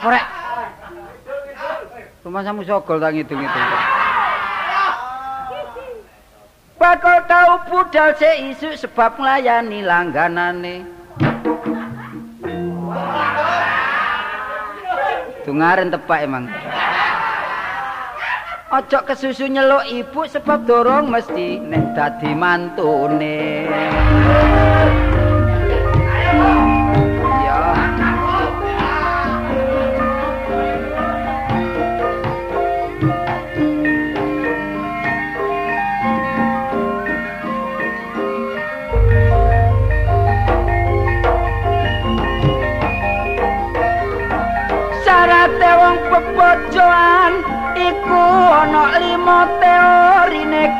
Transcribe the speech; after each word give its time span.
Apa 0.00 0.16
rek? 0.16 0.24
Rumah 2.24 2.40
samu 2.40 2.64
sogol 2.64 2.96
tak 3.04 3.12
ngidung-ngidung. 3.12 3.68
Bakal 6.80 7.16
tau 7.28 7.60
budal 7.68 8.16
se 8.16 8.48
isu 8.48 8.80
sebab 8.80 9.20
nglayani 9.20 9.84
langganane. 9.84 10.88
Tungaren 15.44 15.92
tepak 15.92 16.24
emang. 16.24 16.48
Ojo 18.72 18.98
kesusu 19.04 19.52
nyeluk 19.52 19.84
ibu 19.84 20.24
sebab 20.24 20.64
dorong 20.64 21.12
mesti 21.12 21.60
nek 21.60 21.92
dadi 21.92 22.32
mantune. 22.32 23.68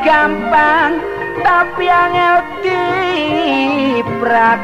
Gampang 0.01 0.97
tapi 1.45 1.85
angel 1.85 2.41
diprak 2.65 4.61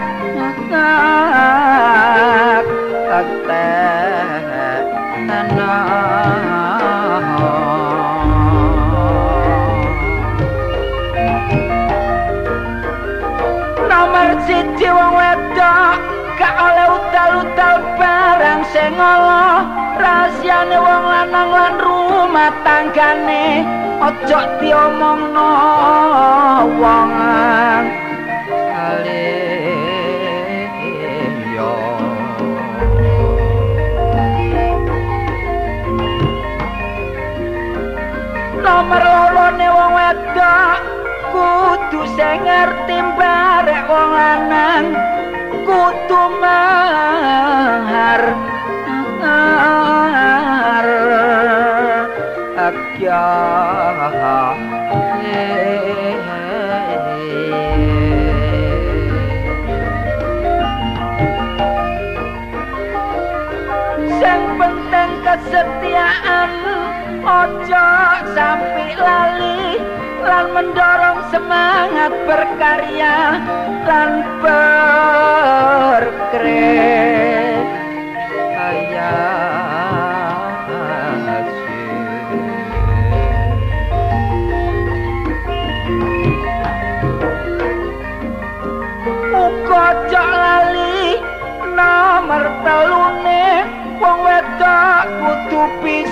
Nomor 13.87 14.29
siji 14.45 14.89
wong 14.89 15.13
wedok 15.17 15.97
gak 16.37 16.53
oleh 16.57 16.87
utal-utal 16.97 17.75
barang 17.97 18.61
sing 18.73 18.93
ngolah 18.97 19.65
rahasiane 19.97 20.77
wong 20.77 21.03
lanang 21.05 21.49
lan 21.49 21.75
rumah 21.81 22.53
tanggane 22.61 23.86
ojo 23.97 24.39
diomongno 24.61 25.51
wong 26.77 27.11
nomor 38.61 39.01
lorone 39.01 39.67
wong 39.73 39.91
wedok 39.97 40.77
kudu 41.33 42.05
sing 42.13 42.45
ngerti 42.45 43.01
barek 43.17 43.85
wong 43.89 44.11
lanang 44.13 44.85
kudu 45.65 46.21
mahar 46.37 47.56
sing 52.97 53.13
penting 64.57 65.11
kesetiaan 65.21 66.49
ojo 67.21 67.89
sampai 68.33 68.97
lali 68.97 69.77
lan 70.25 70.57
mendorong 70.57 71.21
semangat 71.29 72.17
berkarya 72.25 73.37
lan 73.85 74.25
berkreasi 76.01 77.06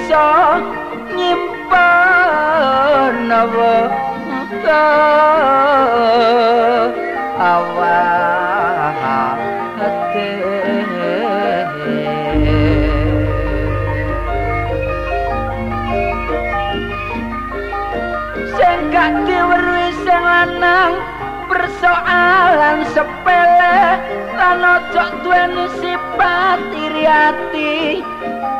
bisa 0.06 0.62
nyimpen 1.18 1.66
awa 3.26 3.90
persoalan 21.50 22.86
sepele. 22.94 23.82
Lan 24.38 24.62
ojo 24.62 25.04
duweni 25.26 25.66
sifat 25.82 26.62
iri 26.78 27.10
ati 27.10 28.06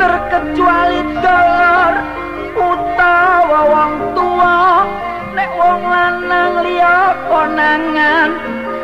terkecuali 0.00 1.00
dolor 1.20 1.94
utawa 2.56 3.60
wong 3.68 3.94
tua 4.16 4.88
nek 5.36 5.50
wong 5.54 5.82
lanang 5.84 6.54
liya 6.64 7.14
konangan 7.28 8.30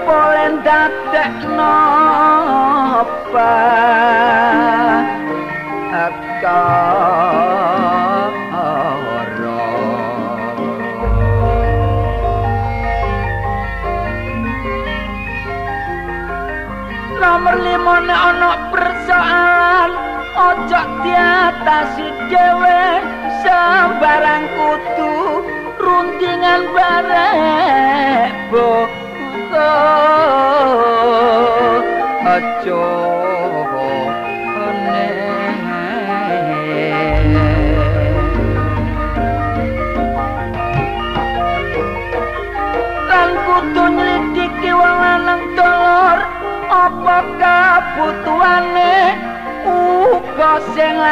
boleh 0.05 0.53
dadek 0.63 1.33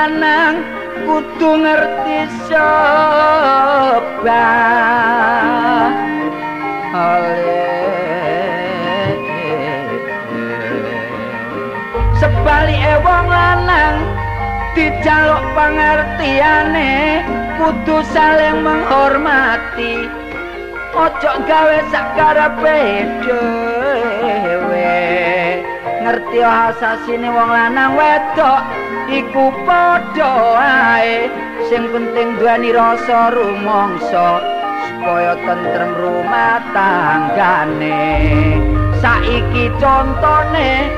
lanang 0.05 0.61
kudu 1.09 1.65
ngerti 1.65 2.29
sebab 2.45 4.05
sebalik 12.21 12.85
wong 13.01 13.33
lanang 13.33 14.05
dijaluk 14.77 15.41
pengertiane 15.57 17.25
kudu 17.57 18.05
saling 18.13 18.61
menghormati. 18.61 20.05
Ojo 20.93 21.33
gawe 21.49 21.81
sakarepe 21.89 23.09
dhewe 23.25 25.01
ngerti 26.05 26.45
asasine 26.45 27.33
wong 27.33 27.49
lanang 27.49 27.97
wedok 27.97 28.74
iku 29.23 29.55
padha 29.63 30.35
ae. 30.59 31.31
Sing 31.71 31.89
penting 31.95 32.37
duweni 32.39 32.75
rasa 32.75 33.31
rumangsa 33.31 34.43
supaya 34.87 35.39
tentrem 35.43 35.93
rumah 35.95 36.59
tanggane. 36.75 38.03
Saiki 38.99 39.71
contone 39.79 40.91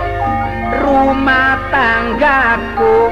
rumah 0.82 1.58
tanggaku 1.70 3.10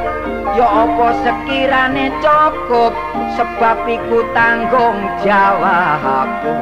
ya 0.54 0.86
apa 0.86 1.08
sekirane 1.22 2.10
cukup 2.22 2.94
sebab 3.34 3.78
iku 3.90 4.22
tanggung 4.34 4.98
jawabku 5.26 6.54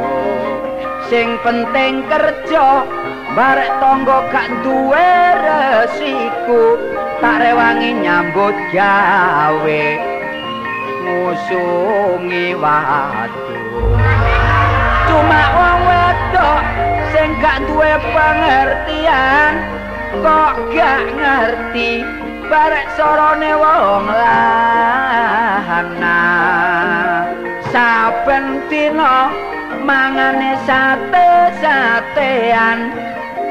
sing 1.13 1.37
penting 1.45 2.01
kerja 2.09 2.89
barek 3.37 3.71
tangga 3.85 4.19
gak 4.33 4.49
duwe 4.65 5.13
resiku 5.45 6.81
tak 7.23 7.39
rewangi 7.39 7.95
nyambut 8.03 8.59
gawe. 8.75 9.87
Ngusungi 11.07 12.59
watu. 12.59 13.55
Cuma 15.07 15.43
wong 15.55 15.87
wedok 15.87 16.67
sing 17.15 17.31
gak 17.39 17.63
duwe 17.71 17.95
pengertian 18.11 19.63
kok 20.19 20.59
gak 20.75 21.07
ngerti 21.15 22.03
barek 22.51 22.91
sorone 22.99 23.55
wong 23.55 24.11
lanang. 24.11 26.11
Saben 27.71 28.67
dina 28.67 29.31
mangane 29.87 30.59
sate-satean 30.69 32.79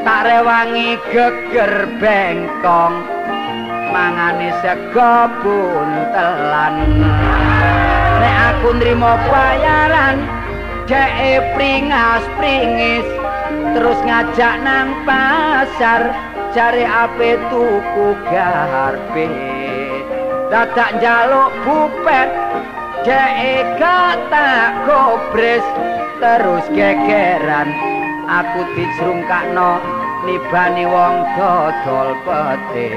tak 0.06 0.21
rewangi 0.27 1.00
geger 1.09 1.89
bengkong 1.97 3.01
mangane 3.91 4.55
sego 4.63 5.27
buntelan 5.43 6.75
nek 8.23 8.35
aku 8.55 8.69
nrimo 8.79 9.13
bayaran 9.27 10.23
dhek 10.88 11.43
pringas 11.53 12.23
pringis 12.39 13.07
terus 13.75 13.99
ngajak 14.07 14.55
nang 14.63 14.95
pasar 15.03 16.15
cari 16.55 16.88
ape 16.88 17.35
tuku 17.51 18.07
garpe 18.31 19.29
dadak 20.51 20.99
njaluk 20.99 21.51
bupet 21.63 22.29
jek 23.07 23.65
kata 23.79 24.75
kobres 24.87 25.63
terus 26.19 26.65
gegeran 26.75 27.71
aku 28.27 28.61
dicrungkakno 28.75 29.79
nibani 30.27 30.85
wong 30.85 31.15
dodol 31.33 32.13
pete 32.27 32.89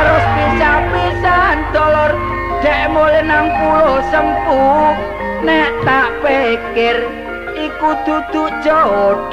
terus 0.00 0.24
pisah-pisahan 0.32 1.60
dolor 1.76 2.16
dek 2.64 2.88
nang 3.28 3.52
pulau 3.60 4.00
sempuh 4.08 4.96
nek 5.44 5.68
tak 5.84 6.08
pikir 6.24 7.04
iku 7.52 7.92
duduk 8.08 8.48
jodohku. 8.64 9.28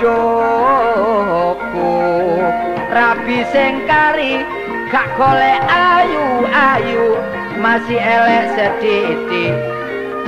Rabi 2.92 3.48
sing 3.52 3.88
kari 3.88 4.44
gak 4.92 5.08
golek 5.16 5.64
ayu-ayu 5.72 7.16
masih 7.64 8.00
elek 8.00 8.52
sediti 8.56 9.52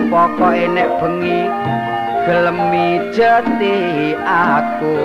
pokoke 0.07 0.67
nek 0.71 0.87
bengi 0.99 1.47
gelemi 2.27 2.99
jeti 3.11 4.15
aku 4.23 4.99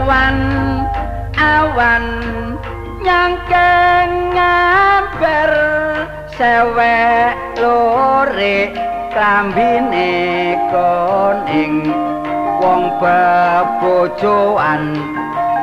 awan 0.00 0.36
awan 1.36 2.04
nyangkeng 3.04 4.32
ngamper 4.32 5.52
sewek 6.32 7.36
lore 7.60 8.72
klambine 9.12 10.56
koning. 10.72 11.92
Wong 12.60 12.92
bebojoan 13.00 14.96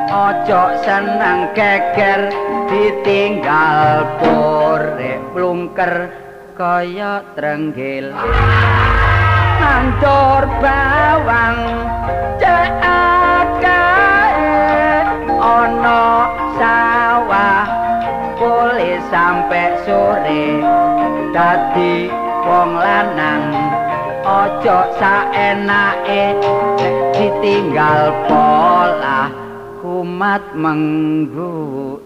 ojo 0.06 0.62
seneng 0.86 1.50
geger 1.54 2.30
ditinggal 2.70 4.06
pore 4.22 5.18
plungker 5.34 6.10
kaya 6.58 7.22
trenggil 7.38 8.10
kantor 9.62 10.42
bawang 10.58 11.58
cekae 12.42 12.97
ana 15.48 16.28
sawah 16.60 17.64
boleh 18.36 19.00
sampai 19.08 19.72
sore. 19.88 20.60
Dadi 21.32 22.12
wong 22.44 22.76
lanang 22.76 23.52
ojo 24.28 24.78
saenake 25.00 26.36
ditinggal 27.16 28.12
pola 28.28 29.32
kumat 29.80 30.44
menggue 30.52 32.04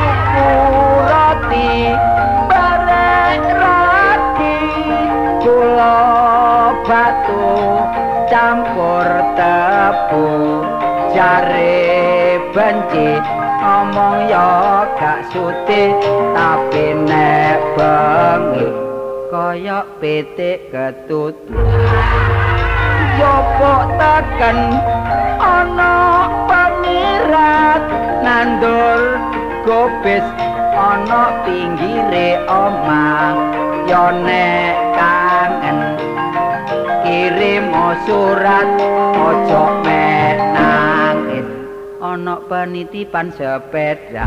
tuku 0.00 0.52
roti 1.04 1.72
bareng 2.48 3.44
roti 3.60 4.56
gula 5.44 6.00
batu 6.88 7.48
campur 8.28 9.08
tebu 9.36 10.28
jare 11.14 12.42
benci 12.50 13.22
ngomong 13.62 14.26
ya 14.26 14.82
gak 14.98 15.30
suti 15.30 15.94
tapi 16.34 16.86
nek 17.06 17.62
bengi 17.78 18.66
kaya 19.30 19.86
pitik 20.02 20.74
ketut. 20.74 21.38
Yopo 23.14 23.74
teken 23.94 24.58
ana 25.38 26.26
pamirat 26.50 27.82
nandur 28.26 29.22
gobis 29.62 30.26
ana 30.74 31.46
pinggire 31.46 32.42
omah. 32.50 33.38
Yo 33.86 34.10
nek 34.10 34.74
kangen 34.98 35.78
kirim 37.06 37.70
surat 38.02 38.68
ojo 39.14 39.62
ana 42.14 42.38
penitipan 42.46 43.34
sepeda 43.34 44.22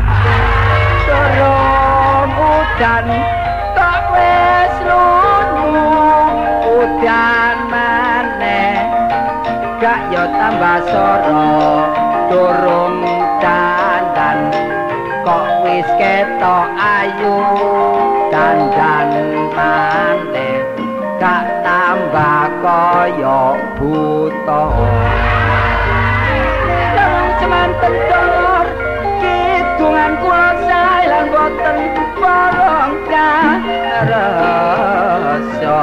turun 1.08 2.28
udan 2.36 3.06
tak 3.72 4.04
wis 4.12 4.74
lunyu 4.84 5.88
udan 6.68 7.56
maneh 7.72 8.84
gak 9.80 10.04
yo 10.12 10.20
tambah 10.36 10.84
soro 10.92 11.48
durung 12.28 13.00
dandan 13.40 14.52
kok 15.24 15.48
wis 15.64 15.88
ketok 15.96 16.68
ayu 16.76 17.40
dandan 18.28 19.08
maneh 19.56 20.60
gak 21.16 21.64
tambah 21.64 22.52
kaya 22.60 23.56
buta 23.80 25.17
Dolor 27.78 28.66
kidungan 29.22 30.12
kula 30.18 30.50
sae 30.66 31.06
lan 31.06 31.30
boten 31.30 31.78
porong 32.18 32.92
rasa 34.10 35.82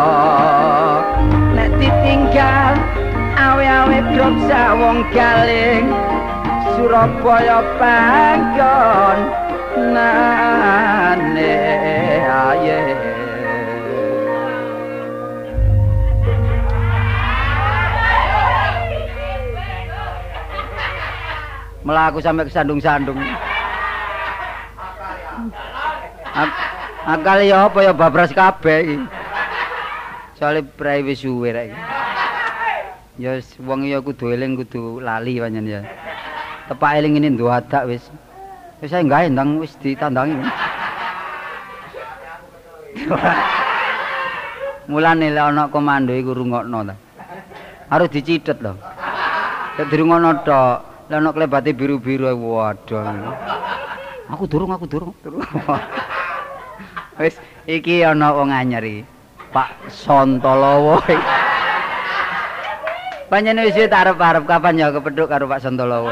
nek 1.55 1.71
ditinggal 1.79 2.75
awe-awe 3.39 3.99
drop 4.11 4.35
sawong 4.43 5.07
galing 5.15 5.87
Surabaya 6.75 7.63
panggon 7.79 9.19
nane 9.95 11.55
aye 12.27 13.14
melaku 21.85 22.17
sampai 22.19 22.49
kesandung-sandung 22.49 23.17
Ak- 26.35 26.59
akal 27.05 27.39
ya 27.45 27.69
apa 27.69 27.79
ya 27.85 27.93
babras 27.93 28.33
kabeh 28.33 28.79
iki 28.83 28.97
soalnya 30.35 30.67
prai 30.75 31.05
wis 31.05 31.21
suwe 31.23 31.53
rek 31.53 31.69
Ya 33.15 33.39
wong 33.63 33.87
ya 33.87 34.03
kudu 34.03 34.35
eling 34.35 34.59
kudu 34.59 34.99
lali 34.99 35.39
pancen 35.39 35.63
ya. 35.63 35.87
Tepak 36.67 36.99
eling 36.99 37.15
ini 37.15 37.31
nduadak 37.31 37.87
wis. 37.87 38.11
Wis 38.83 38.91
saya 38.91 39.07
gawe 39.07 39.31
ndang 39.31 39.55
wis 39.63 39.71
ditandangi. 39.79 40.35
Mulane 44.91 45.31
lek 45.31 45.47
ana 45.47 45.71
komando 45.71 46.11
iku 46.11 46.35
rungokno 46.35 46.91
ta. 46.91 46.95
Harus 47.87 48.11
dicithet 48.11 48.59
lho. 48.59 48.75
Nek 49.79 49.87
dirungokno 49.87 50.43
tok, 50.43 50.77
lek 51.05 51.21
ana 51.21 51.29
klebate 51.29 51.69
biru-biru 51.71 52.33
waduh. 52.33 53.05
Aku 54.25 54.49
durung, 54.49 54.73
aku 54.73 54.89
durung. 54.89 55.13
Wis 57.21 57.37
iki 57.69 58.01
ana 58.01 58.33
wong 58.33 58.49
anyar 58.49 58.81
iki. 58.81 59.05
Pak 59.53 59.87
Sontolowo. 59.87 60.99
Panjenengan 63.31 63.71
wis 63.71 63.87
tak 63.87 64.03
arep-arep 64.05 64.43
kapan 64.43 64.83
ya 64.83 64.91
kepethuk 64.91 65.31
karo 65.31 65.47
Pak 65.47 65.63
Sontolowo. 65.63 66.11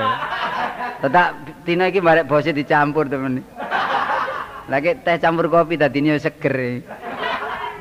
Tetak 1.04 1.36
dina 1.68 1.92
iki 1.92 2.00
barek 2.00 2.24
bose 2.24 2.56
dicampur 2.56 3.12
temen. 3.12 3.44
Lagi 4.72 4.96
teh 5.04 5.20
campur 5.20 5.52
kopi 5.52 5.76
dadine 5.76 6.16
seger. 6.16 6.80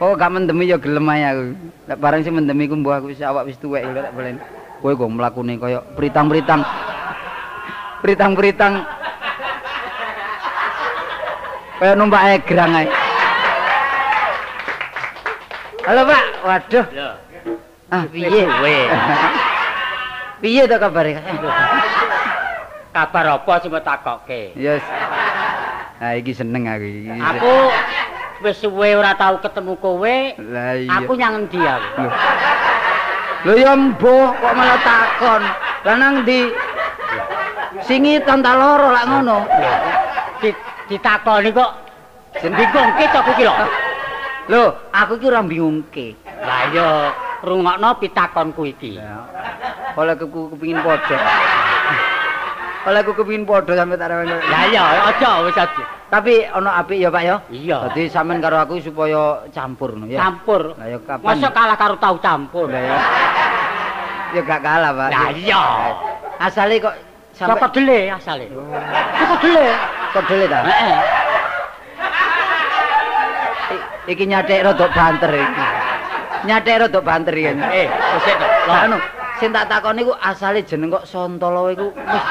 Oh 0.03 0.19
gak 0.19 0.35
mendemi 0.35 0.67
ya 0.67 0.83
gelem 0.83 1.07
ae 1.15 1.23
aku. 1.23 1.45
Lek 1.87 1.99
bareng 2.03 2.27
sing 2.27 2.35
mendemi 2.35 2.67
ku 2.67 2.75
mbah 2.75 2.99
aku 2.99 3.15
wis 3.15 3.23
awak 3.23 3.47
wis 3.47 3.55
tuwek 3.63 3.87
lek 3.87 4.11
boleh. 4.11 4.35
Kowe 4.83 4.99
kok 4.99 5.15
mlakune 5.15 5.63
kaya 5.63 5.79
pritang-pritang. 5.95 6.67
Pritang-pritang. 8.03 8.83
Kaya 11.79 11.95
numpak 11.95 12.43
egrang 12.43 12.75
ae. 12.75 12.87
Halo 15.87 16.03
Pak, 16.07 16.23
waduh. 16.47 16.87
Lho. 16.95 17.11
Ah, 17.91 18.03
piye? 18.11 18.43
Kowe. 18.47 18.77
Piye 20.43 20.63
to 20.67 20.77
kabare? 20.79 21.23
Kabar 22.91 23.39
apa 23.39 23.53
sing 23.63 23.71
takokke? 23.71 24.59
Yes. 24.59 24.83
Ah 26.03 26.19
iki 26.19 26.35
seneng 26.35 26.67
aku 26.67 26.83
iki. 26.83 27.15
Aku 27.15 27.55
wis 28.43 28.59
suwe 28.59 28.99
ora 28.99 29.15
tau 29.15 29.39
ketemu 29.39 29.79
kowe. 29.79 30.17
Lah 30.51 30.75
iya. 30.75 30.99
Aku 30.99 31.15
nyang 31.15 31.47
endi 31.47 31.63
aku? 31.63 32.05
Lho 33.47 33.55
ya 33.55 33.73
mbuh 33.79 34.35
kok 34.35 34.55
malah 34.59 34.79
takon. 34.83 35.43
Lah 35.87 35.95
nang 35.95 36.27
ndi? 36.27 36.51
Singitan 37.87 38.41
ta 38.43 38.53
loro 38.55 38.95
lak 38.95 39.05
ngono. 39.11 39.39
Di, 40.39 40.51
ditakoni 40.91 41.51
kok 41.51 41.71
bingungke 42.43 43.05
to 43.11 43.21
iki 43.35 43.43
lho. 43.47 43.55
Lho, 44.51 44.65
aku 44.91 45.13
iki 45.19 45.27
ora 45.31 45.43
bingungke. 45.43 46.07
Lah 46.43 46.61
iya 46.71 46.89
rungokno 47.43 47.99
pitakonku 47.99 48.63
iki. 48.67 48.99
Oleh 49.99 50.15
aku 50.17 50.55
kepengin 50.55 50.83
padha. 50.83 51.19
Oleh 52.87 53.01
aku 53.03 53.13
kepengin 53.15 53.47
padha 53.47 53.73
sampe 53.79 53.95
tak 53.95 54.11
rewen. 54.11 54.31
Lah 54.31 54.63
iya 54.67 54.83
aja 55.11 55.31
wis 55.47 55.59
aja. 55.59 55.85
Tapi 56.13 56.45
ana 56.45 56.77
apik 56.77 57.01
ya, 57.01 57.09
Pak 57.09 57.23
ya. 57.25 57.37
Iya. 57.49 57.89
Dadi 57.89 58.05
sampean 58.13 58.45
karo 58.45 58.61
aku 58.61 58.77
supaya 58.85 59.49
campur 59.49 59.97
no 59.97 60.05
ya. 60.05 60.21
Campur. 60.21 60.77
Lah 60.77 60.85
ya 60.85 61.01
kapan? 61.09 61.25
Masa 61.25 61.49
kalah 61.49 61.77
karo 61.81 61.97
tau 61.97 62.21
campur. 62.21 62.69
Lah 62.69 62.83
ya. 62.85 62.97
Ya 64.37 64.41
gak 64.45 64.61
kalah, 64.61 64.93
Pak. 64.93 65.09
Lah 65.09 65.31
iya. 65.33 65.65
Asale 66.37 66.85
kok 66.85 66.93
sampe 67.33 67.59
Saka 67.59 67.69
dele 67.73 67.99
asale. 68.13 68.47
Saka 69.19 69.37
dele. 69.41 69.65
kok 70.13 70.25
dele 70.29 70.45
ta? 70.49 70.61
Heeh. 70.65 70.97
Iki 74.13 74.25
nyathek 74.27 74.61
rada 74.67 74.87
banter 74.91 75.33
iki. 75.33 75.65
Nyathek 76.49 76.77
rada 76.87 77.01
banter 77.01 77.35
iki. 77.35 77.53
Eh, 77.53 77.89
wis 77.89 78.27
to. 78.27 78.47
Lah 78.69 78.79
anu, 78.89 78.97
sing 79.41 79.49
tak 79.55 79.67
takoni 79.71 80.03
iku 80.05 80.15
asale 80.19 80.61
jeneng 80.67 80.91
kok 80.91 81.07
Sontolowo 81.07 81.71
iku 81.73 81.87
wis 81.95 82.25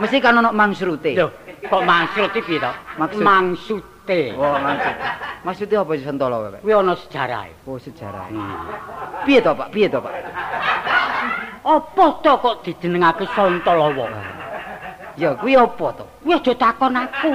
mesti 0.00 0.16
kan 0.22 0.38
ono 0.38 0.50
mangsrute. 0.54 1.12
Lho, 1.18 1.28
kok 1.66 1.82
iki 2.32 2.40
piye 2.40 2.58
to? 2.62 2.72
Maksud? 3.00 3.95
Mangsude. 4.06 4.38
Oh, 4.38 4.54
maksud. 4.62 4.94
Maksudnya 5.42 5.78
apa 5.82 5.92
Sontolowo, 5.98 6.46
Pak? 6.54 6.60
Kuwi 6.62 6.74
ana 6.74 6.94
sejarahe. 6.94 7.50
Oh, 7.66 7.78
sejarah. 7.78 8.30
Hmm. 8.30 8.70
Piye 9.26 9.42
to, 9.42 9.50
Pak? 9.54 9.68
Piye 9.74 9.86
to, 9.90 9.98
Pak? 9.98 10.14
Apa 11.66 12.06
to 12.22 12.32
kok 12.38 12.56
dijenengake 12.62 13.26
Sontolowo? 13.34 14.06
Ya, 15.18 15.34
kuwi 15.34 15.58
apa 15.58 15.86
to? 15.98 16.06
Kuwi 16.22 16.38
aja 16.38 16.52
takon 16.54 16.94
aku. 16.94 17.32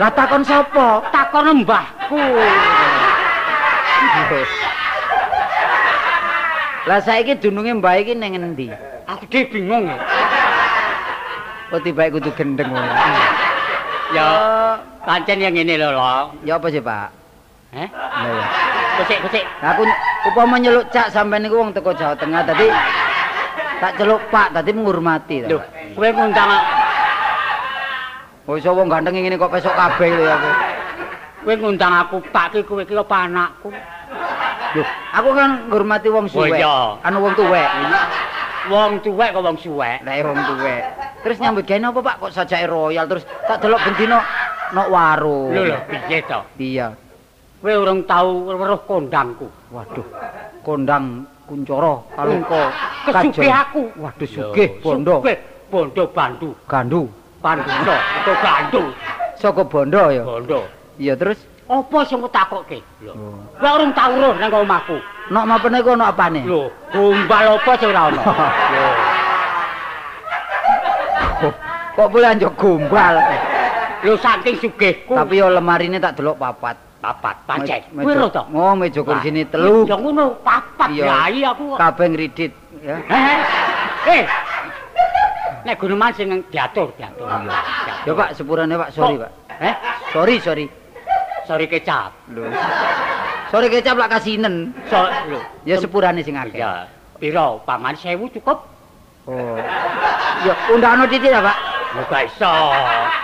Lah 0.00 0.10
takon 0.16 0.42
sapa? 0.44 1.04
Takon 1.12 1.64
mbahku. 1.64 2.24
Lah 6.84 7.00
saiki 7.00 7.40
dununge 7.40 7.72
mbah 7.80 7.96
iki 8.00 8.12
ning 8.12 8.36
endi? 8.36 8.68
Aku 9.04 9.24
dhewe 9.28 9.48
bingung. 9.52 9.88
ya. 9.88 9.96
Oh, 11.72 11.80
tiba 11.80 12.06
kudu 12.12 12.30
gendeng 12.36 12.70
ngono. 12.70 13.43
Ya, 14.14 14.28
pancen 15.02 15.42
yang 15.42 15.54
ngene 15.58 15.74
lho, 15.74 15.90
Lo. 15.90 16.38
Ya 16.46 16.54
apa 16.54 16.70
sih, 16.70 16.78
Pak? 16.78 17.08
Heh? 17.74 17.88
Lah 17.90 18.30
ya. 18.30 18.46
Kusik, 19.02 19.18
kusik. 19.26 19.44
Aku 19.58 19.82
upama 20.30 20.54
nyeluk 20.62 20.86
cak 20.94 21.10
sampean 21.10 21.42
niku 21.42 21.58
wong 21.58 21.74
teko 21.74 21.90
Jawa 21.90 22.14
Tengah 22.14 22.46
tadi 22.46 22.70
tak 23.82 23.98
celuk 23.98 24.22
Pak 24.30 24.54
tadi 24.54 24.70
menghormati 24.70 25.42
ta. 25.42 25.48
Lho, 25.50 25.58
kowe 25.98 26.08
ngundang 26.14 26.50
Oh, 28.44 28.60
iso 28.60 28.70
wong 28.76 28.92
ganteng 28.92 29.18
ngene 29.18 29.40
kok 29.40 29.50
pesok 29.50 29.74
kabeh 29.74 30.14
lho 30.14 30.24
aku. 30.30 30.50
kowe 31.42 31.54
ngundang 31.58 31.92
aku 31.98 32.16
Pak 32.30 32.54
ki 32.54 32.60
kowe 32.62 32.82
ki 32.86 32.94
apa 32.94 33.16
anakku? 33.26 33.74
Loh, 34.78 34.88
aku 35.10 35.28
kan 35.34 35.50
ngurmati 35.66 36.08
wong 36.14 36.30
suwek. 36.30 36.62
Anu 37.02 37.18
wong 37.26 37.34
tuwek. 37.34 37.68
Wong 38.70 38.90
tuwek 39.02 39.34
kok 39.34 39.42
wong 39.42 39.58
suwek. 39.58 39.98
Lah 40.06 40.14
wong 40.22 40.38
tuwek. 40.46 40.82
Terus 41.24 41.40
nyambut 41.40 41.64
gawe 41.64 41.80
apa, 41.88 42.00
Pak? 42.04 42.14
Kok 42.20 42.32
sajake 42.36 42.66
royal 42.68 43.08
terus 43.08 43.24
tak 43.48 43.64
delok 43.64 43.80
bendino 43.80 44.20
nok 44.76 44.88
warung. 44.92 45.56
Lho 45.56 45.62
lho, 45.72 45.78
piye 45.88 46.18
to? 46.28 46.40
Iya. 46.60 46.88
Kowe 47.64 47.72
urung 47.72 48.04
tau 48.04 48.44
weruh 48.44 48.80
kondangku. 48.84 49.48
Waduh. 49.72 50.04
Kondang 50.60 51.24
Kuncoro 51.44 52.08
Kalungko 52.12 52.60
Kesugih 53.08 53.52
aku. 53.52 53.88
Waduh 53.96 54.28
sugih 54.28 54.68
bondo. 54.84 55.24
Sugih 55.24 55.40
bondo 55.72 56.04
bandu. 56.12 56.52
Gandu. 56.68 57.08
Banduno, 57.40 57.96
itu 58.20 58.32
gandu. 58.44 58.82
Saka 59.40 59.64
bondo 59.64 60.12
ya. 60.12 60.24
Bondo. 60.28 60.60
Iya 61.00 61.16
terus 61.16 61.40
Apa 61.64 62.04
sing 62.04 62.20
kok 62.20 62.28
takokke? 62.28 62.84
Lho. 63.00 63.16
Oh. 63.16 63.40
Kowe 63.56 63.70
urung 63.80 63.96
tau 63.96 64.12
weruh 64.12 64.36
nang 64.36 64.52
omahku. 64.52 65.00
nok 65.32 65.48
mapene 65.48 65.80
iku 65.80 65.96
ono 65.96 66.04
apane? 66.04 66.44
Lho, 66.44 66.68
gombal 66.92 67.56
apa 67.56 67.72
sing 67.80 67.88
ora 67.88 68.12
ono? 68.12 68.20
Lho. 68.76 68.88
Kok 71.94 72.08
boleh 72.10 72.28
anjuk 72.28 72.52
gombal. 72.54 73.14
Lho 74.02 74.14
saking 74.18 74.58
sugihku. 74.58 75.14
Tapi 75.14 75.38
yo 75.38 75.48
lemarine 75.48 75.96
tak 75.96 76.18
delok 76.18 76.36
papat. 76.36 76.76
papat 77.00 77.36
pancen. 77.44 77.84
Me- 77.92 78.00
Kowe 78.00 78.08
meja- 78.08 78.16
lho 78.18 78.28
to. 78.32 78.42
Oh, 78.50 78.72
meja 78.72 79.00
kursine 79.04 79.44
Lah, 79.44 79.50
telu. 79.52 79.84
Ya 79.84 79.92
ngono, 79.94 80.40
papat 80.40 80.88
Iya. 80.88 81.04
yai 81.04 81.40
aku. 81.44 81.76
Kabeh 81.76 82.06
ngridit 82.08 82.52
ya. 82.80 82.96
Eh. 84.08 84.24
Nek 85.64 85.76
guneman 85.76 86.08
sing 86.12 86.32
diatur, 86.48 86.96
diatur. 86.96 87.28
Iya. 87.28 88.04
Ya 88.04 88.12
Pak, 88.14 88.28
sepurane 88.32 88.72
Pak, 88.74 88.88
sorry 88.90 89.20
Pak. 89.20 89.30
Eh, 89.60 89.74
Sorry, 90.10 90.36
sorry. 90.40 90.64
sorry 91.44 91.68
kecap. 91.68 92.08
Lho. 92.32 92.48
Sorry 93.52 93.68
kecap 93.68 94.00
lak 94.00 94.08
kasinen. 94.08 94.72
So, 94.88 95.04
lho. 95.28 95.44
Ya 95.68 95.76
sepurane 95.76 96.24
sing 96.24 96.40
akeh. 96.40 96.56
Ya, 96.56 96.88
piro? 97.20 97.60
Paman 97.68 97.92
1000 97.94 98.32
cukup? 98.32 98.64
Oh. 99.24 99.60
Ya 100.40 100.56
undangno 100.68 101.04
titik 101.04 101.28
ya, 101.28 101.44
Pak. 101.44 101.56
Lho 101.94 102.02
gak 102.10 102.22
iso. 102.26 102.50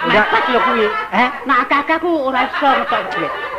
Udah. 0.07 0.25
Nek 0.31 0.47
lho 0.47 0.61
kuwi. 0.63 0.87
Eh, 1.11 1.29
Nak 1.43 1.67
akeh 1.67 1.99
ku 1.99 2.31
ora 2.31 2.47
iso 2.47 2.69
ngetok 2.71 3.03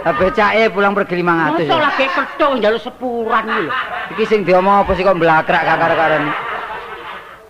lah 0.02 0.14
becake 0.18 0.74
pulang 0.74 0.98
pergi 0.98 1.22
500 1.22 1.62
Mosok 1.62 1.62
ya. 1.70 1.78
lagi 1.78 2.06
kethuk 2.10 2.52
njaluk 2.58 2.82
sepuran 2.82 3.44
iki 3.46 3.62
lho. 3.62 3.72
Iki 4.18 4.24
sing 4.26 4.40
diomong 4.42 4.82
apa 4.82 4.92
sih 4.98 5.04
kok 5.06 5.14
mblakrak 5.20 5.62
kakar-karan. 5.62 6.24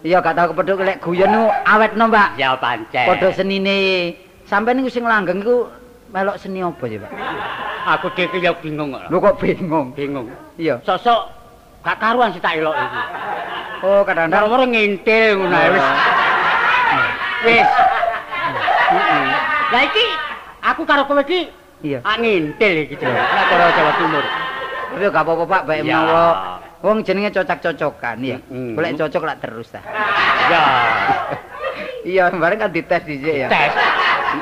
Iya, 0.01 0.17
gak 0.19 0.33
tau 0.33 0.49
kepethuk 0.51 0.81
lek 0.81 0.97
guyon 1.05 1.29
niku 1.29 1.47
awetno, 1.63 2.05
Pak. 2.09 2.29
Ya 2.35 2.57
pancen. 2.57 3.05
Padha 3.05 3.29
senine. 3.37 3.79
Sampeyan 4.49 4.81
niku 4.81 4.89
sing 4.89 5.05
langgeng 5.05 5.45
iku 5.45 5.69
melok 6.09 6.41
seni 6.41 6.65
apa 6.65 6.83
sih, 6.89 6.97
Pak? 6.97 7.11
Aku 7.97 8.09
dhewe 8.17 8.37
ya 8.41 8.51
bingung 8.57 8.97
kok. 8.97 9.05
Lho 9.13 9.17
kok 9.21 9.35
bingung. 9.37 9.87
Bingung. 9.93 10.27
Iya. 10.57 10.81
Sosok 10.81 11.29
gak 11.85 12.01
karuan 12.01 12.33
sih 12.33 12.41
tak 12.41 12.57
elok 12.57 12.73
iki. 12.73 13.01
Oh, 13.81 14.01
kadang-kadang 14.05 14.69
ngintil 14.69 15.41
ngono 15.41 15.55
ae 15.57 15.69
wis. 15.73 15.87
Wis. 17.41 17.69
Heeh. 18.91 19.25
Lah 19.71 19.81
iki 19.83 20.05
aku 20.61 20.81
karo 20.83 21.03
kowe 21.05 21.21
iki 21.21 21.49
Iya. 21.81 21.97
ah 22.05 22.13
ngintil 22.15 22.85
iki 22.85 22.93
to. 22.93 23.07
Lah 23.07 23.45
karo 23.49 23.65
Jawa 23.73 23.91
Timur. 23.97 24.25
Tapi 24.91 25.07
gak 25.07 25.23
apa-apa 25.23 25.43
Pak, 25.47 25.61
baik 25.63 25.81
menawa 25.87 26.23
wong 26.83 26.99
jenenge 27.01 27.31
cocok-cocokan 27.31 28.17
ya. 28.19 28.37
Golek 28.75 28.99
cocok 28.99 29.21
lak 29.23 29.37
terus 29.39 29.67
ta. 29.69 29.81
Ya. 30.47 30.63
Iya, 32.01 32.33
kemarin 32.33 32.57
kan 32.57 32.73
dites 32.73 33.05
dhisik 33.05 33.45
ya. 33.45 33.47
Tes 33.47 33.71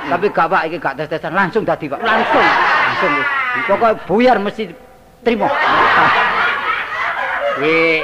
Tapi 0.07 0.31
gak 0.31 0.47
Pak, 0.47 0.61
iki 0.65 0.79
gak 0.79 0.95
tes-tesan 0.95 1.35
langsung 1.35 1.67
dadi 1.67 1.85
Pak. 1.85 1.99
langsung. 1.99 2.39
Langsung. 2.41 3.13
Pokoknya 3.67 3.99
buyar 4.07 4.37
mesti 4.39 4.71
terima. 5.21 5.51
Kuwi 7.55 7.99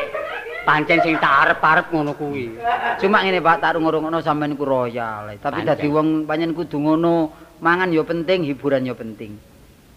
pancen 0.66 1.00
sing 1.06 1.16
tak 1.22 1.34
arep-arep 1.48 1.94
ngono 1.94 2.18
kuwi. 2.18 2.58
Cuma 2.98 3.22
ngene 3.22 3.40
Pak, 3.40 3.62
tak 3.62 3.78
rungokno 3.78 4.20
sampean 4.20 4.58
iku 4.58 4.66
royal. 4.66 5.30
Tapi 5.38 5.62
dadi 5.62 5.88
wong 5.88 6.26
pancen 6.26 6.52
kudu 6.58 6.82
ngono. 6.82 7.46
Mangan 7.56 7.88
ya 7.94 8.04
penting, 8.04 8.44
hiburan 8.44 8.84
ya 8.84 8.92
penting. 8.98 9.40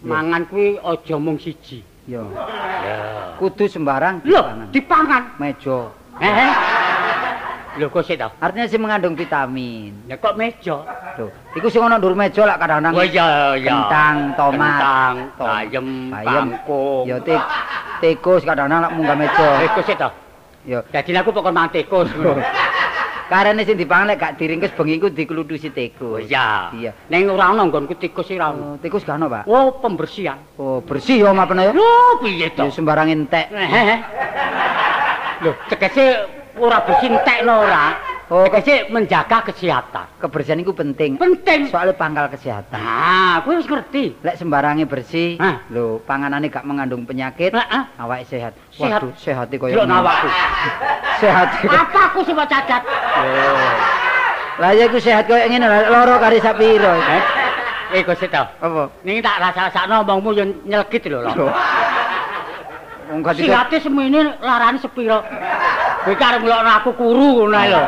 Mangan 0.05 0.47
kuwi 0.47 0.79
aja 0.79 1.19
mung 1.19 1.35
siji. 1.35 1.83
Ya. 2.07 2.23
Kudu 3.35 3.67
sembarang 3.67 4.23
dipangan. 4.23 4.67
dipangan. 4.71 5.23
Meja. 5.37 5.91
Eh. 6.23 6.51
Lho 7.77 7.87
kok 7.87 8.01
sik 8.01 8.17
ta? 8.17 8.33
Artinya 8.41 8.65
sih 8.65 8.81
mengandung 8.81 9.13
vitamin. 9.13 9.93
Ya 10.09 10.17
kok 10.17 10.33
meja? 10.35 10.83
Lho, 11.15 11.29
iku 11.53 11.69
sing 11.69 11.85
ana 11.85 12.01
ndur 12.01 12.17
meja 12.17 12.43
lak 12.43 12.57
kadang-kadang. 12.57 12.97
Oh 12.97 13.05
iya 13.05 13.55
iya. 13.55 13.71
Kentang, 13.71 14.15
tomat, 14.33 14.81
Kentang, 14.81 15.15
bayem. 15.37 15.87
kangkung. 16.25 17.05
Ya 17.05 17.17
tik 17.21 17.39
tikus 18.01 18.41
kadang-kadang 18.41 18.89
lak 18.89 18.93
munggah 18.97 19.15
meja. 19.15 19.47
Eh 19.63 19.69
kok 19.69 19.85
sik 19.85 19.95
ta? 20.01 20.09
Ya. 20.67 20.83
Dadi 20.83 21.15
aku 21.15 21.31
pokok 21.31 21.53
mangan 21.53 21.71
tikus. 21.71 22.09
Karene 23.29 23.61
sing 23.61 23.77
dipangan 23.77 24.09
lek 24.09 24.17
gak 24.17 24.33
diringkes 24.41 24.73
bengi 24.73 24.97
iku 24.97 25.13
dikludusi 25.13 25.69
Oh 25.69 25.69
tikus. 25.69 26.25
iya. 26.25 26.73
Iya. 26.73 26.91
Ning 27.13 27.29
ora 27.29 27.53
ono 27.53 27.69
nggonku 27.69 27.93
tikus 28.01 28.25
ora 28.33 28.49
ono. 28.49 28.73
Oh, 28.73 28.75
tikus 28.81 29.05
gak 29.05 29.21
ono, 29.21 29.29
Pak. 29.29 29.43
Oh, 29.45 29.77
pembersihan. 29.77 30.41
Oh, 30.57 30.81
bersih 30.81 31.21
ya 31.21 31.29
omah 31.29 31.45
ya. 31.61 31.71
Lho, 31.77 32.25
piye 32.25 32.49
to? 32.57 32.65
Ya 32.65 32.73
sembarang 32.73 33.13
entek. 33.13 33.53
Eh. 33.53 33.99
Lho, 35.45 35.53
tegese 35.69 36.25
ora 36.57 36.81
bersih 36.81 37.13
entekno 37.13 37.69
ora. 37.69 37.85
Oh, 38.29 38.45
Tegese 38.45 38.85
menjaga 38.93 39.41
kesehatan. 39.41 40.05
kebersihan 40.21 40.61
itu 40.61 40.69
penting. 40.69 41.17
Penting. 41.17 41.65
Soalnya 41.73 41.97
pangkal 41.97 42.29
kesehatan. 42.29 42.77
Nah, 42.77 43.41
kowe 43.41 43.57
wis 43.57 43.65
ngerti. 43.65 44.21
Lek 44.21 44.37
sembarangnya 44.37 44.85
bersih, 44.85 45.41
Hah? 45.41 45.65
lho 45.73 45.97
panganane 46.05 46.45
gak 46.45 46.61
mengandung 46.61 47.09
penyakit, 47.09 47.49
Heeh. 47.49 47.83
awake 47.97 48.29
sehat. 48.29 48.53
Sehat. 48.69 49.01
Waduh, 49.01 49.11
sehat 49.17 49.49
koyo 49.49 49.81
ngono. 49.81 50.05
awakku. 50.05 50.29
Sehat. 51.25 51.47
Apa 51.67 51.99
aku 52.13 52.21
sing 52.23 52.37
cacat? 52.37 52.85
Lah 54.61 54.71
ya 54.77 54.85
iku 54.85 55.01
sehat 55.01 55.25
koyo 55.25 55.49
ngene 55.49 55.65
loro 55.89 56.21
kari 56.21 56.37
sapiro. 56.37 56.93
Eh? 57.01 57.21
Eh, 57.97 58.05
kok 58.05 58.13
sik? 58.21 58.29
Apa? 58.29 58.93
Ning 59.01 59.25
tak 59.25 59.41
rasa-rasakno 59.41 60.05
omongmu 60.05 60.29
yo 60.37 60.45
nyelgit 60.69 61.09
lho 61.09 61.25
lho. 61.25 61.49
Wong 63.09 63.25
gak 63.25 63.33
dikek- 63.35 63.49
Sihate 63.49 63.77
semene 63.81 64.37
larane 64.37 64.77
sepiro? 64.77 65.25
Kowe 66.05 66.13
karep 66.13 66.41
ngelokno 66.45 66.71
aku 66.71 66.91
kuru 66.93 67.27
ngono 67.41 67.57
lho. 67.57 67.83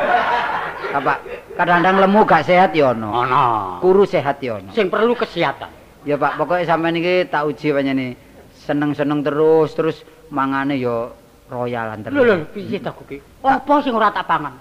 apa? 0.91 1.13
Kadang-kadang 1.55 2.03
lemu 2.03 2.19
gak 2.25 2.43
sehat 2.43 2.73
ya 2.73 2.91
ono. 2.91 3.09
Ono. 3.15 3.43
Kuru 3.79 4.03
sehat 4.03 4.41
ya 4.41 4.57
ono. 4.57 4.73
Sing 4.73 4.89
perlu 4.89 5.13
kesehatan. 5.13 5.69
Ya 6.03 6.17
Pak, 6.17 6.41
pokoknya 6.41 6.65
sampean 6.65 6.97
iki 6.97 7.29
tak 7.29 7.45
uji 7.45 7.69
nih 7.71 8.17
Seneng-seneng 8.61 9.21
terus, 9.21 9.73
terus 9.73 10.01
mangane 10.29 10.77
ya 10.77 11.09
royalan 11.47 12.01
terus. 12.01 12.17
Lho 12.17 12.23
lho, 12.25 12.35
piye 12.49 12.77
to 12.77 12.89
kuwi? 12.93 13.21
Apa 13.41 13.81
sing 13.85 13.93
ora 13.93 14.09
tak 14.09 14.25
pangan? 14.25 14.57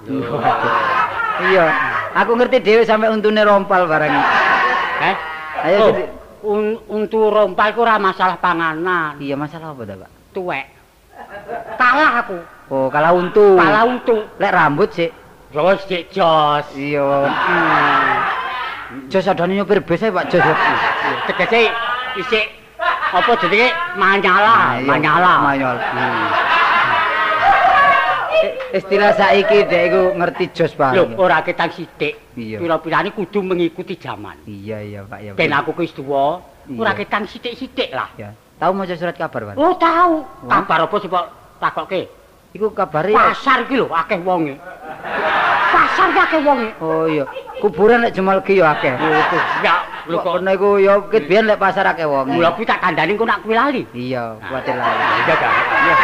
Iya, 1.41 1.65
aku 2.13 2.37
ngerti 2.37 2.61
dhewe 2.61 2.85
sampe 2.85 3.09
untune 3.09 3.41
rompal 3.41 3.89
barang. 3.89 4.13
Eh? 5.01 5.17
Ayo 5.61 5.79
Oh, 6.41 6.53
un 6.53 6.77
untu 6.89 7.29
rompal 7.29 7.73
ku 7.73 7.85
ora 7.85 7.97
masalah 7.97 8.37
panganan, 8.41 9.17
Iya, 9.21 9.37
masalah 9.37 9.73
apa 9.73 9.85
ta, 9.85 9.97
Pak? 9.97 10.20
Tuwek. 10.33 10.67
Kalah 11.77 12.25
aku, 12.25 12.39
Oh, 12.71 12.87
kalah 12.89 13.13
untu. 13.13 13.59
kalah 13.59 13.85
untu. 13.85 14.17
Lek 14.41 14.53
rambut 14.53 14.89
sih. 14.95 15.11
Jos 15.51 15.83
dik 15.91 16.15
jos. 16.15 16.67
Iya. 16.79 17.03
Hmm. 18.91 19.07
Jos 19.11 19.27
adane 19.27 19.59
nyopir 19.59 19.83
bis 19.83 20.03
Pak 20.03 20.25
Jos. 20.31 20.43
Tegese 21.27 21.71
isik 22.17 22.47
apa 23.11 23.33
jenenge 23.43 23.69
manyala, 23.99 24.79
Iya, 24.79 24.87
manyala. 24.87 25.35
Manyala. 25.43 25.83
I- 28.41 28.55
Istilah 28.79 29.13
saiki 29.13 29.67
dek 29.69 29.83
iku 29.91 30.03
ngerti 30.17 30.45
jos 30.55 30.73
Lho, 30.73 30.79
banget. 30.79 31.19
ora 31.19 31.39
ketang 31.43 31.71
sithik. 31.75 32.15
Iya. 32.39 32.57
Pira-pirane 32.63 33.11
kudu 33.13 33.43
mengikuti 33.43 33.99
zaman. 33.99 34.39
Iya, 34.47 34.79
iya, 34.81 35.01
Pak, 35.05 35.19
ya. 35.21 35.33
Ben 35.37 35.51
Pak. 35.51 35.59
aku 35.67 35.71
wis 35.83 35.93
tuwa, 35.93 36.41
ora 36.79 36.93
Iya. 36.95 36.99
ketang 37.05 37.27
sithik-sithik 37.27 37.91
lah. 37.93 38.09
Ya. 38.17 38.31
Tahu 38.61 38.73
maca 38.77 38.95
surat 38.95 39.17
kabar, 39.17 39.41
Pak? 39.49 39.55
Oh, 39.57 39.73
tahu. 39.81 40.21
Wah. 40.45 40.61
Kabar 40.61 40.85
apa 40.85 40.97
sih, 41.01 41.09
Pak? 41.09 41.25
Takokke. 41.61 42.03
Iku 42.51 42.75
kabare 42.75 43.15
Pasar 43.15 43.63
iki 43.63 43.79
lho 43.79 43.87
akeh 43.95 44.19
wonge. 44.27 44.59
Pasar 45.71 46.11
ki 46.11 46.19
akeh 46.19 46.41
wonge. 46.43 46.75
Oh 46.83 47.07
iya, 47.07 47.23
kuburan 47.63 48.03
lek 48.03 48.11
Jumal 48.11 48.43
ki 48.43 48.59
ya 48.59 48.75
akeh. 48.75 48.91
Ya, 49.63 49.87
lho 50.11 50.19
Kok 50.19 50.43
kena 50.43 50.59
iku 50.59 50.83
ya 50.83 50.99
kit 51.15 51.31
biyen 51.31 51.47
lek 51.47 51.63
pasar 51.63 51.87
akeh 51.87 52.03
wong. 52.11 52.27
mula 52.27 52.51
kuwi 52.59 52.67
tak 52.67 52.83
kandhani 52.83 53.15
kok 53.15 53.29
nak 53.31 53.39
kuwi 53.47 53.55
lali. 53.55 53.83
Iya, 53.95 54.35
kuwatir 54.51 54.75
lali. 54.75 54.99
Iya. 55.31 55.95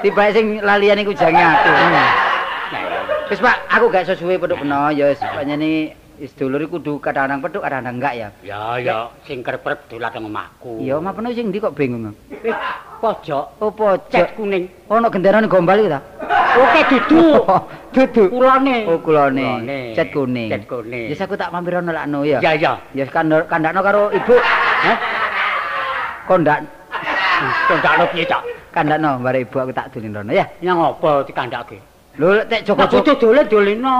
Tiba 0.00 0.22
sing 0.32 0.46
lalian 0.64 1.04
iku 1.04 1.12
jange 1.12 1.44
aku. 1.44 1.68
Iya. 1.68 2.04
Wis 3.26 3.42
Pak, 3.42 3.56
aku 3.68 3.84
gak 3.90 4.06
sesuai 4.06 4.38
peduk 4.38 4.62
peno 4.62 4.86
ya 4.94 5.10
wis 5.10 5.18
panjene 5.18 5.92
wis 6.16 6.32
dulur 6.36 6.60
iku 6.60 6.80
kudu 6.80 6.98
kadang-kadang 7.00 7.40
peduk 7.44 7.62
kadang-kadang 7.64 7.96
enggak 8.00 8.14
ya. 8.16 8.28
Ya 8.42 8.60
ya 8.80 8.96
sing 9.24 9.44
kerep 9.44 9.64
dolan 9.88 10.10
nang 10.12 10.28
omahku. 10.32 10.80
Iya, 10.80 10.98
omah 11.00 11.12
peno 11.12 11.28
sing 11.32 11.48
ndi 11.52 11.60
kok 11.60 11.76
bingung. 11.76 12.12
Eh, 12.32 12.56
pojok 13.00 13.60
Oh 13.60 13.70
pojok. 13.72 14.08
cet 14.08 14.32
kuning. 14.36 14.64
Ono 14.88 15.08
genderane 15.12 15.46
gombal 15.46 15.80
iki 15.84 15.92
ta? 15.92 16.00
Oke 16.56 16.80
dudu. 16.88 17.44
Dudu. 17.96 18.28
Kulone. 18.28 18.84
Oh. 18.84 19.00
Kulone. 19.00 19.96
Cet 19.96 20.12
kuning. 20.12 20.52
Cet 20.52 20.64
kuning. 20.68 21.08
Wis 21.12 21.20
aku 21.20 21.32
tak 21.36 21.48
mampir 21.48 21.80
ono 21.80 21.92
lakno 21.92 22.24
ya. 22.28 22.40
Ya 22.44 22.52
ya. 22.56 22.72
Ya 22.92 23.04
kandakno 23.08 23.80
karo 23.80 24.12
ibu. 24.12 24.36
Hah? 24.84 24.98
Kondak 26.28 26.60
Kok 27.68 27.76
ndakno 27.80 28.04
piye 28.12 28.24
ta? 28.28 28.40
kandakno 28.72 29.16
bare 29.24 29.40
ibu 29.44 29.56
aku 29.56 29.72
tak 29.72 29.88
dulin 29.92 30.12
rono 30.12 30.32
ya. 30.36 30.44
Yang 30.60 30.76
apa 30.84 31.10
dikandhake? 31.24 31.78
Lho 32.16 32.28
tek 32.48 32.64
Kok 32.64 32.88
Joko-Joko 32.88 33.12
dolen 33.20 33.44
doleno. 33.44 33.98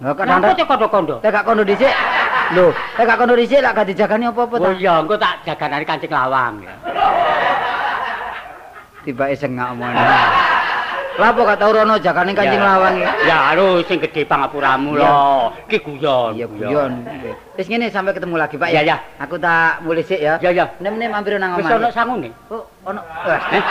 Lah, 0.00 0.16
Kenapa 0.16 0.16
kadang-kadang- 0.16 0.56
cek 0.56 0.66
kondo-kondo? 0.66 1.14
Tek 1.20 1.30
gak 1.30 1.44
kono 1.44 1.62
dhisik. 1.62 1.92
Lho, 2.56 2.66
tek 2.96 3.04
gak 3.04 3.18
kono 3.20 3.32
dhisik 3.36 3.60
lak 3.60 3.72
gak 3.76 3.86
dijagani 3.86 4.24
apa-apa 4.26 4.54
ta. 4.56 4.64
Oh 4.64 4.72
iya, 4.72 4.94
engko 4.98 5.14
tak 5.14 5.34
jaganane 5.44 5.84
kancing 5.84 6.08
lawang 6.08 6.54
ya. 6.64 6.74
Tibake 9.04 9.36
sengak 9.36 9.68
omongane. 9.70 10.00
Lah 11.18 11.28
apa 11.28 11.40
gak 11.44 11.58
tau 11.60 11.70
rono 11.70 11.94
jagane 11.98 12.32
kancing 12.32 12.62
lawang. 12.62 12.94
Ya, 13.28 13.52
anu 13.52 13.84
sing 13.84 14.00
gedhe 14.00 14.24
pangapuramu 14.24 14.96
Iya. 14.96 15.04
lho. 15.04 15.20
Ki 15.68 15.76
guyon. 15.78 16.32
Iya 16.34 16.46
guyon. 16.48 16.92
Wis 17.52 17.68
ngene 17.68 17.92
sampai 17.92 18.16
ketemu 18.16 18.38
lagi, 18.38 18.56
Pak 18.56 18.72
Ya, 18.72 18.80
ya. 18.80 18.96
Aku 19.20 19.36
tak 19.36 19.84
mulih 19.84 20.00
sik 20.00 20.16
ya. 20.16 20.40
Ya 20.40 20.56
ya. 20.56 20.64
Nem-nem 20.80 21.12
mampir 21.12 21.36
nang 21.36 21.52
Wis 21.52 21.68
omah. 21.68 21.76
ono 21.76 21.88
sangune. 21.92 22.32
Oh, 22.48 22.64
ono. 22.82 23.04
Wah. 23.04 23.40
Eh? 23.52 23.62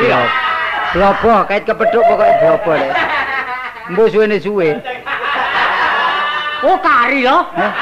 Iya. 0.00 0.18
Blobo, 0.94 1.42
kait 1.50 1.66
kepethuk 1.66 2.06
pokoke 2.06 2.32
blobo 2.38 2.70
lek. 2.78 2.94
Mbok 3.90 4.06
suwene 4.14 4.38
suwe. 4.38 4.78
Oh, 6.62 6.78
kari 6.78 7.26
ya. 7.26 7.36
Heh, 7.58 7.72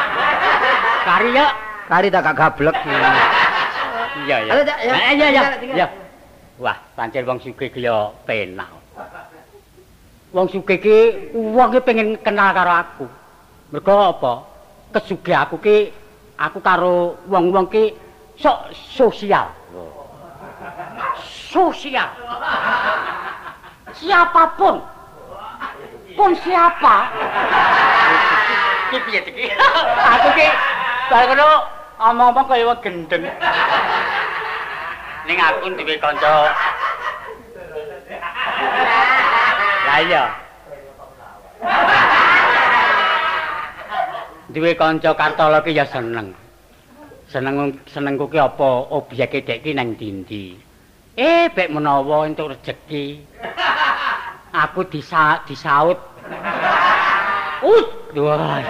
Kari 1.04 1.30
ya. 1.36 1.46
kari 1.92 2.08
tak 2.08 2.24
gak 2.24 2.36
gablek. 2.40 2.76
Iya 4.24 4.36
ya. 4.48 4.52
Halo, 4.56 4.62
Cak, 4.64 4.78
ya. 4.80 4.94
Eh, 4.96 5.12
Iya. 5.76 5.86
Wah, 6.56 6.76
pancen 6.96 7.28
wong 7.28 7.36
sugih 7.44 7.68
ki 7.68 7.84
ya 7.84 8.08
penak. 8.24 8.72
Wong 10.32 10.48
sugih 10.48 10.80
ki 10.80 10.96
wong 11.36 11.68
pengen 11.84 12.16
kenal 12.16 12.56
karo 12.56 12.72
aku. 12.72 13.06
Mergo 13.76 13.92
apa? 13.92 14.32
Kesugih 14.96 15.36
aku 15.36 15.60
ki 15.60 15.92
aku 16.40 16.58
karo 16.64 17.20
wong-wong 17.28 17.68
ki 17.68 17.92
sok 18.40 18.72
sosial. 18.72 19.52
Sosial. 21.52 22.08
Siapapun. 23.92 24.80
Pun 26.16 26.32
siapa. 26.40 26.96
Iki 28.88 28.98
piye 29.04 29.20
iki? 29.20 29.46
Aku 30.16 30.28
ki 30.32 30.48
bar 31.12 31.24
kono 31.28 31.48
omong-omong 32.00 32.46
kaya 32.48 32.64
wong 32.68 32.80
gendeng. 32.80 33.24
Ning 35.28 35.36
aku 35.36 35.76
duwe 35.76 35.96
kanca. 36.00 36.32
Lah 39.88 39.98
iya. 40.00 40.24
Duwe 44.52 44.72
kanca 44.76 45.12
Kartolo 45.12 45.60
ki 45.60 45.76
ya 45.76 45.84
seneng. 45.84 46.32
Seneng 47.28 47.76
senengku 47.88 48.28
ki 48.28 48.40
apa 48.40 48.88
obyeke 48.92 49.44
dek 49.44 49.64
ki 49.64 49.76
nang 49.76 49.96
ndi 49.96 50.71
Eh, 51.12 51.52
bek 51.52 51.68
menawa 51.68 52.24
entuk 52.24 52.56
rejeki. 52.56 53.20
Aku 54.64 54.88
disa 54.88 55.44
disaut. 55.44 56.00
Uh, 57.60 57.84
waduh. 58.16 58.64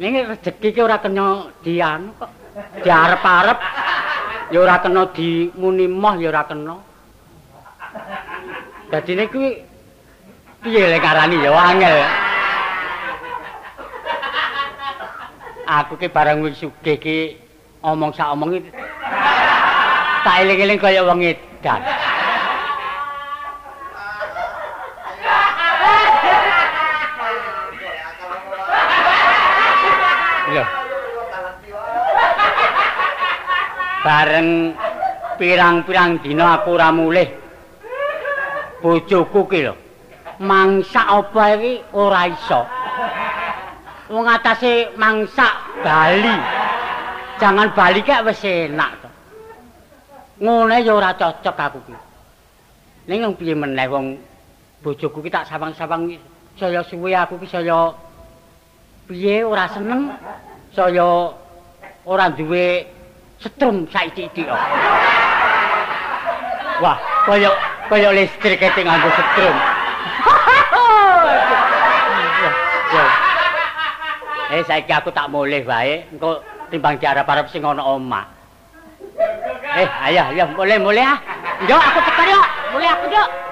Ning 0.00 0.24
rejeki 0.24 0.72
ki 0.72 0.80
ora 0.80 0.96
kena 1.04 1.52
dianu 1.60 2.16
kok. 2.16 2.32
Diarep-arep 2.80 3.58
ya 4.48 4.58
ora 4.64 4.80
kena 4.80 5.04
dimuni 5.12 5.84
moh 5.84 6.16
ya 6.16 6.32
ora 6.32 6.42
kena. 6.48 6.76
Dadine 8.88 9.28
kuwi 9.28 9.60
piye 10.64 10.96
lek 10.96 11.04
karani 11.04 11.44
ya 11.44 11.52
angel. 11.52 11.98
Aku 15.68 16.00
ki 16.00 16.08
barang 16.08 16.40
wis 16.40 16.56
sugih 16.56 16.96
ki 16.96 17.36
omong 17.84 18.16
sak 18.16 18.32
omong 18.32 18.64
iki 18.64 18.72
tak 20.28 20.44
eling-eling 20.44 20.76
kaya 20.76 21.00
wong 21.08 21.24
edan. 21.24 21.80
Bareng 34.04 34.76
pirang-pirang 35.40 36.20
dina 36.20 36.60
aku 36.60 36.76
ora 36.76 36.92
mulih. 36.92 37.28
Bojoku 38.84 39.48
ki 39.48 39.64
lho. 39.64 39.74
Mangsak 40.44 41.08
apa 41.08 41.44
iki 41.56 41.72
ora 41.96 42.28
iso. 42.28 42.68
Wong 44.12 44.28
atase 44.28 44.92
mangsak 45.00 45.80
Bali. 45.80 46.36
Jangan 47.40 47.72
Bali 47.72 48.04
kek 48.04 48.28
wis 48.28 48.44
enak 48.44 48.97
Ngene 50.38 50.86
ya 50.86 50.94
ora 50.94 51.10
cocok 51.18 51.56
aku 51.58 51.78
ki. 51.90 51.96
Ning 53.10 53.26
wong 53.26 53.34
piye 53.34 53.58
meneh 53.58 53.90
wong 53.90 54.14
bojoku 54.86 55.18
ki 55.18 55.30
tak 55.34 55.50
sawang-sawang 55.50 56.14
saya 56.54 56.78
suwe 56.86 57.10
aku 57.10 57.42
ki 57.42 57.50
saya 57.50 57.90
piye 59.10 59.42
ora 59.42 59.66
seneng 59.66 60.14
saya 60.70 61.34
ora 62.06 62.30
duwe 62.30 62.86
setrum 63.42 63.82
saiki-iki. 63.90 64.46
Wah, 66.78 66.94
kaya 67.26 67.50
kaya 67.90 68.14
listrik 68.14 68.62
kete 68.62 68.86
nganggo 68.86 69.10
setrum. 69.10 69.56
Eh 74.54 74.62
saiki 74.62 74.92
aku 74.94 75.10
tak 75.10 75.26
mulih 75.34 75.66
wae, 75.66 76.06
engko 76.14 76.46
timbang 76.70 76.94
diarep-arep 77.02 77.50
sing 77.50 77.66
ana 77.66 77.82
omah. 77.82 78.37
Eh, 79.18 79.88
ayo, 80.06 80.22
ayo 80.30 80.44
mulih-mulih 80.54 81.02
ah. 81.02 81.18
Yo 81.66 81.74
aku 81.74 81.98
tekan 82.06 82.26
yo. 82.30 82.40
Mulih 82.70 82.88
aku 82.94 83.04
yo. 83.10 83.47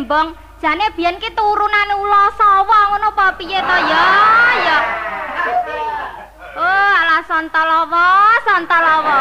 Tuwa 0.00 0.24
tembong 0.24 0.28
jane 0.60 0.86
biyen 0.96 1.16
ki 1.20 1.30
turunane 1.36 1.94
ula 2.00 2.32
sawa 2.36 2.78
ngono 2.92 3.08
apa 3.12 3.36
piye 3.36 3.60
to 3.60 3.76
ya 3.88 4.04
ya 4.64 4.78
Oh, 6.50 6.92
ala 7.00 7.22
santalawa, 7.24 8.36
santalawa. 8.44 9.16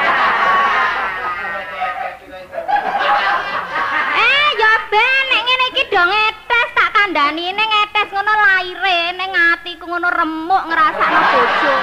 Eh, 4.18 4.48
ya 4.60 4.74
ben 4.92 5.24
nek 5.30 5.42
ngene 5.46 5.66
iki 5.72 5.84
do 5.94 6.04
ngetes 6.04 6.70
tak 6.74 6.90
kandhani 6.90 7.54
ning 7.54 7.70
ngetes 7.70 8.12
ngono 8.12 8.34
laire 8.34 9.14
ning 9.16 9.30
atiku 9.30 9.86
ngono 9.88 10.10
remuk 10.10 10.64
ngrasakno 10.68 11.22
bojo. 11.32 11.76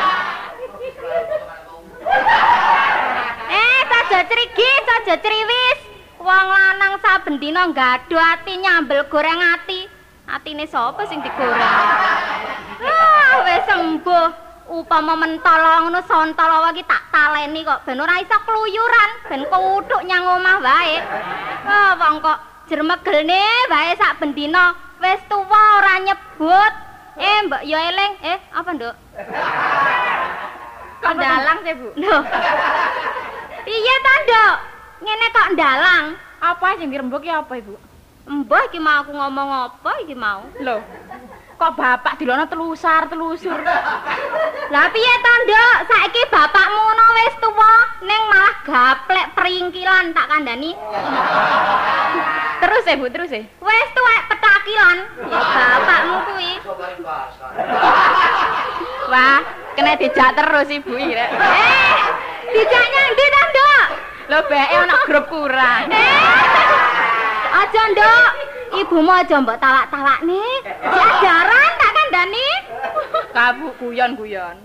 Eh, 3.49 3.79
saja 3.89 4.21
crigi, 4.29 4.71
saja 4.85 5.15
criwis. 5.23 5.86
Wong 6.27 6.49
lanang 6.51 6.99
saben 6.99 7.39
dina 7.39 7.71
nggadho 7.71 8.19
ati 8.19 8.59
nyambel 8.59 9.07
goreng 9.07 9.39
ati. 9.39 9.87
Atine 10.27 10.67
sapa 10.67 11.07
sing 11.07 11.23
digoreng? 11.23 11.63
Ah, 12.83 13.47
wis 13.47 13.63
sembuh. 13.71 14.29
Upama 14.67 15.15
mentala 15.15 15.87
ngono 15.87 16.03
sontala 16.03 16.75
iki 16.75 16.83
tak 16.83 17.15
taleni 17.15 17.63
kok 17.63 17.87
ben 17.87 18.03
ora 18.03 18.19
iso 18.19 18.35
kluyuran, 18.43 19.11
ben 19.31 19.47
kuthuk 19.47 20.03
nyang 20.03 20.27
omah 20.27 20.59
wae. 20.59 20.99
Ah, 21.63 21.95
wong 21.95 22.19
kok 22.19 22.67
jermegelne 22.67 23.47
wae 23.71 23.95
sak 23.95 24.19
bendina 24.19 24.75
wis 24.99 25.23
tuwa 25.31 25.79
ora 25.79 26.03
nyebut. 26.03 26.73
Eh, 27.23 27.47
Mbak 27.47 27.63
ya 27.71 27.79
eling. 27.87 28.13
Eh, 28.27 28.39
apa, 28.51 28.71
Nduk? 28.75 28.95
Kok 31.01 31.13
ndalang 31.17 31.59
sih, 31.65 31.73
Bu? 31.79 31.89
Loh. 31.97 32.21
Piye 33.65 33.95
ta, 34.05 34.15
Nduk? 34.27 34.76
Ngene 35.07 35.27
kok 35.31 35.49
ndalang. 35.55 36.07
Apa 36.43 36.75
sing 36.83 36.91
dirembuk 36.91 37.23
ki 37.23 37.31
apa, 37.31 37.55
Ibu? 37.63 37.79
Mbah 38.27 38.67
iki 38.67 38.83
mau 38.83 39.07
aku 39.07 39.15
ngomong 39.15 39.49
apa 39.71 40.03
iki 40.03 40.19
mau? 40.19 40.43
Loh. 40.59 40.83
Kok 41.57 41.73
bapak 41.79 42.19
dilono 42.19 42.45
telusar 42.51 43.07
telusur. 43.07 43.55
Lah 44.75 44.87
piye 44.91 45.15
ta, 45.23 45.33
Nduk? 45.47 45.77
Saiki 45.87 46.23
bapakmu 46.29 46.77
ngono 46.77 47.05
wis 47.23 47.35
tuwa, 47.39 47.75
ning 48.03 48.23
malah 48.29 48.55
gaplek 48.67 49.31
peringkilan 49.39 50.11
tak 50.11 50.27
kandhani. 50.27 50.75
Terus 52.61 52.85
ya, 52.85 52.99
Bu, 52.99 53.07
terus 53.09 53.31
ya. 53.31 53.47
Wis 53.47 53.89
tuwek 53.95 54.23
petakilan. 54.27 54.99
Ya 55.31 55.41
bapakmu 55.41 56.17
kuwi. 56.29 56.53
Wah, 59.07 59.39
kena 59.79 59.95
dijak 59.97 60.35
terus 60.35 60.67
Ibu 60.67 60.93
iki 60.99 61.15
rek. 61.15 61.31
Eh, 61.31 61.95
dijak 62.53 62.85
nyang 62.91 63.09
ndi 63.15 63.25
ta, 63.33 63.43
Nduk? 63.55 63.87
Lho 64.27 64.39
beke 64.51 64.75
ana 64.75 64.97
grup 65.07 65.25
kurang. 65.31 65.87
Eh, 65.87 67.55
aja, 67.55 67.83
Nduk. 67.95 68.31
Ibumu 68.77 69.13
aja 69.15 69.39
mbok 69.39 69.63
tawak-tawakne. 69.63 70.43
Diajaran 70.67 71.71
tak 71.79 71.93
kandhani. 71.95 72.49
Kabu 73.31 73.67
guyon-guyon. 73.79 74.57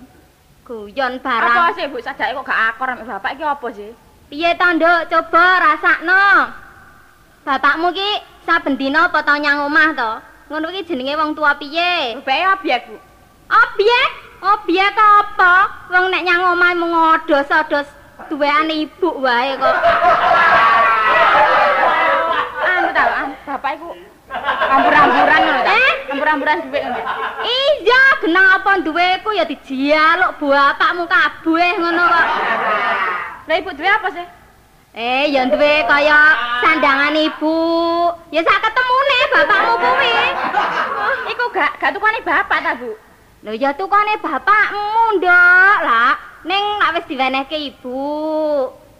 Guyon 0.65 1.13
Apa 1.21 1.37
barang. 1.37 1.77
sih, 1.77 1.85
Bu, 1.93 2.01
sadake 2.01 2.33
kok 2.33 2.45
gak 2.49 2.61
akor 2.73 2.89
ambek 2.89 3.05
bapak 3.05 3.31
iki 3.37 3.43
apa 3.45 3.67
sih? 3.69 3.91
Piye 4.33 4.49
ta, 4.57 4.73
Nduk? 4.73 5.05
Coba 5.13 5.45
rasakno. 5.61 6.25
Bapakmu 7.45 7.93
ki 7.93 8.09
saben 8.45 8.77
dina 8.77 9.09
apa 9.09 9.21
tau 9.21 9.37
nyang 9.37 9.65
omah 9.69 9.89
to? 9.93 10.11
Ngono 10.49 10.73
ki 10.73 10.89
jenenge 10.89 11.13
wong 11.17 11.31
tua 11.37 11.53
piye? 11.61 12.17
Beke 12.25 12.45
obyek, 12.57 12.81
Bu. 12.89 12.97
Obyek? 13.49 14.09
Obyek 14.41 14.95
apa? 14.97 15.53
Wong 15.93 16.09
nek 16.09 16.25
nyang 16.25 16.49
omah 16.57 16.71
mung 16.73 16.93
odos-odos 16.97 18.00
duweane 18.29 18.73
ibu 18.85 19.09
wae 19.23 19.57
kok. 19.57 19.75
Anu 22.67 22.89
ta, 22.93 23.03
an, 23.25 23.29
bapak 23.47 23.71
iku 23.77 23.89
ambur-amburan 24.71 25.39
ngono 25.43 25.61
ta? 25.65 25.73
Eh? 25.75 25.91
Ambur-amburan 26.11 26.57
dhuwit 26.67 26.83
ngono. 26.87 27.01
Iya, 27.43 28.03
kenapa 28.23 28.71
duweku 28.85 29.29
ya 29.35 29.43
dijaluk 29.43 30.39
bapakmu 30.39 31.03
kabeh 31.09 31.71
ngono 31.79 32.03
kok. 32.07 32.27
Lah 33.49 33.55
Ibu 33.57 33.69
duwe 33.75 33.89
apa 33.89 34.07
sih? 34.13 34.27
Eh, 34.91 35.31
ya 35.31 35.47
duwe 35.47 35.87
kaya 35.87 36.19
sandangan 36.63 37.15
ibu. 37.15 37.57
Ya 38.31 38.43
sak 38.43 38.59
ketemune 38.63 39.19
bapakmu 39.33 39.73
kuwi. 39.79 40.15
Iku 41.31 41.45
gak 41.55 41.79
gak 41.79 41.91
tukane 41.95 42.19
bapak 42.23 42.59
ta, 42.63 42.71
Bu? 42.75 42.91
Lho 43.41 43.51
ya 43.57 43.71
tukane 43.75 44.19
bapakmu, 44.21 45.17
Nduk. 45.19 45.77
Lah, 45.83 46.15
ning 46.45 46.63
nek 46.81 46.93
wis 46.97 47.05
diwenehke 47.09 47.57
ibu. 47.57 48.01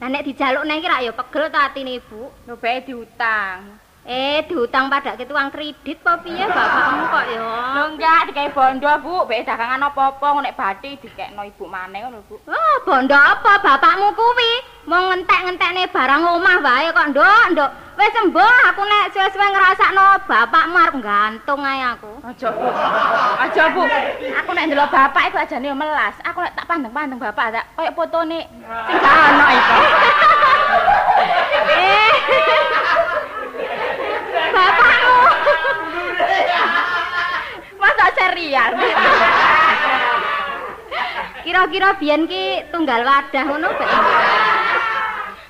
Lah 0.02 0.10
nek 0.10 0.26
dijaluk 0.26 0.66
nang 0.66 0.82
iki 0.82 0.90
rak 0.90 1.04
ya 1.06 1.12
pegel 1.14 1.46
ta 1.54 1.70
atine 1.70 2.02
ibu. 2.02 2.30
Lho 2.46 2.54
beke 2.58 2.90
diutang. 2.90 3.81
Eh, 4.02 4.42
diutang 4.50 4.90
pada 4.90 5.14
ke 5.14 5.30
tukang 5.30 5.54
kredit 5.54 6.02
apa 6.02 6.26
piye 6.26 6.42
bapakmu 6.50 7.06
kok 7.06 7.26
ya? 7.30 7.46
Lho 7.78 7.84
enggak 7.94 8.34
dikai 8.34 8.50
bondo, 8.50 8.90
Bu. 8.98 9.30
Beke 9.30 9.46
dagangan 9.46 9.78
apa-apa 9.78 10.42
nek 10.42 10.58
bathi 10.58 10.98
dikekno 10.98 11.46
ibu 11.46 11.70
maneh 11.70 12.02
ngono, 12.02 12.26
Bu. 12.26 12.42
Oh, 12.50 12.76
bondo 12.82 13.14
apa 13.14 13.62
bapakmu 13.62 14.10
kuwi? 14.18 14.52
Mau 14.90 15.14
ngentek-ngentekne 15.14 15.94
barang 15.94 16.22
omah 16.34 16.58
wae 16.66 16.90
kok, 16.90 17.08
Nduk, 17.14 17.46
Nduk. 17.54 17.72
Wis 18.02 18.10
sembuh 18.18 18.54
aku 18.74 18.82
nek 18.90 19.14
suwe-suwe 19.14 19.48
ngrasakno 19.54 20.06
bapakmu 20.26 20.76
arep 20.82 20.96
gantung 20.98 21.62
ae 21.62 21.86
aku. 21.94 22.12
Aja, 22.26 22.50
Bu. 22.58 22.68
Aja, 23.38 23.64
Bu. 23.70 23.86
Aku 24.42 24.50
nek 24.58 24.66
ndelok 24.66 24.90
bapak 24.90 25.30
iku 25.30 25.38
ajane 25.46 25.70
yo 25.70 25.78
melas. 25.78 26.18
Aku 26.26 26.42
nek 26.42 26.58
tak 26.58 26.66
pandeng-pandeng 26.66 27.22
bapak 27.22 27.54
tak 27.54 27.70
koyo 27.78 27.94
fotone 27.94 28.50
sing 28.90 28.98
gak 28.98 29.14
ono 29.30 29.46
iku. 29.46 29.78
Eh. 31.72 32.12
Bapakmu. 34.52 35.16
Masa 37.82 38.06
serial. 38.14 38.72
Kira-kira 41.42 41.90
biyen 41.98 42.30
ki 42.30 42.70
tunggal 42.70 43.02
wadah 43.02 43.44
ngono. 43.50 43.70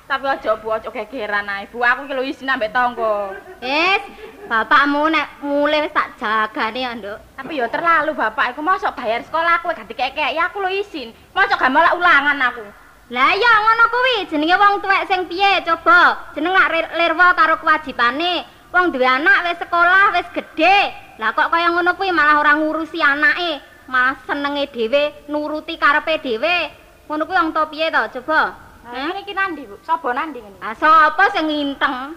Tapi 0.08 0.28
aja 0.28 0.52
aja 0.56 0.88
gegeran 0.92 1.48
ae. 1.48 1.68
Bu, 1.72 1.80
aku 1.80 2.04
ki 2.04 2.12
lho 2.12 2.22
isin 2.24 2.52
ambek 2.52 2.72
tangga. 2.72 3.32
Wis, 3.64 4.02
Bapakmu 4.44 5.08
nek 5.08 5.40
mulih 5.40 5.88
wis 5.88 5.94
tak 5.96 6.20
jagane 6.20 6.84
ya, 6.84 6.92
Nduk. 6.92 7.16
Tapi 7.40 7.56
ya 7.56 7.66
terlalu 7.72 8.12
bapak 8.12 8.52
iku 8.52 8.60
mosok 8.60 8.92
bayar 8.92 9.24
sekolah 9.24 9.60
aku 9.60 9.72
gak 9.72 9.88
dikekek 9.88 10.36
ya 10.36 10.52
aku 10.52 10.60
lo 10.60 10.68
izin. 10.68 11.16
Mosok 11.32 11.56
gak 11.56 11.72
malah 11.72 11.96
ulangan 11.96 12.36
aku. 12.52 12.64
Lah 13.12 13.32
ya 13.32 13.52
ngono 13.60 13.84
kuwi 13.92 14.16
jenenge 14.28 14.56
wong 14.56 14.74
tuwek 14.84 15.04
sing 15.08 15.24
piye 15.28 15.64
coba. 15.64 16.32
Jeneng 16.36 16.52
lak 16.52 16.68
lir- 16.72 16.92
lirwa 16.96 17.32
karo 17.32 17.56
kewajibane. 17.60 18.44
Wong 18.72 18.88
duwe 18.88 19.04
anak 19.04 19.52
wis 19.52 19.60
sekolah 19.60 20.16
wis 20.16 20.28
gedhe. 20.32 20.96
Lah 21.20 21.36
kok 21.36 21.52
kaya 21.52 21.68
ngono 21.68 21.92
kuwi 21.92 22.08
malah 22.08 22.40
ora 22.40 22.56
ngurusi 22.56 23.04
anake, 23.04 23.60
malah 23.84 24.16
senenge 24.24 24.64
dhewe 24.72 25.28
nuruti 25.28 25.76
karepe 25.76 26.16
dhewe. 26.24 26.72
Ngono 27.04 27.28
kuwi 27.28 27.36
wong 27.36 27.52
to 27.52 27.62
piye 27.68 27.92
to 27.92 28.00
coba? 28.20 28.56
Nah, 28.82 29.14
ini 29.14 29.22
iki 29.22 29.30
nandi, 29.30 29.62
Bu? 29.62 29.78
Sopo 29.86 30.10
nandi 30.10 30.42
ngene? 30.42 30.58
Ah 30.58 30.74
sapa 30.74 31.30
sing 31.30 31.46
nginteng? 31.46 32.12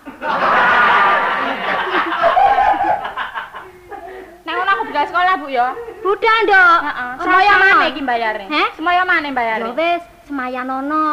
Nek 4.46 4.54
ngono 4.54 4.72
aku 4.74 4.84
budal 4.90 5.06
sekolah, 5.10 5.34
Bu 5.42 5.48
ya. 5.50 5.68
Budal, 6.02 6.38
Nduk. 6.46 6.80
Heeh. 6.86 7.12
Ora 7.18 7.22
Semoyo 7.22 7.54
sama. 7.54 7.66
mana 7.66 7.86
iki 7.90 8.02
bayare? 8.02 8.46
Heh? 8.50 8.68
Semoyo 8.78 9.04
mana 9.06 9.30
bayare? 9.34 9.64
Ya 9.66 9.72
wis, 9.74 10.04
semayanono. 10.26 11.04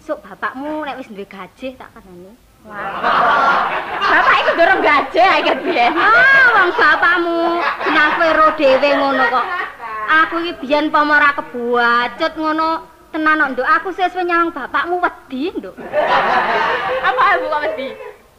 Esuk 0.00 0.18
bapakmu 0.24 0.82
nek 0.84 0.96
wis 0.98 1.08
duwe 1.10 1.26
gaji 1.26 1.76
tak 1.76 1.88
kandhani. 1.94 2.32
Bapak 4.10 4.34
iku 4.44 4.52
dorong 4.52 4.80
gajah 4.84 5.32
iki 5.40 5.52
biyen. 5.64 5.96
Ah, 5.96 6.44
wong 6.60 6.70
bapakmu 6.76 7.64
ro 8.36 8.52
dhewe 8.60 8.90
ngono 9.00 9.24
kok. 9.32 9.46
Aku 10.24 10.44
iki 10.44 10.52
biyen 10.60 10.92
pomo 10.92 11.16
ora 11.16 11.32
kebuacut 11.32 12.32
ngono. 12.36 12.84
Tenan 13.10 13.42
kok, 13.42 13.50
Nduk. 13.56 13.66
Aku 13.66 13.88
sesuk 13.96 14.22
nyawang 14.22 14.52
bapakmu 14.52 15.00
wedi, 15.00 15.56
Nduk. 15.56 15.74
Apa 17.00 17.40
Bu 17.40 17.46
kok 17.48 17.62
mesti? 17.64 17.88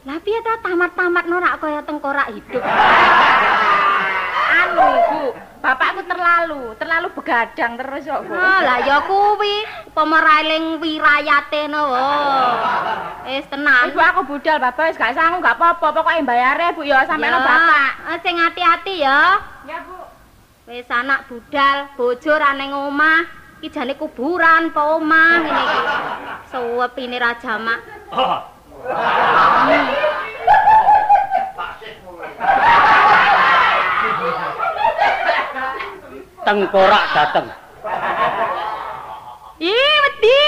Lah 0.06 0.18
piye 0.22 0.40
ta 0.46 0.58
tamat-tamat 0.62 1.26
ora 1.26 1.58
kaya 1.58 1.82
tengkorak 1.82 2.30
hidup. 2.30 2.64
Anu, 4.54 4.88
Bu. 5.10 5.51
Bapakku 5.62 6.02
terlalu, 6.10 6.74
terlalu 6.82 7.08
begadang 7.14 7.78
terus 7.78 8.10
kok, 8.10 8.26
Bu. 8.26 8.34
Ah, 8.34 8.66
lah 8.66 8.80
ya 8.82 8.98
kuwi 9.06 9.62
pemereling 9.94 10.82
wirayate 10.82 11.70
no. 11.70 11.86
Wis 13.30 13.46
tenan. 13.46 13.94
Ibu 13.94 14.02
aku 14.02 14.22
budal, 14.26 14.58
Bapak 14.58 14.90
wis 14.90 14.98
gak 14.98 15.14
sanggup 15.14 15.46
gak 15.46 15.62
apa-apa, 15.62 15.94
pokoke 16.02 16.26
bayare 16.26 16.74
Bu 16.74 16.82
ya 16.82 17.06
sampe 17.06 17.30
Ya, 17.30 17.38
Bapak. 17.38 17.92
eh, 18.10 18.18
Sing 18.26 18.42
hati-hati 18.42 19.06
ya. 19.06 19.38
Ya, 19.70 19.86
Bu. 19.86 20.02
Wis 20.66 20.90
anak 20.90 21.30
budal, 21.30 21.94
bojo 21.94 22.34
ra 22.42 22.58
ning 22.58 22.74
omah, 22.74 23.22
iki 23.62 23.70
jane 23.70 23.94
kuburan 23.94 24.74
apa 24.74 24.82
omah 24.98 25.46
ngene 25.46 25.62
iki. 25.62 25.80
Suwepine 26.50 27.22
ra 27.22 27.38
jamak. 27.38 27.86
Tengkorak 36.42 37.04
dateng. 37.14 37.46
Ih, 39.62 39.96
wedi. 40.06 40.44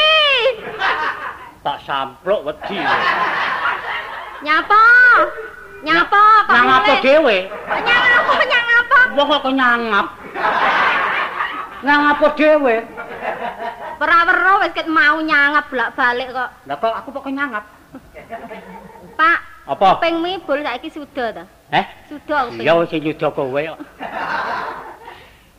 Tak 1.61 1.77
sampluk 1.85 2.41
wedi. 2.49 2.81
Nyapa? 4.43 4.83
Nyapa 5.83 6.23
Nang 6.47 6.67
apa 6.79 6.93
dhewe? 7.03 7.37
Nyang 7.67 8.03
apa? 8.23 8.33
Nyang 8.47 8.67
apa? 8.79 8.99
Wong 9.13 9.27
kok 9.27 9.45
nyangap. 9.51 10.07
Nang 11.83 12.01
apa 12.15 12.25
dhewe? 12.39 12.75
Ora 14.03 14.17
weruh 14.27 14.55
wis 14.63 14.75
ket 14.75 14.87
mau 14.87 15.19
nyangap 15.23 15.67
bolak-balik 15.71 16.27
kok. 16.35 16.49
Lah 16.67 16.75
kok 16.79 16.93
aku 17.03 17.09
kok 17.15 17.27
nyangap. 17.31 17.63
Pak, 19.13 19.39
Apa? 19.69 20.01
ping 20.03 20.19
mibul 20.19 20.59
saiki 20.59 20.89
suda 20.91 21.31
ta? 21.31 21.43
Eh? 21.71 21.85
Suda 22.11 22.51
kuping. 22.51 22.63
Ya 22.67 22.73
wis 22.79 22.87
sing 22.91 22.99
nyuda 23.03 23.27
kowe 23.31 23.61
kok. 23.63 23.79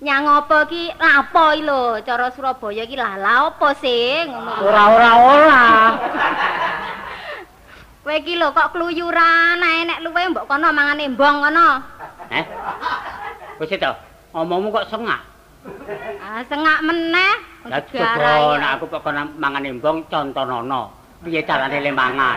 Nyang 0.04 0.44
apa 0.44 0.68
ki 0.68 0.92
lapo 1.00 1.56
iki 1.56 1.64
lho, 1.64 1.96
cara 2.04 2.28
Surabaya 2.28 2.84
ki 2.84 2.92
lah 2.92 3.16
la 3.16 3.48
apa 3.48 3.72
sih 3.80 4.28
ngono. 4.28 4.52
Ora 4.60 4.82
ora 4.92 5.10
ora. 5.16 5.64
Kowe 8.04 8.12
iki 8.12 8.36
lho 8.36 8.52
kok 8.52 8.76
kluyuran 8.76 9.64
ae 9.64 9.88
nek 9.88 10.04
luwe 10.04 10.28
mbok 10.28 10.44
kono 10.44 10.68
mangane 10.76 11.08
mbong 11.08 11.48
kono. 11.48 11.68
Eh? 12.28 12.44
Wis 13.56 13.72
to. 13.80 13.92
Omongmu 14.36 14.76
kok 14.76 14.92
sengak. 14.92 15.24
Ah 16.20 16.44
sengak 16.52 16.84
meneh. 16.84 17.64
Lah 17.64 17.80
coba 17.88 18.60
nek 18.60 18.70
aku 18.76 18.84
kok 18.92 19.08
kono 19.08 19.24
mangan 19.40 19.64
embong 19.64 20.04
contonono. 20.12 20.92
Piye 21.24 21.40
carane 21.48 21.80
le 21.80 21.88
mangan? 21.96 22.36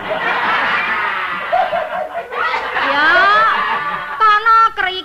Ya. 2.88 3.47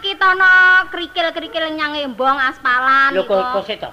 Kriki 0.04 0.20
tono 0.20 0.52
krikil-krikil 0.92 1.80
nyang 1.80 1.96
embong 1.96 2.36
aspalan 2.36 3.16
Lho 3.16 3.24
kok 3.24 3.40
kok 3.56 3.64
sik 3.64 3.80
to. 3.80 3.88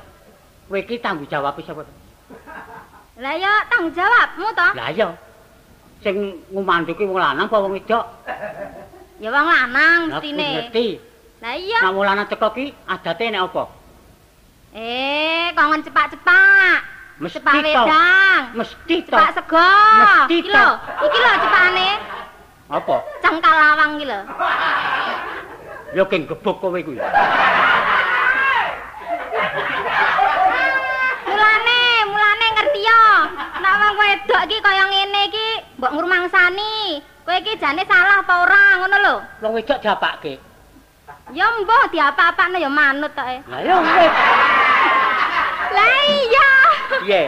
Kowe 0.67 0.83
iki 0.83 0.99
tanggung 0.99 1.31
jawab 1.31 1.55
sapa? 1.63 1.87
to? 1.87 1.93
Lah 3.23 3.35
ya 3.39 3.63
tanggung 3.71 3.95
jawabmu 3.95 4.51
to. 4.51 4.69
Lah 4.75 4.91
iya. 4.91 5.15
Sing 6.03 6.43
ngumanduki 6.51 7.07
wong 7.07 7.15
lanang 7.15 7.47
apa 7.47 7.63
wong 7.63 7.79
wedok? 7.79 8.03
Ya 9.23 9.31
wong 9.31 9.47
lanang 9.55 10.11
Lah 10.11 10.19
mestine. 10.19 10.51
ngerti. 10.67 10.99
Lah 11.39 11.55
iya. 11.55 11.79
Nek 11.79 11.95
wong 11.95 12.03
lanang 12.03 12.27
teko 12.27 12.49
ki 12.59 12.75
adate 12.91 13.31
nek 13.31 13.47
apa? 13.47 13.63
Eh, 14.75 15.55
kongen 15.55 15.87
cepak-cepak. 15.87 16.79
Mesti 17.23 17.39
Cepak 17.39 17.55
wedang. 17.55 18.43
Mesti 18.59 18.97
to. 19.07 19.15
Cepak 19.15 19.31
sego. 19.39 19.63
Mesti 19.95 20.35
Iki 20.43 20.51
to. 20.51 20.59
lho, 20.59 20.69
iki 21.07 21.19
lho 21.23 21.31
cepakane. 21.39 21.91
Apa? 22.67 22.97
Cengkal 23.23 23.55
lawang 23.55 23.91
iki 23.95 24.11
lho. 24.11 24.21
Ya 25.91 26.05
keng 26.07 26.23
gebuk 26.31 26.63
kowe 26.63 26.79
kuwi. 26.79 26.99
Mulane, 31.27 31.81
mulane 32.07 32.47
ngerti 32.55 32.81
yo. 32.87 33.03
Nek 33.59 33.75
wong 33.75 33.95
wedok 33.99 34.43
iki 34.47 34.59
kaya 34.63 34.85
ngene 34.87 35.21
iki 35.27 35.47
mbok 35.79 35.93
ngrumangsani. 35.95 37.03
Kowe 37.27 37.35
iki 37.43 37.59
jane 37.59 37.83
salah 37.91 38.23
apa 38.23 38.35
ora 38.47 38.63
ngono 38.79 38.97
lho. 39.03 39.15
Wong 39.43 39.53
wedok 39.59 39.83
diapake. 39.83 40.39
Ya 41.31 41.47
mbah 41.63 41.87
diapa-apakno 41.91 42.59
ya 42.59 42.71
manut 42.71 43.11
tok 43.15 43.27
e. 43.27 43.37
Lah 43.51 43.61
ya 43.63 43.75
wis. 43.79 44.13
Lah 45.71 45.95
iya. 46.07 46.49
Piye? 47.03 47.21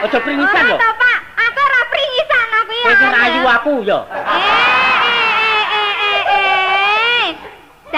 Aja 0.00 0.18
pringisan 0.20 0.64
Ora 0.64 0.72
lho. 0.72 0.76
to, 0.76 0.90
Pak. 0.96 1.18
Aku 1.36 1.58
ora 1.60 1.80
pringisan 1.88 2.48
aku 2.52 2.72
ya. 2.72 2.84
Kowe 2.84 2.94
sing 2.96 3.12
ayu 3.16 3.40
aku 3.44 3.72
ya. 3.84 3.98
Eh, 4.08 4.36
eh, 5.08 5.64
eh, 5.72 5.94
eh, 6.04 6.24
eh. 6.28 7.24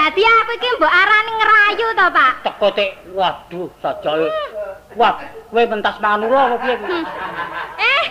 Dadi 0.01 0.25
aku 0.25 0.53
iki 0.57 0.69
mbok 0.81 0.89
arani 0.89 1.33
ngerayu 1.37 1.87
to, 1.93 2.07
Pak. 2.09 2.33
Teko 2.41 2.69
tik 2.73 2.91
waduh 3.13 3.69
sajake. 3.85 4.33
Wah, 4.97 5.21
kowe 5.53 5.61
mentas 5.69 6.01
mangan 6.01 6.25
ula 6.25 6.43
apa 6.49 6.57
piye? 6.65 6.75
Hmm. 6.81 7.05
Eh. 7.77 8.05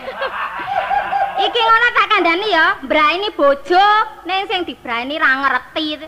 Iki 1.49 1.60
ngono 1.65 1.88
tak 1.97 2.08
kandhani 2.13 2.47
ya, 2.54 2.78
mbraini 2.86 3.34
bojo 3.34 3.86
ning 4.30 4.45
sing 4.45 4.69
dibraini 4.69 5.17
ra 5.17 5.41
ngerti. 5.41 6.06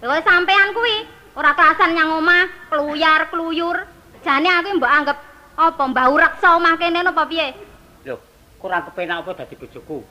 Lho 0.00 0.16
sampean 0.24 0.72
kuwi 0.72 1.04
ora 1.36 1.52
kelasan 1.52 1.92
nyang 1.92 2.24
omah, 2.24 2.48
kluyar-kluyur. 2.72 3.84
Jane 4.24 4.48
aku 4.48 4.80
mbok 4.80 4.88
anggap 4.88 5.18
apa 5.60 5.82
mbah 5.92 6.08
reksa 6.08 6.56
omah 6.56 6.80
kene 6.80 7.04
apa 7.04 7.28
piye? 7.28 7.52
Lho, 8.08 8.16
kurang 8.56 8.80
kepenak 8.88 9.28
apa 9.28 9.44
dadi 9.44 9.60
bojoku? 9.60 10.08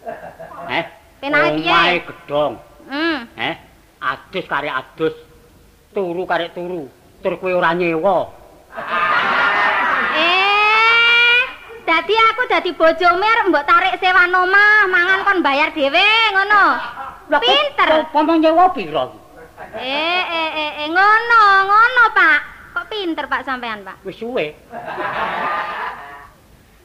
Eh? 0.69 0.83
Penake 1.25 1.49
piye? 1.57 1.73
Omahe 1.73 1.97
gedhong, 2.05 2.53
Hmm. 2.85 3.17
eh? 3.33 3.55
Adus 4.07 4.45
karek 4.47 4.71
adus. 4.71 5.15
Turu 5.91 6.23
karek 6.23 6.55
turu. 6.55 6.87
Tur 7.19 7.33
kowe 7.41 7.51
ora 7.51 7.75
nyewa. 7.75 8.17
Eh, 10.17 11.41
dadi 11.85 12.15
aku 12.17 12.49
dadi 12.49 12.73
bojomu 12.73 13.21
arep 13.21 13.53
mbok 13.53 13.69
tarik 13.69 14.01
sewa 14.01 14.25
omah, 14.25 14.89
mangan 14.89 15.21
kon 15.29 15.45
bayar 15.45 15.69
dhewe 15.77 16.09
ngono. 16.33 16.63
Pinter. 17.37 18.09
Pomong 18.09 18.41
nyewa 18.41 18.73
pira? 18.73 19.13
Eh, 19.77 20.23
eh, 20.25 20.49
eh, 20.57 20.71
eh, 20.81 20.89
ngono, 20.89 21.41
ngono, 21.69 22.03
Pak. 22.17 22.39
Kok 22.73 22.87
pinter, 22.89 23.29
Pak, 23.29 23.45
sampean, 23.45 23.85
Pak? 23.85 24.01
Wis 24.01 24.17
suwe. 24.17 24.57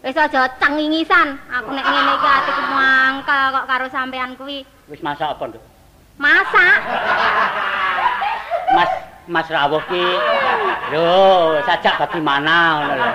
Wis 0.04 0.18
aja 0.18 0.50
cengingisan. 0.60 1.40
Aku 1.56 1.72
nek 1.72 1.88
ngene 1.88 2.12
iki 2.20 2.28
atiku 2.28 2.62
mangkel 2.68 3.44
kok 3.54 3.68
karo 3.70 3.86
sampean 3.88 4.36
kuwi. 4.36 4.66
Wis 4.92 5.00
masak 5.00 5.40
apa, 5.40 5.56
Nduk? 5.56 5.71
Masak. 6.20 6.76
Mas 8.72 8.90
Mas 9.30 9.46
rawuh 9.46 9.78
ki 9.86 10.02
lho 10.90 11.62
sajak 11.62 11.94
bagi 12.02 12.20
mana 12.20 12.82
ngono 12.82 12.94
lho. 12.98 13.10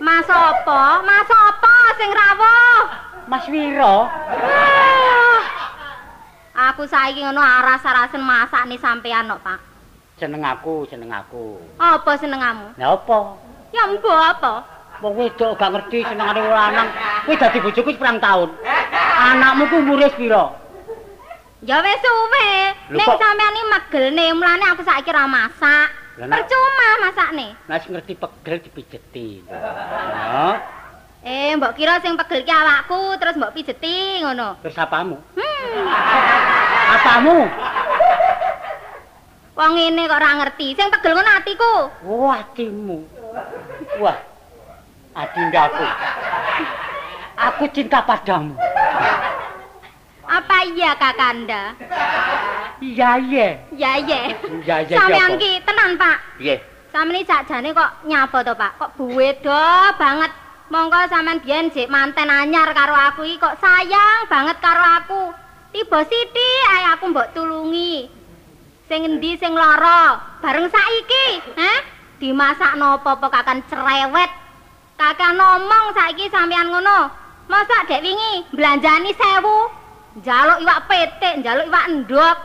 Masak 0.00 0.40
apa? 0.40 0.82
Masak 1.04 1.40
apa 1.52 1.74
sing 2.00 2.10
rawuh? 2.10 2.80
Mas 3.28 3.44
Wiro 3.52 3.96
Ah. 4.08 5.42
Aku 6.72 6.88
saiki 6.88 7.20
ngono 7.20 7.44
aras-arasen 7.44 8.24
masak 8.24 8.64
nih 8.64 8.80
sampean 8.80 9.28
kok, 9.28 9.44
Pak. 9.44 9.60
seneng 10.16 10.40
aku, 10.40 10.88
seneng 10.88 11.12
aku. 11.12 11.60
Apa 11.76 12.16
senengamu? 12.16 12.72
Lah 12.80 12.96
apa? 12.96 13.36
Ya 13.68 13.84
mbok 13.84 14.16
apa? 14.16 14.64
Wong 15.04 15.12
wedok 15.20 15.60
gak 15.60 15.76
ngerti 15.76 16.08
senengane 16.08 16.40
lanang. 16.40 16.88
Kowe 17.28 17.36
dadi 17.36 17.60
bojoku 17.60 17.92
pirang 18.00 18.16
taun? 18.16 18.48
Anakmu 19.20 19.68
ku 19.68 19.76
umure 19.84 20.08
pira? 20.16 20.48
Ya 21.66 21.82
wis 21.82 21.98
suwe. 21.98 22.48
Kok- 22.94 23.18
sampean 23.18 23.52
iki 23.52 23.64
megelne, 23.66 24.26
mulane 24.32 24.64
aku 24.64 24.82
saiki 24.82 25.10
ora 25.10 25.26
masak. 25.26 25.88
Nek- 26.16 26.30
Percuma 26.32 26.88
masakne. 27.02 27.46
Nek 27.66 27.82
ngerti 27.84 28.14
pegel 28.14 28.56
dipijeti. 28.62 29.28
Ya, 29.44 30.62
Eh, 31.26 31.58
mbok 31.58 31.74
kira 31.74 31.98
sing 31.98 32.14
pegel 32.14 32.40
ki 32.40 32.52
awakku 32.52 33.18
terus 33.18 33.34
mbok 33.34 33.50
pijeti 33.50 34.22
ngono. 34.22 34.62
terus 34.62 34.78
apamu? 34.78 35.18
Hmm. 35.34 35.86
Apamu? 36.94 37.50
Wong 39.52 39.72
ngene 39.74 40.06
kok 40.06 40.16
ora 40.16 40.30
ngerti. 40.38 40.66
Sing 40.72 40.86
pegel 40.88 41.12
ngono 41.12 41.30
atiku. 41.34 41.72
Oh, 42.06 42.30
atimu. 42.30 42.98
Wah. 43.98 44.18
Adindaku. 45.12 45.84
Aku 47.36 47.64
cinta 47.68 48.00
padamu. 48.00 48.54
Apa 50.36 50.68
iya 50.68 50.92
Kakanda? 51.00 51.72
Iya, 52.84 53.10
iya. 53.24 53.48
Ya 53.72 53.92
iya. 53.96 54.20
Iya, 54.36 54.76
iya. 54.84 54.96
Sampean 55.00 55.40
ki 55.40 55.64
tenan, 55.64 55.96
Pak. 55.96 56.16
Iya. 56.36 56.60
Sampeyan 56.92 57.24
sakjane 57.24 57.72
kok 57.72 58.04
nyapa 58.04 58.44
to, 58.44 58.52
Pak? 58.52 58.72
Kok 58.76 58.90
buwedo 59.00 59.64
banget. 59.96 60.28
Monggo 60.68 60.98
sampean 61.08 61.40
biyen 61.40 61.72
jek 61.72 61.88
manten 61.88 62.28
anyar 62.28 62.74
karo 62.76 62.92
aku 62.92 63.22
iki 63.22 63.40
kok 63.40 63.56
sayang 63.62 64.28
banget 64.28 64.60
karo 64.60 64.84
aku. 65.00 65.22
Tiba 65.72 66.04
sithik 66.04 66.64
ae 66.68 66.84
aku 66.92 67.04
mbok 67.14 67.32
tulungi. 67.32 68.12
Sing 68.92 69.08
endi 69.08 69.40
sing 69.40 69.56
lara? 69.56 70.20
Bareng 70.44 70.68
saiki, 70.68 71.26
heh? 71.56 71.78
Dimasak 72.20 72.76
napa 72.76 73.16
apa 73.16 73.26
kakan 73.32 73.64
cerewet. 73.72 74.30
Kakak 75.00 75.32
ngomong 75.32 75.96
saiki 75.96 76.28
sampean 76.28 76.68
ngono. 76.68 77.08
Masa 77.46 77.86
dek 77.86 78.02
wingi 78.02 78.42
belanjani 78.50 79.14
sewu, 79.14 79.70
njaluk 80.16 80.58
iwak 80.60 80.80
petik, 80.88 81.34
njaluk 81.40 81.66
iwak 81.66 81.84
endok. 81.88 82.36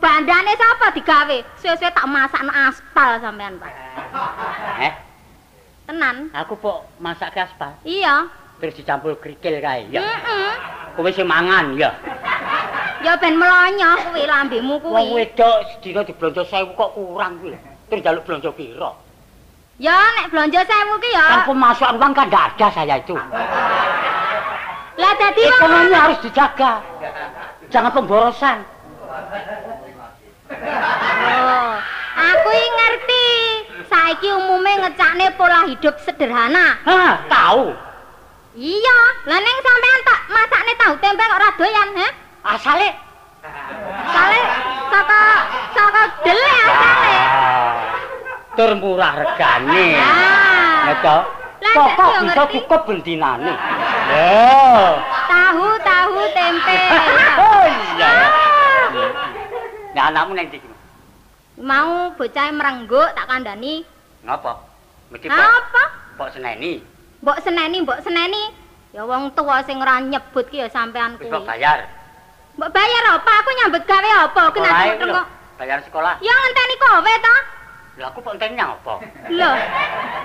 Bandane 0.00 0.52
sapa 0.54 0.92
digawe? 0.92 1.38
Suwe-suwe 1.56 1.88
tak 1.88 2.04
masakno 2.04 2.52
aspal 2.52 3.16
sampean, 3.18 3.56
Pak. 3.56 3.72
Eh, 4.84 4.92
Tenan. 5.84 6.28
aku 6.32 6.56
kok 6.56 6.84
masak 6.96 7.32
ke 7.32 7.40
aspal 7.40 7.72
Iya. 7.84 8.28
terus 8.56 8.76
dicampur 8.76 9.16
krikil 9.16 9.60
kae. 9.60 9.88
Ya. 9.88 10.00
Heeh. 10.00 10.52
Kowe 10.92 11.08
sing 11.08 11.24
mangan 11.24 11.72
ya. 11.74 11.92
Ya 13.00 13.16
ben 13.16 13.36
melonyoh 13.36 13.96
kuwi 14.08 14.24
lambemu 14.24 14.80
Wong 14.80 14.92
kuwi. 15.08 15.12
wedok 15.12 15.56
sedina 15.68 16.00
diblonjo 16.00 16.40
1000 16.42 16.72
kok 16.72 16.90
kurang 16.94 17.36
kuwi. 17.40 17.52
Terus 17.88 18.00
njaluk 18.00 18.24
blonjo 18.24 18.50
pira? 18.52 18.90
Ya 19.76 19.96
nek 20.16 20.30
blonjo 20.30 20.60
sewu 20.60 20.94
ki 21.00 21.10
ya. 21.12 21.24
Kan 21.28 21.40
pemasukan 21.48 21.96
uang 21.96 22.12
kan 22.12 22.26
tidak 22.28 22.44
ada 22.54 22.66
saya 22.72 22.96
itu. 22.96 23.16
Lah 24.94 25.12
dadi 25.18 25.42
Ekonomi 25.42 25.90
harus 25.90 26.18
dijaga. 26.22 26.78
Jangan 27.70 27.90
pemborosan. 27.90 28.58
Oh, 30.54 31.72
aku 32.14 32.50
ngerti. 32.54 33.26
Saiki 33.90 34.28
umume 34.30 34.72
ngecakne 34.86 35.34
pola 35.34 35.66
hidup 35.66 35.98
sederhana. 36.02 36.78
Hah, 36.86 37.20
tahu. 37.26 37.74
Iya, 38.54 38.98
lah 39.26 39.38
ning 39.42 39.58
sampean 39.66 40.00
tak 40.06 40.20
masakne 40.30 40.72
tahu 40.78 40.94
tempe 41.02 41.22
kok 41.26 41.38
ora 41.42 41.50
doyan, 41.58 41.88
ha? 41.98 42.08
Asale 42.54 42.88
Sale 44.14 44.40
saka 44.94 45.20
saka 45.74 46.02
dele 46.22 46.54
asale. 46.62 47.18
termurah 48.54 49.12
regane. 49.18 49.98
Ah. 49.98 50.86
Ya 50.86 50.94
yo 51.72 51.84
bisa 52.28 52.44
cukup 52.52 52.80
bendinane. 52.84 53.52
Ya. 54.12 55.00
Tahu 55.30 55.66
tahu 55.80 56.20
tempe. 56.36 56.76
Oh 57.34 57.64
iya. 57.66 58.10
Ya 59.94 60.02
anakmu 60.10 60.34
nang 60.34 60.46
ndi? 60.46 60.58
iki? 60.58 60.70
Mau 61.58 62.14
bocah 62.14 62.50
merengguk 62.50 63.08
tak 63.14 63.26
kandhani. 63.26 63.86
Ngapa? 64.26 64.52
Mesti 65.10 65.26
kok 65.30 65.38
Apa? 65.38 65.84
kok 66.18 66.30
seneni. 66.34 66.82
Mbok 67.22 67.38
seneni, 67.42 67.76
mbok 67.82 68.02
seneni. 68.02 68.42
Ya 68.94 69.02
wong 69.02 69.34
tuwa 69.34 69.62
sing 69.66 69.82
ora 69.82 69.98
nyebut 69.98 70.46
ki 70.50 70.62
ya 70.62 70.68
sampean 70.70 71.18
kuwi. 71.18 71.30
kok 71.30 71.46
bayar. 71.46 71.90
Mbok 72.58 72.70
bayar 72.70 73.02
apa? 73.18 73.32
Aku 73.42 73.50
nyambut 73.58 73.82
gawe 73.86 74.10
apa? 74.30 74.42
Kena 74.54 74.70
Sekolahe 74.70 74.86
cemplung 74.94 75.10
lho. 75.10 75.16
kok. 75.18 75.26
Bayar 75.58 75.78
sekolah. 75.86 76.14
Ya 76.22 76.34
ngenteni 76.34 76.74
kowe 76.78 77.12
to. 77.18 77.36
Lah 77.94 78.10
aku 78.10 78.26
kok 78.26 78.34
enteni 78.34 78.58
apa? 78.58 78.98
Lho. 79.30 79.52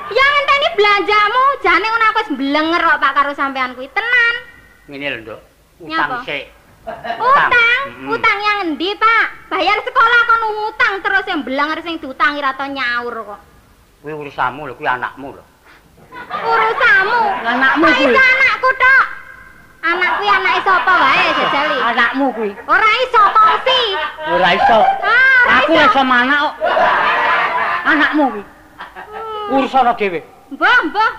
Ya 0.09 0.25
ngenteni 0.25 0.67
belanjamu, 0.73 1.43
jane 1.61 1.85
ngono 1.85 2.05
aku 2.09 2.17
wis 2.25 2.31
mblenger 2.33 2.81
kok 2.81 3.01
Pak 3.01 3.13
karo 3.13 3.31
sampean 3.37 3.77
kuwi. 3.77 3.85
Tenan. 3.93 4.35
Ngene 4.89 5.05
lho, 5.13 5.17
Nduk. 5.21 5.39
Utang 5.85 6.25
sik. 6.25 6.49
Utang, 7.21 7.81
utang 8.09 8.37
yang 8.41 8.57
endi, 8.65 8.89
Pak? 8.97 9.53
Bayar 9.53 9.77
sekolah 9.85 10.21
kon 10.25 10.43
ngutang 10.49 10.93
terus 11.05 11.25
yang 11.29 11.45
blenger 11.45 11.79
sing 11.85 12.01
diutangi 12.01 12.41
ra 12.41 12.57
nyaur 12.57 13.13
kok. 13.13 13.41
Kuwi 14.01 14.13
urusanmu 14.17 14.65
lho, 14.65 14.73
kuwi 14.73 14.89
anakmu 14.89 15.37
lho. 15.37 15.43
Urusamu. 16.25 17.21
Anakmu 17.45 17.85
kuwi. 17.85 18.17
anakku 18.17 18.69
tok. 18.81 19.05
Anak 19.85 20.11
kuwi 20.17 20.27
anake 20.27 20.59
sapa 20.65 20.93
wae 20.97 21.27
jajali. 21.37 21.77
Anakmu 21.85 22.25
kuwi. 22.33 22.51
Ora 22.65 22.89
iso 23.05 23.21
kongsi. 23.29 23.81
Ora 24.33 24.49
iso. 24.57 24.79
Ah, 25.05 25.61
Aku 25.61 25.77
iso 25.77 26.01
mana 26.01 26.49
kok. 26.49 26.55
Anakmu 27.85 28.23
kuwi. 28.31 28.43
Urusana 29.51 29.93
dhewe. 29.93 30.19
Mbah, 30.51 30.79
mbah. 30.89 31.11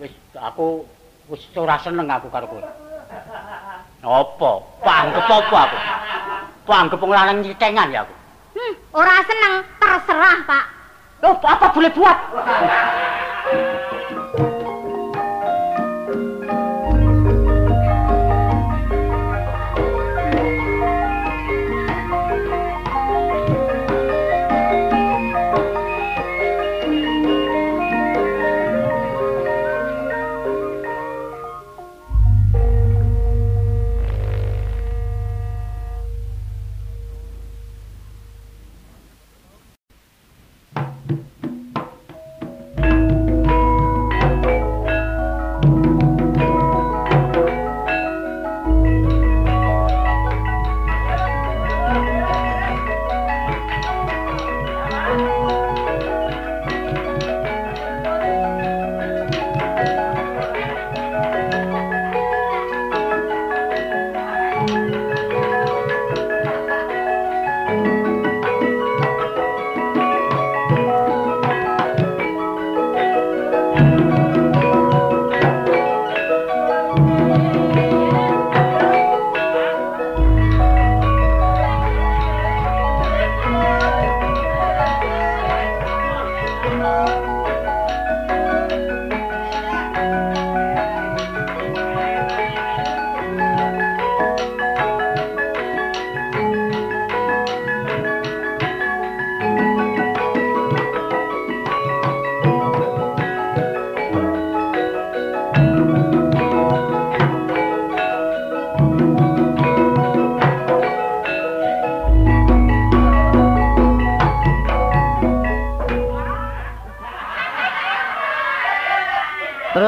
Wis 0.00 0.12
aku 0.36 0.84
wis 1.28 1.42
ora 1.56 1.76
seneng 1.80 2.08
aku 2.10 2.28
karo 2.28 2.46
kowe. 2.46 2.62
Apa? 4.06 4.50
Panggep 4.84 5.26
apa 5.26 5.58
aku? 5.66 5.76
Panggep 6.66 6.98
wong 7.00 7.12
lanang 7.14 7.42
nyitengan 7.42 7.90
ya 7.90 8.02
aku. 8.04 8.14
Hmm, 8.56 8.72
ora 8.96 9.20
seneng, 9.28 9.54
terserah, 9.78 10.36
Pak. 10.48 10.64
Loh, 11.20 11.36
apa 11.44 11.66
boleh 11.72 11.92
buat? 11.92 12.18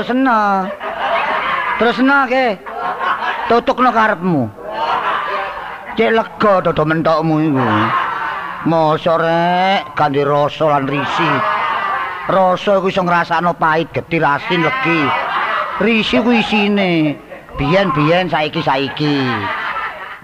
Terusna. 0.09 0.65
Terusna 1.77 2.25
ke. 2.25 2.57
Tutukno 3.45 3.93
karepmu. 3.93 4.49
Cek 6.01 6.11
lega 6.17 6.65
dodo 6.65 6.83
mentokmu 6.89 7.37
iku. 7.45 7.69
Mosok 8.73 9.21
rek 9.21 9.93
kanthi 9.93 10.25
rasa 10.25 10.65
lan 10.65 10.89
risi. 10.89 11.29
Rasa 12.25 12.81
iku 12.81 12.89
iso 12.89 13.05
ngrasakno 13.05 13.53
pahit, 13.61 13.93
getir, 13.93 14.25
asin, 14.25 14.65
legi. 14.65 15.01
Risi 15.85 16.17
ku 16.25 16.33
isine 16.33 17.13
biyen-biyen 17.61 18.33
saiki-saiki. 18.33 19.29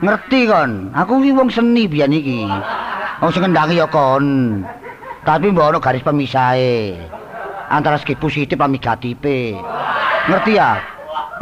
Ngerti 0.00 0.48
kon? 0.48 0.96
Aku 0.96 1.20
iki 1.20 1.36
wong 1.36 1.52
seni 1.52 1.84
biyen 1.84 2.16
iki. 2.16 2.48
Wong 3.20 3.30
sing 3.36 3.44
ngendangi 3.44 3.76
ya 3.76 3.84
kon. 3.92 4.64
Tapi 5.28 5.52
mbok 5.52 5.76
ana 5.76 5.78
garis 5.84 6.00
pemisahe. 6.00 6.96
Antara 7.68 8.00
segi 8.00 8.16
positif 8.16 8.56
lan 8.56 8.72
negatife. 8.72 9.73
Ngerti 10.24 10.56
ya? 10.56 10.80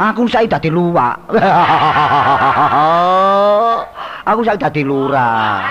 Aku 0.01 0.27
saiki 0.27 0.51
dadi 0.51 0.67
luwak. 0.67 1.15
aku 4.29 4.39
saiki 4.43 4.59
dadi 4.59 4.81
lurah. 4.83 5.63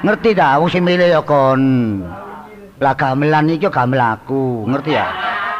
Ngerti 0.00 0.32
ta 0.32 0.56
wong 0.56 0.72
sing 0.72 0.86
milih 0.86 1.12
ya 1.12 1.20
kon. 1.20 1.62
Lah 2.80 2.92
gamelan 2.92 3.48
iki 3.48 3.72
gamel 3.72 4.00
aku, 4.00 4.68
ngerti 4.68 4.92
ya? 4.92 5.08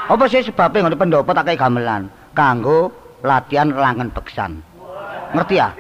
Apa 0.07 0.29
sih 0.29 0.45
sebabnya 0.45 0.85
ngono 0.85 1.01
pendopo 1.01 1.33
tak 1.33 1.49
kaya 1.49 1.57
gamelan? 1.57 2.13
Kanggo 2.37 2.93
latihan 3.25 3.73
langen 3.73 4.13
beksan. 4.13 4.61
Ngerti 5.33 5.57
ya? 5.57 5.73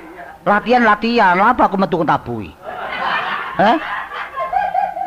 Latihan-latihan, 0.47 1.37
apa 1.43 1.67
aku 1.67 1.77
metu 1.77 2.07
tabui? 2.07 2.55
Heh? 3.59 3.77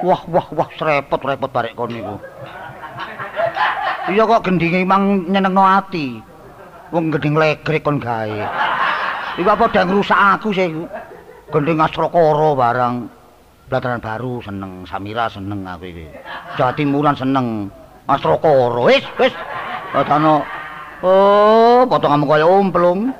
Wah, 0.04 0.22
wah, 0.28 0.48
wah, 0.52 0.70
repot-repot 0.70 1.50
barek 1.52 1.76
kon 1.76 1.92
niku. 1.92 2.16
Iya 4.10 4.26
kok 4.26 4.42
gendinge 4.42 4.82
mang 4.90 5.30
nyenengno 5.30 5.62
ati. 5.62 6.18
Wong 6.90 7.14
gending 7.14 7.38
legrek 7.38 7.86
kon 7.86 8.02
gawe. 8.02 8.42
Iku 9.38 9.46
apa 9.46 9.70
udah 9.70 9.84
ngrusak 9.86 10.18
aku 10.18 10.50
sih. 10.50 10.74
Gending 11.54 11.78
Astrakara 11.78 12.50
barang. 12.58 12.96
Blataran 13.70 14.02
baru 14.02 14.42
seneng, 14.42 14.82
Samira 14.90 15.30
seneng 15.30 15.62
aku 15.62 15.94
iki. 15.94 16.10
Jawa 16.58 16.74
Timuran 16.74 17.14
seneng. 17.14 17.70
Astrakara 18.10 18.82
wis, 18.90 19.06
wis. 19.22 19.34
Padano 19.94 20.42
Oh, 21.00 21.88
potonganmu 21.88 22.28
kaya 22.28 22.44
umplung. 22.44 23.14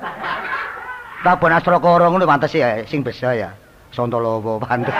Tabon 1.22 1.54
Astrakara 1.54 2.10
ngono 2.10 2.26
pantes 2.26 2.52
ya 2.52 2.82
sing 2.84 3.06
besa 3.06 3.32
ya. 3.32 3.54
Sontolowo 3.94 4.58
pantes. 4.58 4.92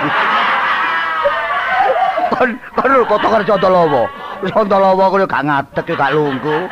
kon 2.33 2.55
kon 2.79 2.93
potongan 3.11 3.43
Sontolowo. 3.43 4.30
Sontolowo 4.49 5.05
kuwi 5.13 5.29
gak 5.29 5.45
ngadeg 5.45 5.87
gak 5.93 6.15
lungguh. 6.17 6.65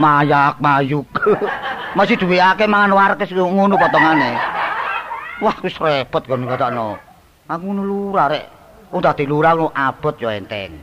Mayak 0.00 0.56
mayuk. 0.64 1.04
Masih 1.96 2.16
duwe 2.16 2.40
akeh 2.40 2.70
mangan 2.70 2.96
warkes 2.96 3.34
ngono 3.34 3.76
potongane. 3.76 4.38
Wah, 5.44 5.56
wis 5.60 5.76
repot 5.76 6.24
kon 6.24 6.48
katano. 6.48 6.96
Aku 7.50 7.62
ngono 7.66 7.82
lurah 7.84 8.30
rek. 8.30 8.46
Wong 8.94 9.00
dadi 9.04 9.28
lurah 9.28 9.52
ngono 9.52 9.74
abot 9.74 10.16
ya 10.16 10.32
enteng. 10.32 10.78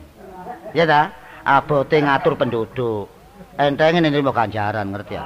Ya 0.75 0.85
ta? 0.85 1.09
Abote 1.47 1.97
ngatur 2.03 2.35
penduduk. 2.35 3.07
Entenge 3.57 4.03
nrimo 4.03 4.29
ganjaran 4.35 4.93
ngerti 4.93 5.17
ya. 5.17 5.23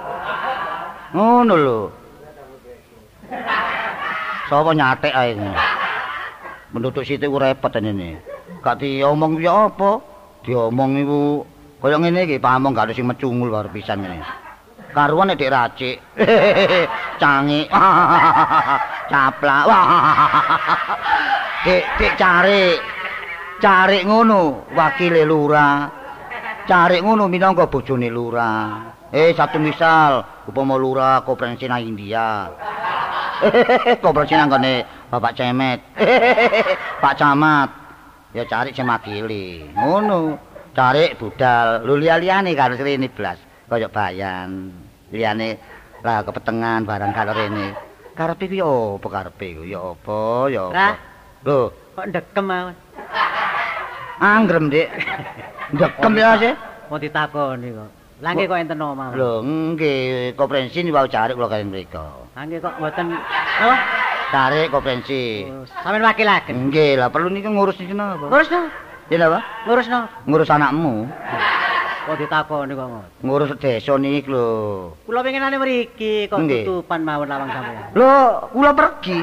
Ngono 1.11 1.53
lho. 1.57 1.79
Sapa 4.47 4.71
nyatek 4.71 5.11
ae. 5.15 5.35
Penduduk 6.71 7.03
situ 7.03 7.27
ku 7.27 7.41
repot 7.41 7.73
ini. 7.75 8.15
Gak 8.61 8.79
diomong 8.79 9.41
ya 9.41 9.67
apa? 9.67 10.10
Diomong 10.41 10.97
iku 10.97 11.45
kaya 11.81 11.97
ngene 12.01 12.25
iki 12.25 12.41
pamong 12.41 12.73
gak 12.73 12.97
sing 12.97 13.05
mecungul 13.05 13.53
karo 13.53 13.69
pisan 13.69 14.01
ngene. 14.01 14.25
Karuan 14.91 15.31
nek 15.31 15.39
dik 15.39 15.53
racik. 15.53 15.95
Cangi. 17.21 17.69
Caplak. 19.11 19.65
Dik 21.65 21.83
dik 22.01 22.13
cari. 22.17 22.65
Cari 23.61 23.99
ngono 24.03 24.73
wakile 24.73 25.23
lurah. 25.23 25.87
Cari 26.65 26.97
ngono 26.99 27.29
minangka 27.29 27.69
bojone 27.69 28.09
lurah. 28.09 28.89
Eh 29.13 29.37
satu 29.37 29.61
misal 29.61 30.25
upama 30.47 30.75
lurah 30.75 31.21
koperasi 31.21 31.69
nang 31.69 31.85
India. 31.85 32.49
koperasi 34.03 34.33
nang 34.35 34.49
kene 34.49 34.73
Bapak 35.07 35.37
Cemet. 35.37 35.79
Pak 36.99 37.15
Camat. 37.15 37.80
Ya 38.31 38.43
cari 38.47 38.71
sing 38.71 38.87
makili. 38.87 39.67
Ngono. 39.75 40.39
Cari 40.71 41.11
budal. 41.19 41.83
Lu 41.83 41.99
liya-liyane 41.99 42.55
karo 42.55 42.79
rene 42.79 43.11
blas. 43.11 43.37
Kaya 43.67 43.91
bayan. 43.91 44.71
Liyane 45.11 45.59
lah 46.01 46.23
kepetengan 46.23 46.87
barang 46.87 47.11
karo 47.11 47.35
rene. 47.35 47.75
Karepe 48.15 48.47
ya 48.51 48.67
apa 48.99 49.07
karepe? 49.07 49.67
Ya 49.67 49.79
apa? 49.79 50.47
Ya 50.51 50.67
apa? 50.67 50.87
Lho, 51.47 51.73
Kok 51.95 52.05
ndekem 52.07 52.45
mawon. 52.47 52.75
anggrem, 54.21 54.69
Dik. 54.69 54.87
Ndekem 55.73 56.13
ya, 56.15 56.37
sih. 56.37 56.53
Mau 56.87 56.99
ditakoni 57.01 57.73
kok. 57.73 57.89
Langge 58.21 58.45
kok 58.45 58.59
enten 58.61 58.77
omah. 58.77 59.17
Lho, 59.17 59.41
nggih, 59.41 60.37
koperensi 60.37 60.85
niku 60.85 61.01
cari 61.09 61.33
kula 61.33 61.49
kalian 61.49 61.73
mriku. 61.73 62.29
Langge 62.37 62.61
kok 62.61 62.77
mboten 62.77 63.17
apa? 63.17 63.75
Cari 64.31 64.71
koperensi. 64.71 65.43
Oh, 65.43 65.67
Sampeyan 65.83 66.07
wakilaken. 66.07 66.71
Nggih, 66.71 66.95
lah 66.95 67.11
perlu 67.11 67.27
niku 67.27 67.51
ngurus 67.51 67.75
iki 67.83 67.91
napa? 67.91 68.31
Ngurus 68.31 68.47
no. 68.47 68.71
Ya 69.11 69.17
napa? 69.19 69.43
Ngurus 69.67 69.87
no. 69.91 69.99
Ngurus 70.23 70.47
anakmu. 70.47 71.11
Kok 72.07 72.15
ditakoni 72.15 72.71
kok 72.71 72.87
ngono. 72.87 73.07
Ngurus 73.27 73.51
desa 73.59 73.93
niki 73.99 74.31
lho. 74.31 74.95
Kula 75.03 75.19
pengenane 75.19 75.59
mriki 75.59 76.31
kok 76.31 76.39
tutupan 76.47 77.03
mawon 77.03 77.27
lawang 77.27 77.51
sampeyan. 77.51 77.91
Lho, 77.91 78.15
kula 78.55 78.71
pergi. 78.71 79.17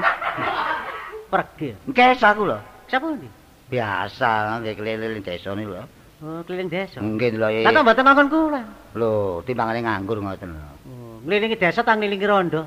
Pergi. 1.32 1.68
Kes 1.96 2.20
aku 2.20 2.42
lho. 2.44 2.58
Sapa 2.92 3.08
ndi? 3.08 3.28
Biasa 3.72 4.60
nggih 4.60 4.76
keliling 4.76 5.24
desa 5.24 5.56
niku 5.56 5.72
lho. 5.72 5.84
Oh, 6.20 6.44
keliling 6.44 6.68
desa. 6.68 7.00
Nggih 7.00 7.32
lho. 7.32 7.48
Lah 7.64 7.72
kok 7.72 7.80
mboten 7.80 8.04
mangkon 8.04 8.28
kula. 8.28 8.60
Lho, 8.92 9.40
timbangane 9.48 9.80
nganggur 9.80 10.20
ngoten 10.20 10.52
lho. 10.52 10.68
Oh, 10.84 11.16
ngelilingi 11.24 11.56
desa 11.56 11.80
ta 11.80 11.96
ngelilingi 11.96 12.28
rondo. 12.28 12.62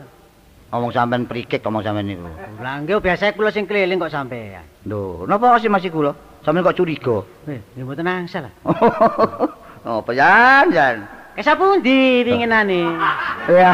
Ngomong 0.72 0.96
sampean 0.96 1.28
prikik 1.28 1.60
ngomong 1.68 1.84
sampean 1.84 2.08
niku. 2.08 2.32
Lah 2.64 2.80
nggih 2.80 3.04
biasa 3.04 3.36
kula 3.36 3.52
sing 3.52 3.68
keliling 3.68 4.00
kok 4.00 4.08
sampeyan. 4.08 4.64
Lho, 4.88 5.28
napa 5.28 5.60
sih 5.60 5.68
masih 5.68 5.92
kula? 5.92 6.16
Sampeyan 6.48 6.64
kok 6.64 6.80
curiga? 6.80 7.28
Eh, 7.52 7.60
nggih 7.76 7.84
mboten 7.84 8.08
angsal. 8.08 8.48
Oh, 9.82 9.98
jan, 10.14 10.70
jan. 10.70 11.10
Ke 11.34 11.42
sapundi 11.42 12.22
winginane? 12.22 12.86
Ya. 13.50 13.74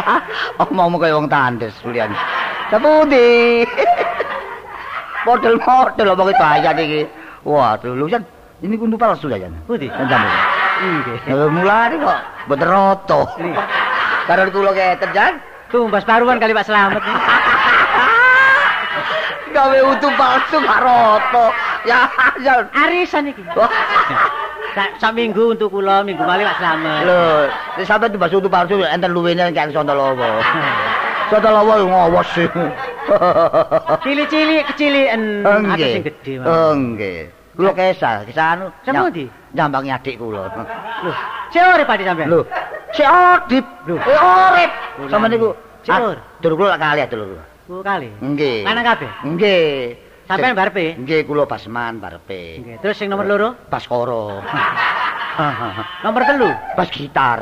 Omongmu 0.64 0.96
kaya 0.96 1.12
wong 1.12 1.28
tandes 1.28 1.76
kulian. 1.84 2.08
Sepundi? 2.72 3.60
Model-model 5.28 6.08
omong 6.16 6.32
bayar 6.40 6.72
iki. 6.80 7.04
Waduh, 7.44 7.92
lu 7.92 8.08
jan 8.08 8.24
ini 8.64 8.80
kundu 8.80 8.96
palsu 8.96 9.28
ya 9.28 9.36
jan. 9.44 9.52
Pundi? 9.68 9.92
Jan. 9.92 10.08
jan. 10.08 10.24
Nggih. 10.80 11.18
Ya 11.28 11.34
mulane 11.52 12.00
kok 12.00 12.18
mboten 12.48 12.68
roto. 12.72 13.20
Karo 14.24 14.48
kula 14.48 14.72
keten 14.72 15.10
jan. 15.12 15.34
Tumbas 15.72 16.04
paruan 16.04 16.36
kali 16.36 16.52
Pak 16.52 16.68
Slamet. 16.68 17.00
Gawe 19.52 19.78
utuh 19.84 20.12
palsu 20.16 20.56
gak 20.60 20.80
roto. 20.80 21.46
Ya, 21.84 22.08
jan. 22.40 22.68
Arisan 22.72 23.28
iki. 23.28 23.40
Sak 24.72 25.12
minggu 25.12 25.52
untuk 25.52 25.68
kula, 25.68 26.00
minggu 26.00 26.24
kali 26.24 26.44
Pak 26.44 26.56
Slamet. 26.56 27.04
Lho, 27.04 27.48
nek 27.76 27.84
sampe 27.84 28.06
tumbas 28.08 28.32
utuh 28.32 28.48
palsu 28.48 28.80
enten 28.80 29.12
luwene 29.12 29.48
kaya 29.50 29.72
Sontolowo. 29.72 30.28
Sontolowo 31.32 31.74
ngawas 31.84 32.28
sih. 32.32 32.48
Cili-cili 34.00 34.60
kecilian, 34.64 35.44
Nggih. 35.44 35.92
sing 35.92 36.04
gedhe. 36.04 36.32
Oh, 36.44 36.72
nggih. 36.72 37.28
Kula 37.52 37.72
kesah, 37.76 38.24
kesah 38.24 38.56
anu. 38.56 38.66
Sapa 38.80 38.92
nyam- 38.96 39.12
ndi? 39.12 39.24
Nyambangi 39.52 39.90
adik 39.92 40.16
kula. 40.16 40.48
Loh, 41.04 41.16
sik 41.52 41.60
ora 41.60 41.84
pati 41.84 42.04
sampean. 42.08 42.32
Lho, 42.32 42.40
si 42.92 43.02
Adip. 43.02 43.64
Lho. 43.88 43.96
Eh 43.98 44.18
urip. 44.20 44.72
Lho, 45.00 45.08
Sama 45.08 45.26
niku. 45.28 45.56
Si 45.82 45.90
Ur. 45.90 46.16
Dulur 46.38 46.56
kula 46.56 46.78
kali 46.78 47.02
dulur 47.10 47.26
kula. 47.34 47.44
Oh, 47.72 47.82
kali. 47.82 48.10
Nggih. 48.20 48.62
Lanang 48.68 48.86
kabeh? 48.94 49.10
Nggih. 49.24 49.96
Sampean 50.28 50.54
Sing- 50.54 50.58
barepe? 50.58 50.86
Nggih, 51.00 51.20
kula 51.26 51.44
basman 51.48 51.98
barepe. 51.98 52.62
Nggih, 52.62 52.76
terus 52.78 52.96
sing 52.98 53.10
nomor 53.10 53.26
loro? 53.26 53.58
Baskoro. 53.68 54.38
Nomor 56.04 56.22
telu. 56.28 56.50
Bas 56.76 56.92
gitar. 56.92 57.40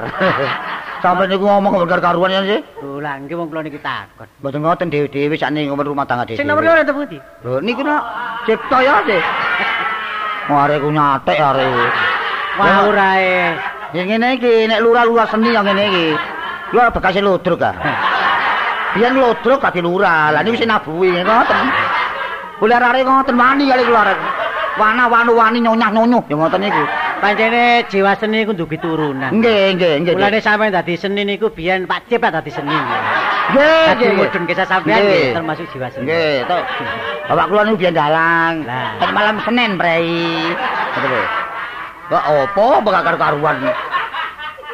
Sampai 1.03 1.27
niku 1.33 1.49
ngomong 1.49 1.89
bener 1.89 1.99
karuan 1.99 2.31
ya 2.31 2.45
sih. 2.45 2.61
Oh, 2.85 3.01
lah 3.01 3.17
nggih 3.19 3.35
wong 3.35 3.49
kula 3.49 3.65
niki 3.65 3.81
takon. 3.81 4.29
Mboten 4.45 4.61
ngoten 4.61 4.93
dhewe-dhewe 4.93 5.35
sakniki 5.35 5.73
ngomong 5.73 5.89
rumah 5.97 6.05
tangga 6.05 6.29
dhewe. 6.29 6.37
Sing 6.37 6.47
nomor 6.47 6.61
loro 6.61 6.77
enten 6.77 6.93
pundi? 6.95 7.19
Lho 7.41 7.59
niku 7.65 7.81
nak 7.83 8.05
cipta 8.45 8.79
ya 8.85 9.01
sih. 9.09 9.23
Mare 10.53 10.77
ku 10.77 10.93
nyatek 10.93 11.41
arek. 11.41 11.93
Wah, 12.61 12.85
ae. 13.17 13.80
Ya 13.91 14.07
ngene 14.07 14.39
iki 14.39 14.71
nek 14.71 14.79
lurah-lurah 14.87 15.27
seni 15.27 15.51
yang 15.51 15.67
ngene 15.67 15.85
iki. 15.91 16.07
Lho 16.71 16.83
bekas 16.95 17.19
ludruk 17.19 17.59
ah. 17.59 17.75
Biyen 18.95 19.19
ludruk 19.19 19.59
dadi 19.59 19.83
lurah. 19.83 20.31
Lah 20.31 20.41
niku 20.47 20.63
sing 20.63 20.71
nabuhi 20.71 21.11
ngoten. 21.27 21.65
Kula 22.63 22.79
arek 22.79 23.03
ngoten 23.03 23.35
wani 23.35 23.67
kali 23.67 23.83
kula 23.83 24.01
arek. 24.07 24.19
Wana 24.79 25.11
wanu 25.11 25.35
wani 25.35 25.59
nyonyah 25.59 25.91
nyonyuh 25.91 26.23
ya 26.31 26.35
ngoten 26.39 26.63
niku. 26.63 26.85
Pancene 27.19 27.85
jiwa 27.91 28.15
seni 28.15 28.47
ku 28.47 28.55
ndugi 28.55 28.79
turunan. 28.79 29.35
Nggih 29.35 29.75
nggih 29.75 29.95
nggih. 30.07 30.15
Mulane 30.15 30.39
sampeyan 30.39 30.71
dadi 30.71 30.95
seni 30.95 31.27
niku 31.27 31.51
biyen 31.51 31.91
Pak 31.91 32.07
lah 32.07 32.31
dadi 32.39 32.51
seni. 32.55 32.79
Nggih, 33.51 33.87
nggih. 33.99 34.11
mudhun 34.15 34.47
kisah 34.47 34.71
sampean 34.71 35.03
Nggih. 35.03 35.35
nggih 35.35 35.35
termasuk 35.35 35.67
jiwa 35.75 35.91
seni. 35.91 36.07
Nggih, 36.07 36.47
to. 36.47 36.59
Bapak 37.27 37.45
kula 37.51 37.63
niku 37.67 37.77
biyen 37.83 37.95
dalang. 37.99 38.63
Lah. 38.63 38.95
Nek 39.03 39.11
malam 39.11 39.37
Senin, 39.43 39.75
Prei. 39.75 40.07
Ngoten 40.95 41.11
lho. 41.11 41.50
Kok 42.11 42.25
opo 42.27 42.83
bakal 42.83 43.03
karo-karuan. 43.07 43.57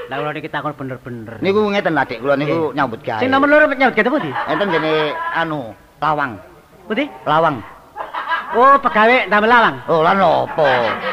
Lah 0.08 0.16
kula 0.22 0.32
niki 0.32 0.48
takon 0.48 0.72
bener-bener. 0.72 1.36
Niku 1.44 1.68
ngeten 1.68 1.92
lah 1.92 2.08
Dik, 2.08 2.24
kula 2.24 2.32
niku 2.32 2.72
nyambut 2.72 3.04
gawe. 3.04 3.20
Sing 3.20 3.28
nomor 3.28 3.50
loro 3.50 3.68
nyambut 3.68 3.92
gawe 3.92 4.08
pundi? 4.08 4.32
Enten 4.48 4.72
jene 4.72 5.12
anu, 5.36 5.76
lawang. 6.00 6.40
Pundi? 6.88 7.04
Lawang. 7.28 7.60
Oh, 8.56 8.78
pegawe 8.80 9.28
damel 9.28 9.50
lawang. 9.52 9.76
Oh, 9.90 10.00
lan 10.00 10.16
opo? 10.22 10.64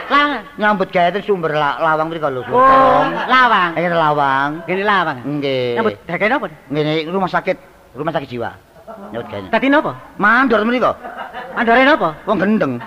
Lawang. 0.07 0.47
Nyambut 0.55 0.87
gawe 0.95 1.11
itu 1.11 1.27
sumber 1.27 1.51
la 1.57 1.75
lawang 1.81 2.07
mriko 2.07 2.31
lho. 2.31 2.45
Oh, 2.47 3.03
lawang. 3.27 3.75
Ayo 3.75 3.91
lawang. 3.91 4.63
Gini 4.63 4.85
lawang. 4.87 5.17
Nggih. 5.27 5.75
Nyambut 5.75 5.93
gawe 6.07 6.27
napa? 6.31 6.47
Ngene 6.71 6.91
rumah 7.11 7.27
sakit, 7.27 7.57
rumah 7.99 8.13
sakit 8.15 8.29
jiwa. 8.31 8.55
Nyambut 9.11 9.27
gawe. 9.27 9.47
Dadi 9.51 9.67
napa? 9.67 9.91
Mandor 10.15 10.63
mriko. 10.63 10.95
Mandore 11.57 11.83
napa? 11.83 12.09
Wong 12.23 12.37
gendeng. 12.39 12.79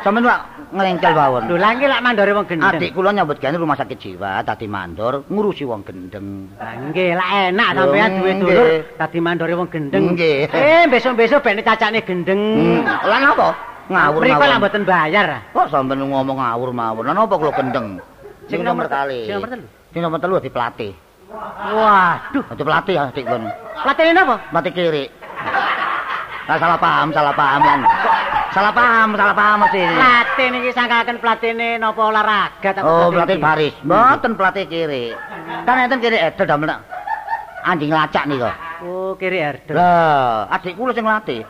Sampeyan 0.00 0.24
wak 0.32 0.40
nglengkel 0.72 1.12
mawon. 1.12 1.42
Lho, 1.44 1.56
lha 1.60 1.68
iki 1.76 1.84
lak 1.84 2.00
mandore 2.00 2.32
wong 2.32 2.46
gendeng. 2.48 2.72
Adik 2.72 2.90
kula 2.96 3.12
nyambut 3.12 3.36
gawe 3.36 3.52
rumah 3.52 3.76
sakit 3.76 3.98
jiwa, 4.00 4.40
dadi 4.40 4.64
mandor 4.64 5.28
ngurusi 5.28 5.68
wong 5.68 5.84
gendeng. 5.84 6.48
Lah 6.56 6.72
nggih, 6.88 7.10
lak 7.20 7.28
enak 7.52 7.68
Lho, 7.68 7.78
sampean 7.84 8.10
duwe 8.16 8.32
dulur 8.40 8.68
dadi 8.96 9.18
mandore 9.20 9.52
wong 9.60 9.68
gendeng. 9.68 10.16
Nggih. 10.16 10.48
Eh, 10.48 10.84
besok-besok 10.88 11.44
ben 11.44 11.60
cacane 11.60 12.00
gendeng. 12.00 12.40
Hmm. 12.40 12.80
Lan 13.04 13.22
apa? 13.28 13.48
Ngawur 13.90 14.20
Mriko 14.24 14.40
lak 14.40 14.48
mawon. 14.48 14.60
mboten 14.64 14.82
bayar. 14.88 15.26
Kok 15.52 15.66
sampeyan 15.68 16.08
ngomong 16.08 16.36
ngawur 16.40 16.70
mawon? 16.72 17.04
Lan 17.04 17.18
apa 17.20 17.34
kula 17.36 17.52
gendeng? 17.52 17.86
Sing 18.48 18.60
nomor 18.64 18.88
kali. 18.88 19.28
Sing 19.28 19.36
nomor 19.36 19.48
telu. 19.52 19.66
Sing 19.92 20.00
nomor 20.00 20.18
telu 20.18 20.36
di 20.40 20.48
pelatih. 20.48 20.92
Waduh, 21.60 22.42
Di 22.56 22.62
pelatih 22.64 22.94
ya 22.96 23.02
adik 23.12 23.22
kula. 23.28 23.52
latine 23.84 24.10
napa? 24.16 24.40
Mati 24.48 24.70
kiri. 24.72 25.04
Nah, 26.50 26.58
salah 26.58 26.82
paham, 26.82 27.14
salah 27.14 27.30
paham 27.30 27.62
lan. 27.62 27.80
Salah 28.50 28.74
paham, 28.74 29.14
salah 29.14 29.34
paham 29.38 29.62
mesti. 29.62 29.86
Pelatih 29.86 30.46
niki 30.50 30.70
sangkaken 30.74 31.16
pelatine 31.22 31.78
napa 31.78 32.02
olahraga 32.02 32.70
ta? 32.74 32.82
Oh, 32.82 33.06
pelatih 33.06 33.38
baris. 33.38 33.70
Mboten 33.86 34.34
pelatih 34.34 34.66
kiri. 34.66 35.14
Kan 35.62 35.78
enten 35.78 36.02
kiri 36.02 36.18
edel 36.18 36.50
damel 36.50 36.82
anjing 37.62 37.94
lacak 37.94 38.26
nih 38.26 38.42
kok. 38.42 38.54
Oh, 38.82 39.14
kiri 39.14 39.38
herder. 39.38 39.78
Lah, 39.78 40.50
adik 40.50 40.74
kula 40.74 40.90
sing 40.90 41.06
nglatih. 41.06 41.46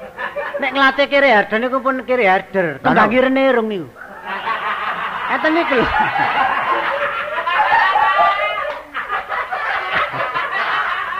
Nek 0.61 0.77
nglatih 0.77 1.09
kiri 1.09 1.33
herder 1.33 1.57
niku 1.57 1.81
pun 1.81 2.05
kiri 2.05 2.29
herder. 2.29 2.77
Lah, 2.77 2.93
Kembang 2.93 3.09
napa? 3.09 3.17
irene 3.17 3.45
rung 3.57 3.69
niku. 3.73 3.89
Eten 5.33 5.51
niku 5.57 5.75
lho. 5.81 5.87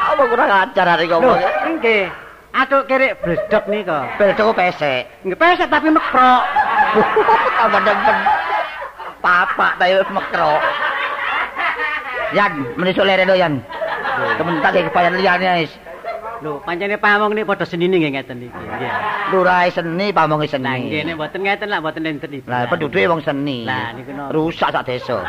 Apa 0.05 0.23
kurang 0.27 0.51
ajar 0.53 0.87
hari 0.87 1.07
ngomong. 1.09 1.39
nggih. 1.81 2.05
Atuk 2.51 2.91
kiri 2.91 3.15
bledok 3.15 3.65
nika. 3.71 4.11
Beldo 4.19 4.51
pesek. 4.51 5.07
Nggih 5.23 5.39
pesek 5.39 5.69
tapi 5.71 5.89
mekrok. 5.89 6.43
Tambah 7.59 7.81
demen. 7.87 8.19
Papa 9.21 9.77
tayo 9.79 10.03
mekro. 10.11 10.59
Yan, 12.33 12.53
menisuk 12.75 13.05
lereno 13.05 13.37
yan. 13.37 13.61
Temen 14.39 14.65
tak 14.65 14.71
kayak 14.75 14.87
kebayar 14.91 15.13
liyane 15.13 15.47
wis. 15.63 15.73
Lho, 16.41 16.57
pancene 16.65 16.97
pamong 16.97 17.37
niku 17.37 17.53
padha 17.53 17.69
senine 17.69 18.01
nggih 18.01 18.17
ngeten 18.17 18.49
iki. 18.49 18.57
Nggih. 18.65 18.93
Lurai 19.29 19.69
seni, 19.69 20.09
pamongi 20.09 20.49
Lah 20.57 20.75
nggih 20.81 21.05
seni. 21.05 21.09
nek 21.13 21.15
mboten 21.21 21.41
ngeten 21.45 21.69
lah 21.69 21.79
mboten 21.85 22.09
enten 22.09 22.31
iki. 22.33 22.49
Lah 22.49 22.65
penduduke 22.65 23.05
wong 23.13 23.21
seni. 23.21 23.69
Lah, 23.69 23.93
niku 23.93 24.11
rusak 24.33 24.73
sak 24.73 24.89
desa. 24.89 25.21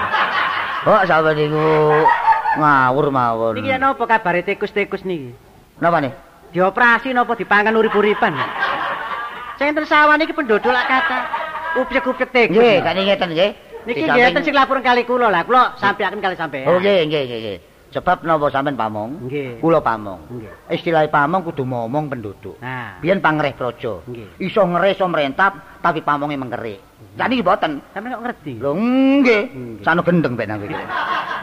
Kok 0.88 1.04
sampe 1.04 1.36
niku 1.36 1.68
ngawur 2.58 3.12
mawon. 3.12 3.60
Niki 3.60 3.76
napa 3.76 4.08
kabare 4.08 4.40
tikus-tikus 4.48 5.04
niki? 5.04 5.36
Napa 5.84 6.00
nih? 6.00 6.31
Dioperasi 6.52 7.16
napa 7.16 7.34
dipangan 7.40 7.72
urip-uripan? 7.80 8.36
Sing 9.56 9.72
enten 9.72 9.88
sawah 9.88 10.20
niki 10.20 10.36
penduduk 10.36 10.68
lak 10.68 10.86
kata 10.90 11.20
upyek-upyek 11.80 12.30
tikus. 12.34 12.60
Nggih, 12.60 12.78
kan 12.84 12.98
ngeten 12.98 13.30
nggih. 13.32 13.52
Niki 13.88 14.02
nggih 14.04 14.24
enten 14.34 14.44
sing 14.44 14.56
laporan 14.56 14.84
kali 14.84 15.08
kula 15.08 15.32
lah. 15.32 15.48
Kula 15.48 15.80
sampeaken 15.80 16.20
kali 16.20 16.36
sampean. 16.36 16.68
Oh 16.68 16.76
nggih, 16.82 17.08
nggih, 17.08 17.24
nggih. 17.24 17.58
Sebab 17.92 18.24
napa 18.24 18.48
sampean 18.52 18.76
pamong? 18.76 19.28
Nggih. 19.28 19.64
Kula 19.64 19.80
pamong. 19.80 20.28
Nggih. 20.28 20.76
Istilah 20.76 21.08
pamong 21.08 21.44
kudu 21.48 21.64
momong 21.68 22.08
penduduk. 22.12 22.60
Nah, 22.60 23.00
Biyen 23.00 23.24
pangreh 23.24 23.56
praja. 23.56 24.04
Nggih. 24.08 24.44
Iso 24.44 24.64
ngereh 24.64 24.96
iso 24.96 25.08
merentap 25.08 25.80
tapi 25.84 26.04
pamonge 26.04 26.36
mengkerik. 26.36 26.80
Sakniki 27.20 27.44
mboten. 27.44 27.84
sampeyan 27.92 28.18
kok 28.20 28.24
ngerti? 28.28 28.54
Lho 28.60 28.72
nggih, 28.76 29.42
sano 29.84 30.02
gendeng 30.04 30.34
ben 30.40 30.48
nang 30.52 30.64
iki. 30.64 30.76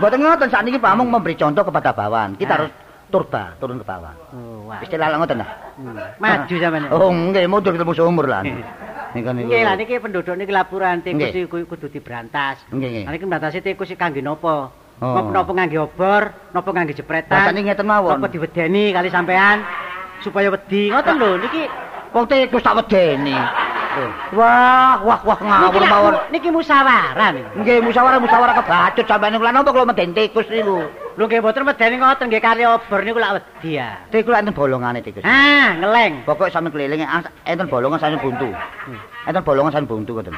Mboten 0.01 0.19
ngoten 0.21 0.49
sakniki 0.49 0.79
pamong 0.81 1.09
memberi 1.09 1.37
contoh 1.37 1.65
kepada 1.65 1.93
bawahan. 1.93 2.35
Kita 2.41 2.53
harus 2.57 2.71
turba, 3.09 3.57
turun 3.57 3.81
ke 3.81 3.87
bawah. 3.89 4.15
Oh, 4.37 4.69
wah. 4.69 4.81
Istilah 4.85 5.17
ngoten 5.17 5.41
lah. 5.41 5.51
Hmm. 5.81 5.97
Maju 6.21 6.55
sampeyan. 6.55 6.85
Oh 6.93 7.11
nggih, 7.11 7.45
mundur 7.49 7.73
ketemu 7.73 7.93
seumur 7.97 8.27
lah. 8.29 8.45
Niku 8.45 9.31
niku. 9.33 9.49
Nggih 9.49 9.63
lah 9.65 9.75
niki 9.81 9.95
penduduk 9.97 10.35
niki 10.37 10.53
laporan 10.53 11.01
tikus 11.01 11.33
Nggih. 11.33 11.49
iki 11.49 11.65
kudu 11.65 11.87
diberantas. 11.89 12.61
Nggih, 12.69 12.89
nggih. 12.89 13.05
Lah 13.09 13.13
niki 13.17 13.25
mbatasi 13.25 13.59
tikus 13.65 13.89
iki 13.89 13.97
kangge 13.97 14.21
napa? 14.21 14.69
Oh. 14.99 15.15
Napa 15.15 15.31
napa 15.31 15.51
ngangge 15.55 15.79
obor, 15.79 16.23
napa 16.53 16.69
ngangge 16.75 16.93
Lah 16.93 16.99
jepretan? 17.01 17.45
sakniki 17.49 17.67
ngeten 17.73 17.87
mawon. 17.87 18.19
Napa 18.19 18.29
diwedeni 18.29 18.93
kali 18.93 19.09
sampean 19.09 19.65
supaya 20.21 20.53
wedi. 20.53 20.93
Ngoten 20.93 21.15
lho 21.17 21.31
niki 21.41 21.63
Wong 22.13 22.25
tikus 22.25 22.65
tak 22.65 22.77
wedeni. 22.79 23.37
Wah, 24.31 25.03
wah, 25.03 25.21
wah 25.27 25.39
ngawur 25.43 25.83
niki, 25.83 25.91
mawon. 25.91 26.15
niki 26.31 26.49
musyawarah 26.55 27.29
niku. 27.35 27.51
Nggih 27.65 27.79
musyawarah 27.83 28.19
musyawarah 28.23 28.55
kebacut 28.63 29.05
sampeyan 29.11 29.35
niku. 29.35 29.43
Lah 29.43 29.53
napa 29.53 29.75
kula 29.75 29.85
meden 29.89 30.15
tikus 30.15 30.47
niku? 30.47 30.87
Lho 31.19 31.25
nggih 31.27 31.43
mboten 31.43 31.67
medeni 31.67 31.99
ngoten 31.99 32.31
nggih 32.31 32.43
kali 32.43 32.63
obor 32.63 33.01
niku 33.03 33.19
lak 33.19 33.33
wedi 33.43 33.83
ya. 33.83 33.99
Tikus 34.15 34.39
enten 34.39 34.55
bolongane 34.55 35.03
tikus. 35.03 35.27
Ah, 35.27 35.75
ngeleng. 35.83 36.23
Pokok 36.23 36.49
sampe 36.55 36.71
keliling 36.71 37.03
ah, 37.03 37.27
enten 37.43 37.67
bolongan 37.67 37.99
sampe 37.99 38.23
buntu. 38.23 38.55
Enten 39.27 39.43
bolongan 39.43 39.73
sampe 39.75 39.91
buntu 39.91 40.15
ngoten. 40.15 40.37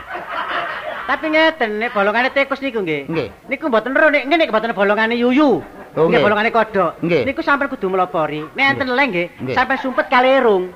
Tapi 1.04 1.26
ngeten 1.26 1.70
nek 1.84 1.92
bolongane 1.92 2.32
tikus 2.32 2.64
niku 2.64 2.80
nggih. 2.80 3.12
Nggih. 3.12 3.28
Niku 3.52 3.68
mboten 3.68 3.92
ero 3.92 4.08
nek 4.08 4.24
ngene 4.24 4.48
mboten 4.48 4.72
bolongane 4.72 5.20
yuyu. 5.20 5.60
Oh, 5.98 6.06
nggih 6.06 6.22
bolongane 6.22 6.48
kodhok. 6.48 7.02
Niku 7.04 7.44
sampean 7.44 7.68
kudu 7.68 7.92
melopori. 7.92 8.40
Nek 8.56 8.66
enten 8.72 8.94
leng 8.94 9.10
nggih, 9.12 9.52
sampean 9.52 9.76
sumpet 9.84 10.08
kali 10.08 10.38
erung. 10.38 10.72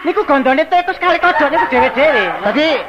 Niku 0.00 0.24
gondone 0.24 0.64
tikus 0.64 0.96
kali 0.96 1.20
kodhok 1.20 1.52
niku 1.52 1.66
dhewe-dhewe. 1.68 2.24
Dadi 2.44 2.70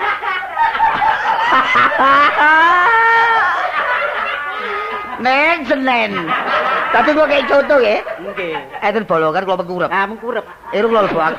Nen 5.21 5.57
senen. 5.69 6.11
Tapi 6.91 7.09
kok 7.13 7.29
kayak 7.29 7.47
contoh 7.47 7.79
ya. 7.79 8.01
Nggih. 8.19 8.57
Enten 8.81 9.05
bolongan 9.05 9.45
kula 9.45 9.57
pengurep. 9.61 9.89
Ah, 9.93 10.05
mengkurep. 10.09 10.45
Irung 10.73 10.91
lho 10.91 11.07
buak. 11.13 11.37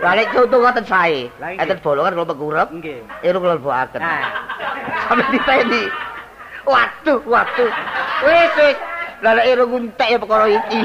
Balik 0.00 0.28
contoh 0.32 0.58
ngoten 0.60 0.84
sae. 0.84 1.32
Enten 1.40 1.78
bolongan 1.80 2.14
kula 2.14 2.30
pengurep. 2.30 2.68
Nggih. 2.68 3.00
Irung 3.24 3.44
lho 3.48 3.56
buaken. 3.58 4.00
Nah. 4.02 4.28
Sampe 5.08 5.24
diteni. 5.32 5.88
Waduh, 6.68 7.20
waduh. 7.24 7.70
Wis 8.28 8.52
wis. 8.60 8.78
Nek 9.20 9.44
irung 9.44 9.72
entek 9.76 10.08
ya 10.08 10.18
perkara 10.18 10.46
iki. 10.48 10.80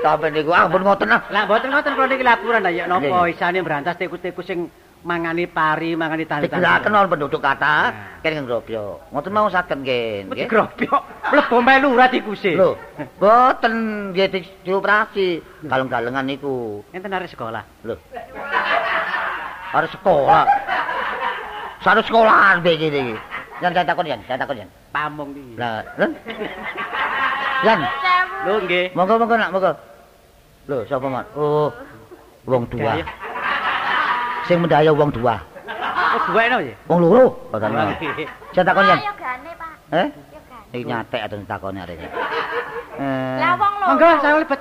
Sampe 0.00 0.26
niku 0.32 0.50
ah 0.50 0.66
ampun 0.66 0.82
ngoten 0.82 1.12
ah. 1.12 1.20
Lah 1.30 1.44
mboten 1.46 1.70
ngoten 1.70 1.92
kula 1.94 2.06
niki 2.08 2.24
laporan 2.24 2.64
lah 2.64 2.72
ya 2.72 2.88
napa 2.90 3.28
isane 3.28 3.60
berantas 3.62 3.94
tikus-tikus 3.94 4.48
sing 4.48 4.66
mangani 5.00 5.44
pari, 5.48 5.94
mangani 5.96 6.24
tali-tali. 6.28 6.60
Digeraken 6.60 6.92
wonten 6.92 7.10
penduduk 7.12 7.40
kata 7.40 7.74
Nah. 7.92 8.20
kene 8.20 8.42
ngrobyo. 8.44 9.00
Ngoten 9.12 9.32
mau 9.32 9.48
saged 9.48 9.78
nggih. 9.80 10.28
Mesti 10.28 10.34
nggih. 10.34 10.48
grobyo. 10.48 10.92
Mlebu 11.30 11.56
melu 11.62 11.88
ora 11.94 12.06
tikuse. 12.08 12.52
Lho, 12.56 12.76
boten 13.16 13.74
nggih 14.12 14.26
di- 14.28 14.52
dioperasi. 14.66 15.28
Galeng-galengan 15.64 16.24
niku. 16.26 16.80
Enten 16.90 17.12
arek 17.12 17.30
sekolah. 17.30 17.64
Lho. 17.84 17.96
Harus 19.70 19.90
sekolah. 19.94 20.44
Sarus 21.80 22.04
sekolahan 22.04 22.60
begini 22.60 23.16
saya 23.60 23.84
takon 23.84 24.08
yan, 24.08 24.20
saya 24.24 24.40
takon 24.40 24.64
yan. 24.64 24.68
Pamong 24.88 25.36
iki. 25.36 25.60
Lah, 25.60 25.84
Len. 27.60 27.80
Yan, 27.80 28.26
Lho 28.46 28.54
nggih. 28.64 28.84
monggo 28.96 29.14
monggo 29.20 29.36
nak 29.36 29.50
monggo. 29.52 29.72
Lho, 30.68 30.76
sapa 30.88 31.06
mat? 31.12 31.26
Oh, 31.36 31.68
wong 32.48 32.64
tua. 32.72 32.96
Sing 34.48 34.64
mendaya 34.64 34.90
wong 34.96 35.12
tua. 35.12 35.36
Oh, 36.10 36.20
duwe 36.32 36.44
no 36.48 36.58
ya? 36.64 36.74
Wong 36.88 36.98
loro. 37.04 37.24
Nggih. 37.52 38.26
Saya 38.56 38.64
takon 38.64 38.88
yan. 38.88 38.98
Ayo 38.98 39.12
gane, 39.20 39.50
Pak. 39.60 39.72
Eh? 39.92 40.06
Gane. 40.08 40.74
Iki 40.74 40.84
nyatek 40.88 41.20
atau 41.28 41.36
takone 41.44 41.78
arek. 41.84 41.98
Eh. 42.00 42.08
Lah 43.38 43.52
wong 43.60 43.74
lho. 43.76 43.86
Monggo 43.92 44.08
saya 44.24 44.34
lebet. 44.40 44.60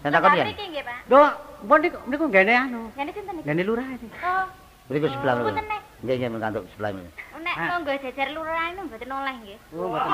Saya 0.00 0.10
takon 0.16 0.30
yan. 0.34 0.46
Iki 0.56 0.64
nggih, 0.72 0.82
Pak. 0.88 0.96
Lho, 1.12 1.20
mbon 1.68 1.78
niku 1.84 1.98
niku 2.08 2.24
gene 2.32 2.54
anu. 2.56 2.80
Gane 2.96 3.10
sinten 3.12 3.34
iki? 3.36 3.46
Gene 3.46 3.62
lurah 3.68 3.86
iki. 3.92 4.08
Oh, 4.24 4.44
Beriku 4.88 5.06
sebelah 5.12 5.34
Nek. 5.44 5.80
Nggih 6.02 6.14
nggih 6.18 6.30
mengantuk 6.32 6.64
sebelah 6.72 6.90
ini. 6.96 7.04
Nek 7.40 7.54
Ah. 7.56 7.68
monggo 7.72 7.92
jajar 7.96 8.28
lurah 8.30 8.66
ini 8.70 8.80
mboten 8.84 9.10
oleh 9.10 9.34
nggih. 9.40 9.58
Oh, 9.74 9.86
mboten. 9.90 10.10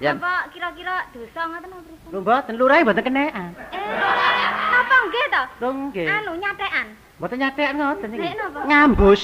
Yan. 0.00 0.14
Apa 0.20 0.32
kira-kira 0.52 0.94
dosa 1.10 1.40
ngoten 1.48 1.70
apa 1.70 1.82
pripun? 1.82 2.08
Lho 2.12 2.18
mboten 2.20 2.54
lurah 2.60 2.76
mboten 2.80 3.02
kenekan. 3.04 3.48
Eh, 3.72 3.82
napa 4.70 4.96
nggih 5.08 5.24
to? 5.28 5.42
Lho 5.60 5.68
nggih. 5.88 6.06
Anu 6.08 6.32
nyatekan. 6.36 6.86
Mboten 7.18 7.38
nyatek 7.40 7.68
ngoten 7.74 8.08
iki. 8.12 8.22
Nek 8.22 8.34
napa? 8.36 8.60
Ngambus. 8.68 9.22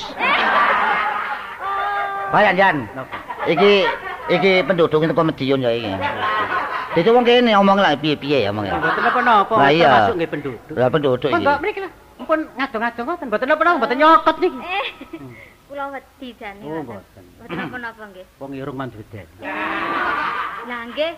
Oh. 1.60 2.32
Bayan 2.32 2.54
yan. 2.56 2.76
Napa? 2.96 3.16
Iki 3.46 3.72
Iki 4.30 4.62
penduduk 4.62 5.02
teko 5.02 5.22
Medion 5.26 5.58
ya 5.58 5.70
iki. 5.74 5.90
Dadi 6.90 7.10
wong 7.10 7.22
kene 7.26 7.50
omong 7.54 7.78
lak 7.78 7.98
piye-piye 8.02 8.46
ya 8.46 8.50
omong. 8.54 8.66
Mboten 8.66 9.02
napa-napa, 9.02 9.54
Lah 9.58 9.70
termasuk 9.70 10.14
nggih 10.18 10.30
penduduk. 10.30 10.74
Lah 10.78 10.88
penduduk 10.90 11.28
iki. 11.30 11.34
Monggo 11.34 11.54
mriki 11.58 11.80
lah. 11.82 11.92
Ampun 12.20 12.40
ngadong-adong 12.54 13.06
ngoten, 13.10 13.26
mboten 13.26 13.46
napa-napa, 13.50 13.76
mboten 13.80 13.96
nyokot 13.98 14.36
niki. 14.38 14.58
Eh, 15.70 15.78
kula 15.78 15.94
wedi 15.94 16.34
jane. 16.34 16.66
Oh, 16.66 16.82
Mboten. 16.82 17.22
mboten. 17.38 17.54
Napa-napa 17.54 18.02
nggih. 18.10 18.26
Wong 18.42 18.50
irung 18.58 18.74
manduden. 18.74 19.26
Lah 20.66 20.80
nggih, 20.90 21.12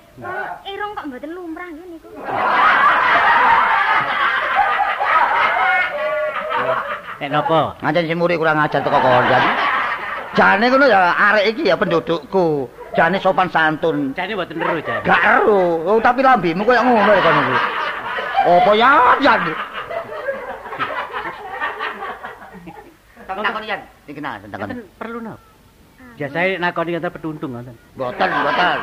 irung 0.68 0.92
kok 0.92 1.08
mboten 1.08 1.30
lumrah 1.32 1.68
nggih 1.72 1.86
niku. 1.88 2.08
Nek 7.16 7.28
napa? 7.32 7.60
Ngancen 7.80 8.04
si 8.04 8.12
muri 8.12 8.36
kurang 8.36 8.60
ajar 8.60 8.84
teko 8.84 8.98
kondan. 9.00 9.42
Jane 10.36 10.64
ngono 10.68 10.84
ya 10.84 11.16
arek 11.16 11.56
iki 11.56 11.72
ya 11.72 11.80
pendudukku. 11.80 12.68
Jane 12.92 13.16
sopan 13.24 13.48
santun. 13.48 14.12
Jane 14.12 14.36
mboten 14.36 14.60
ero 14.60 14.76
jane. 14.84 15.00
Gak 15.00 15.20
ero, 15.24 15.80
oh, 15.80 15.96
tapi 16.04 16.20
lambimu 16.20 16.60
koyo 16.68 16.84
ngono 16.84 17.12
kono 17.24 17.40
iki. 17.40 17.56
Apa 18.42 18.72
ya, 18.76 19.16
Jan? 19.24 19.40
Takon 23.32 23.64
Jan, 23.64 23.80
iki 24.06 24.12
kenal 24.18 24.38
takon. 24.42 24.68
Mboten 24.68 24.78
perlu 24.98 25.18
napa? 25.22 25.40
Biasane 26.12 26.60
nakoni 26.60 26.92
enten 26.98 27.12
peduntung 27.14 27.50
ngoten. 27.56 27.76
Boten, 27.96 28.28
boten. 28.30 28.78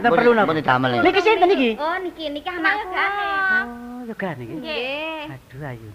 Enten 0.00 0.10
perlu 0.10 0.30
napa? 0.32 0.48
Boten 0.50 0.64
damel 0.64 0.90
iki. 0.96 1.04
Niki 1.04 1.20
sinten 1.20 1.48
niki? 1.50 1.70
Oh, 1.76 1.96
niki 2.00 2.24
niki 2.32 2.48
anak 2.48 2.72
kula. 2.88 3.06
Oh, 3.66 4.00
yoga 4.08 4.30
niki. 4.38 4.54
Nggih. 4.58 5.34
Aduh 5.34 5.60
ayu. 5.66 5.88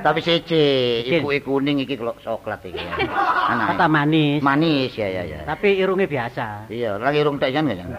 Tapi 0.00 0.24
siji, 0.24 0.64
ibuke 1.04 1.44
kuning 1.44 1.84
iki 1.84 1.94
kok 2.00 2.16
coklat 2.24 2.64
iki. 2.64 2.80
Kata 2.80 3.76
Anak 3.76 3.88
manis. 3.92 4.40
manis 4.40 4.90
ya 4.96 5.06
ya 5.06 5.22
ya. 5.28 5.38
Tapi 5.44 5.76
irunge 5.76 6.08
biasa. 6.08 6.66
Iya, 6.72 6.96
lagi 6.96 7.20
irung 7.20 7.36
tek 7.36 7.52
jan 7.52 7.68
gak 7.68 7.76
Jan? 7.78 7.92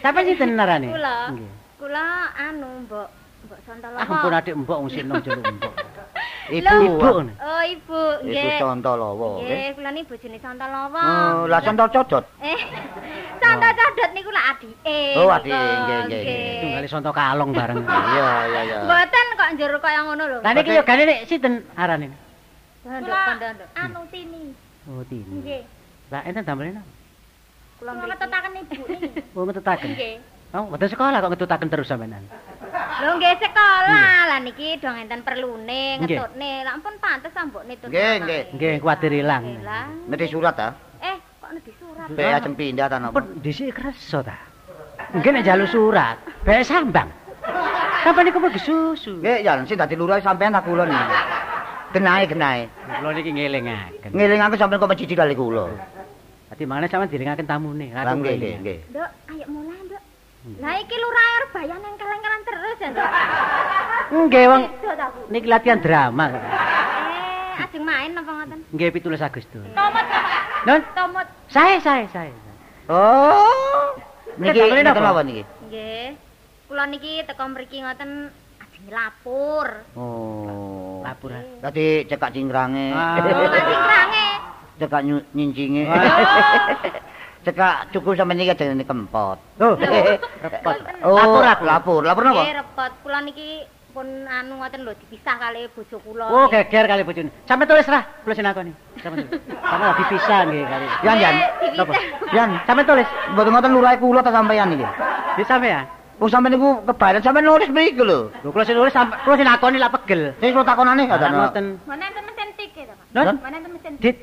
Sampai 0.00 0.24
sinten 0.30 0.54
narane? 0.56 0.88
Kula. 0.94 1.34
Kula 1.76 2.06
anu, 2.38 2.86
Mbok 2.86 3.08
Mbok 3.50 3.58
Sontolowo. 3.66 4.00
Ah, 4.00 4.06
ampun 4.06 4.32
adik 4.36 4.54
mbok 4.56 4.78
wong 4.80 4.90
sinong 4.92 5.20
jeluk 5.24 5.44
mbok. 5.44 5.74
Ibu. 6.50 6.76
Ibu. 6.82 7.06
Oh, 7.38 7.62
Ibu. 7.62 8.00
Ibu 8.20 8.26
Nggih. 8.26 8.58
Sontolowo. 8.58 9.30
Nggih, 9.46 9.78
kula 9.78 9.90
niki 9.94 10.06
bojone 10.10 10.38
Sontolowo. 10.42 10.98
Oh, 10.98 11.46
lah 11.46 11.60
contol 11.62 11.88
codot. 11.94 12.24
Eh, 12.42 12.60
Santo 13.42 13.68
Codot 13.70 14.10
niku 14.12 14.30
lak 14.34 14.46
adike. 14.58 14.98
Oh, 15.14 15.30
adike, 15.30 15.54
nggih, 15.54 15.98
nggih. 16.10 16.24
Tunggale 16.60 16.88
sonto 16.90 17.10
kalong 17.14 17.50
bareng. 17.54 17.78
Iya, 18.10 18.28
iya, 18.50 18.60
iya. 18.66 18.76
Mboten 18.82 19.26
kok 19.38 19.48
njur 19.54 19.72
kaya 19.78 20.00
ngono 20.02 20.22
lho. 20.26 20.38
Lah 20.42 20.52
niki 20.52 20.70
yogane 20.74 21.02
nek 21.06 21.18
sinten 21.30 21.54
arane? 21.78 22.10
Kandhanduk. 22.82 23.68
Anu 23.78 24.00
Tini. 24.10 24.42
Oh, 24.90 25.02
Tini. 25.06 25.34
Nggih. 25.40 25.62
Lah 26.10 26.20
enten 26.26 26.42
damel 26.42 26.74
napa? 26.74 26.90
Kula 27.78 27.92
ngetetaken 27.96 28.52
ibu 28.58 28.82
niki. 28.90 29.08
Oh, 29.38 29.42
ngetutaken. 29.46 29.88
Nggih. 29.94 30.14
Oh, 30.50 30.66
mboten 30.66 30.88
sekolah 30.90 31.22
kok 31.22 31.30
ngetutaken 31.30 31.68
terus 31.70 31.86
sampean. 31.86 32.26
Lho 33.00 33.10
nggih 33.16 33.34
sekolah. 33.40 34.18
Lah 34.28 34.38
niki 34.44 34.76
dong 34.80 34.96
enten 34.96 35.20
perlune 35.24 36.00
ngetutne. 36.04 36.52
Lah 36.64 36.72
ampun 36.76 36.94
pantes 37.00 37.32
ambok 37.36 37.64
nitut. 37.64 37.88
Nggih, 37.88 38.14
nggih. 38.24 38.42
Nggih, 38.56 38.74
kuwatir 38.80 39.12
ilang. 39.12 39.44
Ngerti 40.08 40.26
surat 40.28 40.54
ta? 40.56 40.76
Eh, 41.00 41.16
kok 41.40 41.50
nedhi 41.56 41.72
surat. 41.80 42.06
Be 42.12 42.24
ajeng 42.28 42.54
pindah 42.56 42.86
ta 42.88 42.96
napa? 43.00 43.20
Ampun 43.20 43.40
dhisik 43.40 43.72
kerso 43.72 44.20
ta. 44.20 44.36
Nggih 45.16 45.30
nek 45.32 45.42
njaluk 45.42 45.68
surat, 45.68 46.16
bae 46.44 46.62
sambang. 46.62 47.10
Sampai 48.04 48.24
niku 48.24 48.38
pergi 48.40 48.60
susu. 48.60 49.20
Nggih, 49.20 49.44
Jan, 49.44 49.64
sing 49.68 49.76
dadi 49.76 49.96
lurah 49.96 50.20
sampean 50.20 50.52
tak 50.52 50.64
kula 50.64 50.84
niki. 50.88 51.16
Genahe, 51.96 52.24
genahe. 52.28 52.62
Kula 53.00 53.12
niki 53.16 53.30
ngelingaken. 53.32 54.10
Ngeling 54.14 54.40
aku 54.40 54.54
sampean 54.60 54.80
kok 54.80 54.90
mencicil 54.92 55.16
kali 55.18 55.34
kula. 55.36 55.66
Dadi 56.52 56.62
mangane 56.68 56.86
sampean 56.88 57.10
diringaken 57.12 57.46
tamune. 57.48 57.92
Lah 57.92 58.14
nggih, 58.14 58.60
nggih. 58.60 58.78
Nduk, 58.92 59.10
ayo 59.34 59.44
mulai. 59.50 59.89
Lah 60.40 60.72
iki 60.80 60.96
lurah 60.96 61.26
arep 61.36 61.50
bayan 61.52 61.80
yang 61.84 61.96
kelengkeran 62.00 62.42
terus 62.48 62.76
ya, 62.80 62.88
Nduk. 62.88 63.10
Nggih, 64.24 64.44
wong 64.48 64.62
niki 65.28 65.46
latihan 65.46 65.80
drama. 65.84 66.32
Eh, 66.32 67.60
ajeng 67.60 67.84
main 67.84 68.16
apa 68.16 68.30
ngoten? 68.32 68.58
Nggih 68.72 68.88
17 68.88 69.20
Agustus. 69.20 69.60
Tomot, 69.76 70.06
Non, 70.64 70.80
tomot. 70.96 71.26
saya 71.52 71.76
saya 71.84 72.08
saya. 72.08 72.32
Oh. 72.88 73.92
Niki 74.40 74.64
napa? 74.80 75.04
napa 75.04 75.20
niki? 75.20 75.44
Nggih. 75.68 76.16
Kula 76.72 76.88
niki 76.88 77.20
teko 77.28 77.44
mriki 77.52 77.84
ngoten 77.84 78.32
ajeng 78.64 78.86
lapor. 78.88 79.84
Oh. 79.92 81.04
Lapor. 81.04 81.36
Dadi 81.60 82.08
cekak 82.08 82.32
cingrange. 82.32 82.96
Ah. 82.96 83.20
Oh, 83.20 83.44
cingkrange. 83.60 84.26
Cekak 84.80 85.00
nyincinge. 85.36 85.84
Cekak 87.40 87.88
cukup 87.92 88.20
sampean 88.20 88.36
niki 88.36 88.52
jenenge 88.52 88.84
kempot. 88.84 89.38
Oh, 89.60 89.72
repot. 90.44 90.76
Oh, 91.00 91.16
Lapor 91.16 91.44
aku. 91.44 91.62
Lapor, 91.64 92.00
lapor 92.04 92.22
napa? 92.24 92.44
Nggih, 92.44 92.56
repot. 92.60 92.92
Kula 93.00 93.18
niki 93.24 93.64
pun 93.90 94.06
anu 94.28 94.60
ngoten 94.60 94.84
lho 94.86 94.92
dipisah 94.92 95.40
kali 95.40 95.64
bojo 95.72 95.96
kula. 96.04 96.28
Oh, 96.28 96.46
geger 96.52 96.84
kali 96.84 97.00
bojone. 97.00 97.32
Sampe 97.48 97.64
tulis 97.64 97.88
ra, 97.88 98.04
kula 98.22 98.34
sinakoni. 98.36 98.72
Sampe 99.00 99.24
tulis. 99.24 99.40
Sampe 99.56 99.84
lagi 99.88 100.04
pisah 100.12 100.40
nggih 100.46 100.64
kali. 100.68 100.86
Yan, 101.08 101.16
Yan. 101.16 101.34
Napa? 101.80 101.92
Dipisah. 101.96 102.34
Yan, 102.36 102.50
Sampe 102.68 102.82
tulis. 102.84 103.08
mboten 103.32 103.50
ngoten 103.56 103.72
lurah 103.72 103.92
kula 103.96 104.20
ta 104.20 104.30
sampean 104.30 104.68
niki. 104.76 104.86
Di 105.40 105.44
sampean. 105.48 105.84
Oh 106.20 106.28
sampean 106.28 106.52
niku 106.52 106.84
kebaran 106.84 107.24
sampean 107.24 107.48
nulis 107.48 107.72
mriki 107.72 108.04
lho. 108.04 108.28
Lho 108.44 108.48
kula 108.52 108.68
sing 108.68 108.76
nulis 108.76 108.92
sampe 108.92 109.16
kula 109.24 109.40
sinakoni 109.40 109.80
lak 109.80 109.96
pegel. 109.96 110.36
Sing 110.44 110.52
kula 110.52 110.68
takonane 110.68 111.08
ngoten. 111.08 111.80
Mana 111.88 112.04
enten 112.04 112.22
mesin 112.28 112.48
tik 112.60 112.76
ya, 112.76 112.92
Pak? 113.16 113.32
Enten 113.48 113.72
mesin 113.72 113.92
tik? 113.96 114.16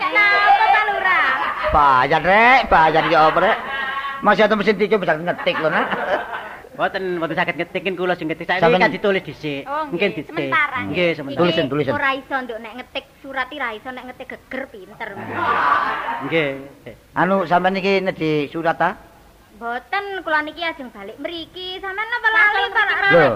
Kenapa 0.00 0.64
Pak 0.72 0.84
Lurah? 0.88 1.28
Bayar 1.70 2.22
rek, 2.22 2.60
bayar 2.66 3.04
ya 3.06 3.30
apa 3.30 3.38
rek. 3.38 3.56
Masih 4.20 4.42
ada 4.44 4.58
mesin 4.58 4.76
tiga 4.76 4.98
bisa 4.98 5.14
ngetik 5.16 5.56
lho 5.56 5.70
nak. 5.70 5.86
Mboten 6.74 7.20
mboten 7.20 7.36
saged 7.36 7.56
ngetikin 7.56 7.94
kula 7.94 8.16
sing 8.16 8.26
ngetik. 8.26 8.48
Saiki 8.48 8.62
Sampeyan- 8.64 8.82
kan 8.82 8.92
ditulis 8.92 9.22
dhisik. 9.22 9.62
Oh, 9.64 9.84
Mungkin. 9.86 10.10
Sementara. 10.24 10.78
Nggih, 10.88 11.08
Iki 11.08 11.16
sementara. 11.16 11.40
Tulisin, 11.40 11.66
tulisin. 11.68 11.92
Ora 11.92 12.10
iso 12.16 12.34
nduk 12.40 12.58
nek 12.58 12.72
ngetik 12.74 13.04
surat 13.20 13.46
iki 13.46 13.58
ra 13.60 13.68
iso 13.70 13.88
nek 13.88 14.04
ngetik 14.08 14.26
geger 14.28 14.62
pinter. 14.66 15.08
Nggih. 16.26 16.50
Anu 17.14 17.46
sampean 17.46 17.74
niki 17.76 18.00
nedhi 18.00 18.32
surat 18.48 18.74
ta? 18.74 18.90
Boten 19.54 20.24
kula 20.24 20.40
niki 20.40 20.62
ajeng 20.64 20.88
balik 20.90 21.20
mriki. 21.20 21.78
Sampeyan 21.78 22.08
napa 22.08 22.28
lali 22.28 22.60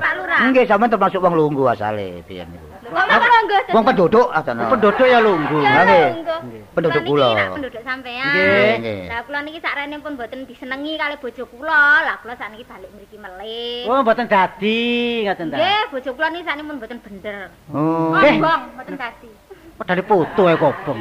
Pak 0.00 0.12
Lurah? 0.16 0.38
Nggih 0.50 0.64
sampean 0.64 0.90
termasuk 0.90 1.20
wong 1.20 1.34
lungguh 1.36 1.68
asale 1.68 2.24
biyen 2.24 2.48
niku. 2.50 2.73
Wong 2.94 3.06
napa 3.10 3.26
longgo? 3.26 3.58
Wong 3.74 3.84
penduduk 3.84 4.26
asana. 4.30 4.70
Penduduk 4.70 5.06
ya 5.10 5.18
lungguh. 5.18 5.60
Ya, 5.66 5.82
nggih. 5.82 6.06
Nggih. 6.22 6.62
Penduduk 6.74 7.02
Kula 7.02 7.30
penduduk 7.50 7.82
sampean. 7.82 8.78
Nggih. 8.78 9.10
Lah 9.10 9.20
kula 9.26 9.38
niki 9.42 9.58
sakrene 9.58 9.98
pun 9.98 10.14
boten 10.14 10.46
disenengi 10.46 10.94
kali 10.94 11.18
bojo 11.18 11.44
kula. 11.50 12.06
Lah 12.06 12.16
kula 12.22 12.38
sakniki 12.38 12.64
balik 12.70 12.90
mriki 12.94 13.18
melih. 13.18 13.90
Oh, 13.90 13.98
mboten 14.06 14.30
dadi 14.30 14.80
ngaten 15.26 15.50
ta. 15.50 15.56
Nggih, 15.58 15.82
bojo 15.90 16.10
kula 16.14 16.28
niki 16.30 16.44
sakniki 16.46 16.68
pun 16.70 16.78
boten 16.78 16.98
bener. 17.02 17.50
Oh. 17.74 18.14
Nggih. 18.14 18.38
Bong, 18.38 18.62
boten 18.78 18.94
dadi. 18.94 19.30
Padahal 19.74 20.02
foto 20.06 20.42
ya 20.46 20.54
kobong. 20.54 21.00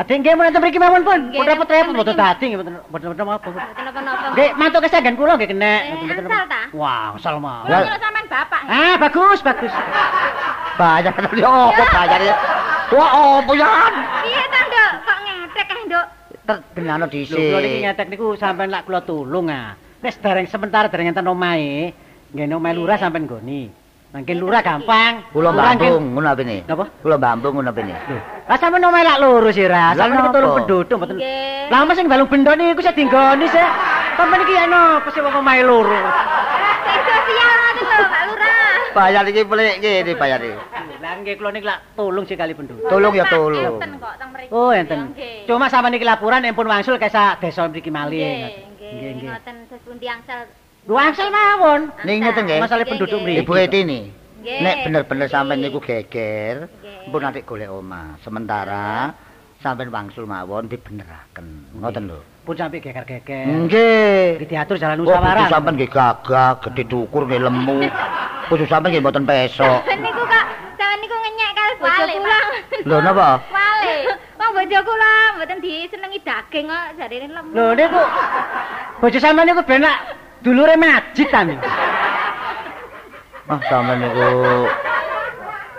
Ade 0.00 0.16
nggih 0.16 0.32
enten 0.32 0.60
mriki 0.64 0.80
mawon 0.80 1.04
pun. 1.04 1.20
Nggih, 1.28 1.36
Pun 1.36 1.44
repot-repot 1.44 1.92
mriki. 1.92 1.96
mboten 2.00 2.16
dadi 2.16 2.44
nggih 2.48 2.58
mboten 2.58 2.74
mboten 2.88 3.06
mboten 3.12 3.24
apa. 3.28 3.48
Boten 3.52 3.84
napa-napa. 3.84 4.26
Nggih, 4.32 4.48
mantuk 4.56 4.80
kesenggan 4.88 5.14
kula 5.20 5.32
nggih 5.36 5.50
kena. 5.52 5.74
Eh, 5.76 6.08
angsal 6.16 6.44
ta? 6.48 6.62
Wah, 6.72 7.12
asal 7.20 7.34
mah. 7.36 7.68
Kula 7.68 7.98
sampean 8.00 8.26
bapak. 8.32 8.60
Ah, 8.64 8.94
bagus, 8.96 9.40
bagus. 9.44 9.72
Bayar 10.80 11.12
ya 11.36 11.50
apa 11.52 11.84
bayar 11.92 12.20
ya? 12.24 12.34
Wah, 12.96 13.08
apa 13.44 13.52
ya? 13.52 13.68
Piye 14.24 14.44
ta, 14.48 14.60
Nduk? 14.64 14.90
Kok 15.04 15.18
ngedek 15.20 15.64
kae, 15.68 15.82
Nduk? 15.84 16.06
Terbenano 16.48 17.04
Lho, 17.04 17.12
kula 17.12 17.58
niki 17.60 17.68
dhisik. 17.68 17.82
ngetek 17.84 18.06
niku 18.08 18.26
sampean 18.40 18.72
lak 18.72 18.88
kula 18.88 19.04
tulung 19.04 19.52
ah. 19.52 19.76
Wis 20.00 20.16
dereng 20.16 20.48
sementara 20.48 20.88
dereng 20.88 21.12
enten 21.12 21.28
omahe, 21.28 21.92
nggih 22.32 22.56
omahe 22.56 22.72
lurah 22.72 22.96
sampean 22.96 23.28
nggoni. 23.28 23.68
Mangke 24.10 24.34
lurah 24.34 24.58
gampang. 24.58 25.22
Kula 25.30 25.54
Lurah 25.54 25.70
nggih- 25.70 25.86
Bambung 25.86 26.04
ngono 26.10 26.28
apene? 26.28 26.56
Napa? 26.66 26.84
Kula 26.98 27.14
Bambung 27.14 27.52
ngono 27.54 27.70
apene? 27.70 27.94
Lho, 27.94 28.18
lah 28.42 28.56
sampean 28.58 28.82
omahe 28.82 29.04
lak 29.06 29.18
loro 29.22 29.50
sih 29.50 29.62
ra. 29.64 29.94
Lah, 29.94 29.94
Sampean 29.94 30.10
niku 30.10 30.26
napa? 30.26 30.34
tulung 30.34 30.52
penduduk 30.56 30.96
mboten. 30.98 31.16
Lah 31.70 31.78
mas 31.80 31.94
sing 31.94 32.06
balung 32.10 32.26
bendok 32.26 32.54
niku 32.54 32.80
sing 32.80 32.94
dinggoni 32.96 33.46
sih. 33.46 33.66
Sampeyan 34.12 34.42
iki 34.42 34.52
ya 34.52 34.64
napa 34.66 35.08
sih 35.08 35.20
wong 35.20 35.30
omahe 35.32 35.62
loro. 35.62 35.94
Sing 35.94 37.00
sosial 37.06 37.50
ngoten 37.54 37.84
lho, 37.86 37.98
Pak 38.04 38.22
Lurah. 38.26 38.74
Bayar 38.90 39.22
iki 39.24 39.42
pelik 39.46 39.74
ngene 39.78 40.12
bayar 40.16 40.40
iki. 40.40 40.58
Lah 40.98 41.12
nggih 41.16 41.34
kula 41.38 41.50
niku 41.54 41.66
lak 41.66 41.78
tulung 41.94 42.24
sih 42.26 42.34
kali 42.34 42.52
penduduk. 42.52 42.82
Tolong 42.84 43.14
ya 43.14 43.22
Enten 43.22 43.30
tolong. 43.32 43.78
kok 43.96 44.14
teng 44.18 44.28
mriki. 44.34 44.50
Oh, 44.50 44.70
enten. 44.74 44.98
Cuma 45.46 45.70
sampean 45.70 45.94
iki 45.94 46.02
laporan 46.02 46.42
empun 46.42 46.66
wangsul 46.66 46.98
kesa 46.98 47.38
desa 47.38 47.62
mriki 47.64 47.88
malih. 47.88 48.18
Nggih, 48.18 48.50
Nggih, 48.74 48.90
nggih. 48.90 49.10
nggih. 49.14 49.30
Ngoten 49.30 49.56
terus 49.70 49.82
pundi 49.86 50.06
angsal. 50.10 50.50
Lu 50.90 50.98
wangsul 50.98 51.30
mawon. 51.30 51.94
Ning 52.02 52.18
nggih. 52.18 52.58
Masalah 52.58 52.82
penduduk 52.82 53.22
mriki. 53.22 53.46
Ibu 53.46 53.52
Etini. 53.54 54.10
Nggih. 54.42 54.58
Nek 54.58 54.76
bener-bener 54.82 55.30
sampean 55.30 55.62
niku 55.62 55.78
geger, 55.78 56.66
mpun 57.06 57.22
nanti 57.22 57.46
golek 57.46 57.70
omah. 57.70 58.18
Sementara 58.26 59.14
sampean 59.62 59.94
wangsul 59.94 60.26
mawon 60.26 60.66
dibeneraken. 60.66 61.78
Ngoten 61.78 62.10
lho. 62.10 62.18
Pun 62.42 62.58
sampai 62.58 62.82
geger-geger. 62.82 63.46
Nggih. 63.46 64.42
Diatur 64.50 64.82
jalan 64.82 64.98
Oh, 64.98 65.06
bojo 65.06 65.14
musyawarah. 65.14 65.46
sampean 65.46 65.78
nggih 65.78 65.92
gagah, 65.94 66.58
gedhe 66.58 66.82
dukur 66.82 67.22
nggih 67.22 67.38
lemu. 67.38 67.86
Bojo 68.50 68.64
sampean 68.66 68.90
nggih 68.90 69.02
mboten 69.06 69.22
pesok. 69.30 69.86
niku 69.94 70.22
kok 70.26 70.44
sampean 70.74 70.98
niku 71.06 71.16
ngenyek 71.22 71.50
kali 71.54 71.74
kula. 71.78 72.38
Lho 72.82 72.96
napa? 72.98 73.28
Wale. 73.46 73.94
Wong 74.42 74.50
bojo 74.58 74.78
kula 74.82 75.14
mboten 75.38 75.58
disenengi 75.62 76.18
daging 76.26 76.66
kok 76.66 76.84
jarine 76.98 77.30
lemu. 77.30 77.52
Lho 77.54 77.66
niku 77.78 78.02
bojo 78.98 79.18
sampean 79.22 79.46
niku 79.46 79.62
ben 79.62 79.86
nak 79.86 80.18
dulure 80.42 80.74
majid 80.76 81.28
ta. 81.28 81.42
Ah, 83.50 83.58
sampean 83.66 83.98
niku 83.98 84.30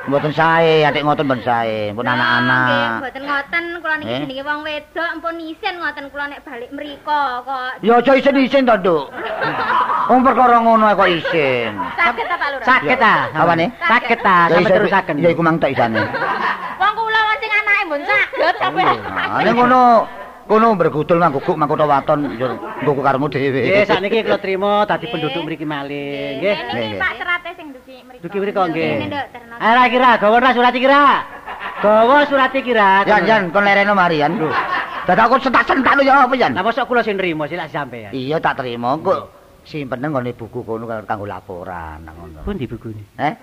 mboten 0.01 0.33
sae, 0.35 0.83
atik 0.83 1.05
ngoten 1.05 1.23
mboten 1.23 1.45
sae, 1.45 1.93
pun 1.95 2.03
Nggih, 2.03 2.15
anak-anak. 2.19 2.99
mboten 2.99 3.23
ngoten 3.23 3.63
kula 3.79 3.95
niki 3.95 4.09
Eh? 4.11 4.19
jenenge 4.25 4.43
wong 4.43 4.59
wedok 4.65 5.07
ampun 5.07 5.35
isin 5.39 5.73
ngoten 5.79 6.05
kula 6.11 6.25
nek 6.27 6.41
balik 6.43 6.69
mriko 6.75 7.21
kok. 7.47 7.71
Ya 7.79 7.93
aja 8.01 8.11
isin-isin 8.17 8.67
to, 8.67 8.75
Nduk. 8.75 9.05
Wong 10.11 10.19
perkara 10.25 10.57
ngono 10.59 10.89
kok 10.91 11.07
isin. 11.07 11.71
Saged 11.95 12.25
ta 12.27 12.35
Pak 12.35 12.49
Lurah? 12.51 12.65
Sakit 12.67 12.97
ta? 12.99 13.15
Awane? 13.39 13.65
Sakit 13.79 14.19
ta? 14.19 14.37
Sampe 14.51 14.69
terusaken. 14.69 15.15
Ya 15.23 15.29
iku 15.31 15.41
mang 15.45 15.55
tok 15.61 15.71
isane. 15.71 16.01
Wong 16.75 16.93
kula 16.97 17.19
wong 17.23 17.37
sing 17.39 17.51
anake 17.55 17.81
mbon 17.87 18.01
saged 18.03 18.55
sampe. 18.59 18.83
Ah, 18.83 19.39
ning 19.45 19.55
ngono 19.55 19.81
kono 20.51 20.75
bergudul 20.75 21.15
mangguguk 21.15 21.55
mangkota 21.55 21.87
waton 21.87 22.35
yo 22.35 22.59
nggo 22.83 22.99
karemu 22.99 23.25
dhewe. 23.31 23.61
Nggih, 23.63 23.87
sakniki 23.87 24.19
kula 24.27 24.37
trima 24.43 24.83
dadi 24.83 25.07
penduduk 25.07 25.47
mriki 25.47 25.63
malih. 25.63 26.43
Nggih. 26.43 26.55
Ini 26.59 26.71
Nggih, 26.75 26.99
Pak 26.99 27.11
Serate 27.15 27.49
sing 27.55 27.67
duki 27.71 27.95
mriko. 28.03 28.21
Duki 28.27 28.37
mriko 28.43 28.61
nggih. 28.67 28.91
Ini 28.99 29.07
nduk 29.07 29.25
terno. 29.31 29.55
Ayo 29.63 29.73
ra 29.79 29.83
kira, 29.87 30.09
gawa 30.19 30.37
ra 30.43 30.51
surat 30.51 30.73
iki 30.75 30.87
ra. 30.91 31.03
Gawa 31.79 32.17
surat 32.27 32.51
iki 32.51 32.71
ra. 32.75 33.07
Jan 33.07 33.23
jan 33.23 33.41
kon 33.55 33.63
lereno 33.63 33.95
marian. 33.95 34.35
Dadak 35.07 35.31
aku 35.31 35.39
sentak-sentak 35.39 35.95
lho 35.97 36.03
ya 36.03 36.27
apa 36.27 36.35
jan? 36.35 36.51
Lah 36.51 36.67
mosok 36.67 36.83
kula 36.83 36.99
sing 36.99 37.15
nrimo 37.15 37.47
silak 37.47 37.71
sampean. 37.71 38.11
Iya 38.11 38.43
tak 38.43 38.59
terima 38.59 38.99
kok. 38.99 39.39
Simpen 39.63 40.01
nang 40.03 40.17
ngene 40.17 40.35
buku 40.35 40.65
kono 40.67 40.83
kanggo 41.07 41.23
laporan 41.29 42.03
nang 42.03 42.17
ngono. 42.17 42.43
Pundi 42.43 42.65
bukune? 42.67 43.07
Eh? 43.21 43.33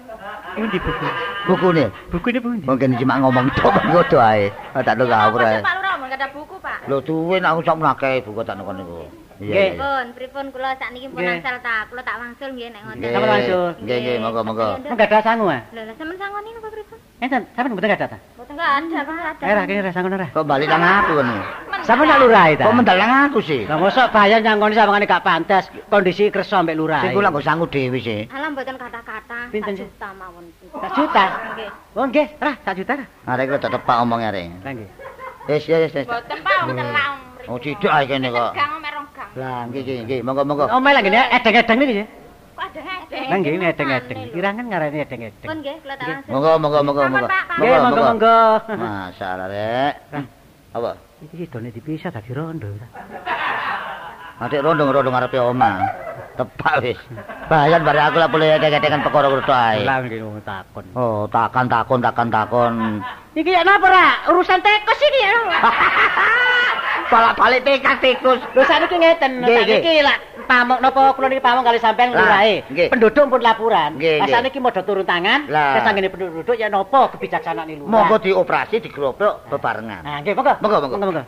Pundi 0.59 0.77
buku? 0.77 1.07
Bukune. 1.47 1.85
Bukune 2.11 2.39
pundi? 2.43 2.67
Mungkin 2.67 2.99
cuma 3.01 3.23
ngomong 3.23 3.49
tok 3.57 3.73
ngono 3.89 4.19
ae. 4.19 4.51
Tak 4.77 4.99
ada 4.99 5.05
ngawur 5.09 5.41
ae. 5.47 5.63
Pak 5.63 5.73
Lurah 5.79 5.95
mun 5.97 6.11
ada 6.11 6.27
buku. 6.35 6.58
Lho 6.89 6.99
tuwe 7.05 7.36
nek 7.36 7.53
aku 7.53 7.61
sak 7.68 7.76
menake 7.76 8.11
buku 8.24 8.41
tak 8.43 8.57
nang 8.57 8.72
niku. 8.72 9.05
Nggih. 9.39 9.55
Iya. 9.55 9.70
Pripun, 9.70 10.05
pripun 10.18 10.45
kula 10.51 10.74
sakniki 10.82 11.07
pun 11.14 11.22
Nggih. 11.22 11.39
angsal 11.39 11.57
ta. 11.62 11.86
Kula 11.86 12.03
tak 12.03 12.16
wangsul 12.18 12.51
nggih 12.59 12.68
nek 12.74 12.80
ngoten. 12.82 12.99
Nggih. 12.99 13.12
Sampeyan 13.14 13.30
langsung. 13.30 13.70
Nggih 13.86 13.97
nggih 14.03 14.16
monggo 14.18 14.41
monggo. 14.43 14.68
Enggak 14.82 15.09
ada 15.14 15.18
sangu 15.22 15.47
ah. 15.47 15.61
Lho, 15.70 15.80
sampean 15.95 16.18
sangoni 16.18 16.49
napa 16.59 16.68
pripun? 16.74 16.99
Enten, 17.22 17.43
sampeyan 17.55 17.72
mboten 17.78 17.91
ada 17.95 18.07
ta? 18.11 18.18
Mboten 18.34 18.53
enggak 18.59 18.70
ada, 18.74 18.99
Pak. 19.07 19.14
ada. 19.39 19.45
Eh 19.47 19.55
ra 19.55 19.62
kene 19.68 19.80
ra 19.86 19.91
sangono 19.95 20.16
ra. 20.18 20.28
Kok 20.34 20.43
balik 20.43 20.66
nang 20.66 20.82
aku 20.82 21.12
ngono. 21.22 21.34
Sampeyan 21.86 22.09
nak 22.11 22.18
lurah 22.18 22.47
ta? 22.59 22.64
Kok 22.66 22.74
mendal 22.74 22.97
nang 22.99 23.12
aku 23.30 23.39
sih? 23.47 23.62
Lah 23.70 23.76
mosok 23.78 24.07
bahaya 24.11 24.36
nyangkoni 24.43 24.74
sampeyan 24.74 25.07
gak 25.07 25.22
pantes 25.22 25.64
kondisi 25.86 26.24
kersa 26.34 26.57
mbek 26.66 26.74
lurah. 26.74 27.03
Sing 27.07 27.14
kula 27.14 27.30
nggo 27.30 27.43
sangu 27.47 27.70
dhewe 27.70 27.99
sih. 28.03 28.26
Alah 28.34 28.51
mboten 28.51 28.74
kata-kata. 28.74 29.39
Pinten 29.55 29.78
juta 29.78 30.09
mawon. 30.18 30.51
Sak 30.82 30.91
juta. 30.99 31.24
Nggih. 31.55 31.70
Oh 31.95 32.05
nggih, 32.11 32.26
ra 32.43 32.53
sak 32.66 32.74
juta 32.74 32.99
ra. 32.99 33.07
Arek 33.30 33.55
kula 33.55 33.59
tak 33.62 33.70
tepak 33.70 33.97
omongnya 34.03 34.34
arek. 34.34 34.51
Nggih. 34.66 34.91
Wis 35.49 35.65
ya 35.65 35.81
wis. 35.81 35.97
Mboten 35.97 36.39
Pak, 36.45 36.57
wong 36.69 36.77
telang 36.77 37.15
mriki. 37.33 37.49
Oh 37.49 37.57
cidak 37.57 37.93
ae 37.97 38.05
kene 38.05 38.29
kok. 38.29 38.53
Gang 38.53 38.73
merong 38.85 39.07
gang. 39.17 39.31
Lah 39.41 39.65
nggih 39.73 39.81
nggih 39.81 39.99
nggih 40.05 40.21
monggo 40.21 40.43
monggo. 40.45 40.65
Omel 40.69 40.93
lah 40.93 41.01
ngene 41.01 41.21
edeng-edeng 41.41 41.77
niki. 41.81 42.05
Kok 42.05 42.65
ada 42.69 42.81
ngedeng? 42.85 43.25
Lah 43.33 43.37
nggih 43.41 43.53
edeng-edeng. 43.73 44.19
Kirangan 44.37 44.65
ngarani 44.69 44.99
edeng-edeng. 45.09 45.49
Pun 45.49 45.59
nggih, 45.65 45.77
kula 45.81 45.95
tak. 45.97 46.29
Monggo 46.29 46.51
monggo 46.61 46.79
monggo 46.85 47.03
monggo. 47.09 47.29
Nggih, 47.33 47.79
monggo 47.81 48.03
monggo. 48.13 48.39
Masalah 48.77 49.47
rek. 49.49 49.95
Apa? 50.77 50.91
Iki 51.25 51.35
sidone 51.41 51.73
dipisah 51.73 52.13
dadi 52.13 52.31
rondo. 52.37 52.69
Adik 54.39 54.61
rondong-rondong 54.61 55.17
ngarepe 55.17 55.41
omah. 55.41 55.81
Tepak 56.37 56.85
wis. 56.85 57.01
Bayan 57.51 57.83
bare 57.83 57.99
aku 58.05 58.21
lah 58.21 58.29
boleh 58.31 58.61
edek-edekan 58.61 59.01
perkara 59.01 59.33
ngono 59.33 59.43
ae. 59.49 59.83
Lah 59.83 60.05
nggih 60.05 60.45
takon. 60.45 60.85
Oh, 60.93 61.25
takkan 61.27 61.67
takon 61.67 62.05
takkan 62.05 62.29
takon. 62.29 63.01
Iki 63.39 63.55
ya 63.55 63.62
napa 63.62 63.86
ra? 63.86 64.26
Urusan 64.34 64.59
tekos 64.59 64.99
iki 64.99 65.20
ya. 65.22 65.30
Balak-balik 67.14 67.62
tekas 67.62 68.03
tikus. 68.03 68.43
Lho 68.53 68.62
sakniki 68.66 68.99
ngeten, 68.99 69.47
sakniki 69.47 70.03
lak 70.03 70.18
pamuk 70.51 70.82
napa 70.82 71.14
kula 71.14 71.30
niki 71.30 71.39
pamuk 71.39 71.62
kali 71.62 71.78
sampean 71.78 72.11
lurahe. 72.11 72.66
nggih. 72.66 72.91
Penduduk 72.91 73.30
pun 73.30 73.39
laporan. 73.39 73.95
Lah 73.95 74.26
sakniki 74.26 74.59
modho 74.59 74.82
turun 74.82 75.07
tangan, 75.07 75.47
Lah. 75.47 75.78
kesanggene 75.78 76.11
penduduk 76.11 76.59
ya 76.59 76.66
napa 76.66 77.14
kebijaksanaan 77.14 77.78
lurah. 77.78 78.11
Monggo 78.11 78.18
dioperasi 78.18 78.82
digrobok 78.82 79.47
bebarengan. 79.47 80.03
Nah, 80.03 80.18
nggih, 80.18 80.34
monggo. 80.34 80.59
Monggo, 80.59 80.78
monggo. 80.82 80.97
monggo. 80.99 81.24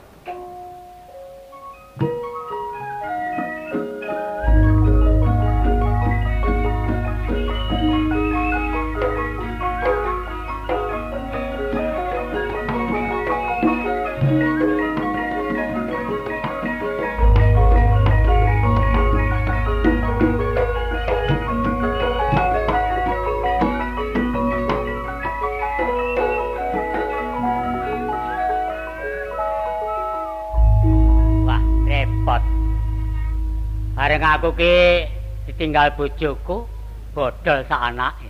Bareng 34.11 34.27
aku 34.27 34.59
ki 34.59 35.07
ditinggal 35.47 35.95
bojoku, 35.95 36.67
bodol 37.15 37.63
sak 37.71 37.95
anake. 37.95 38.27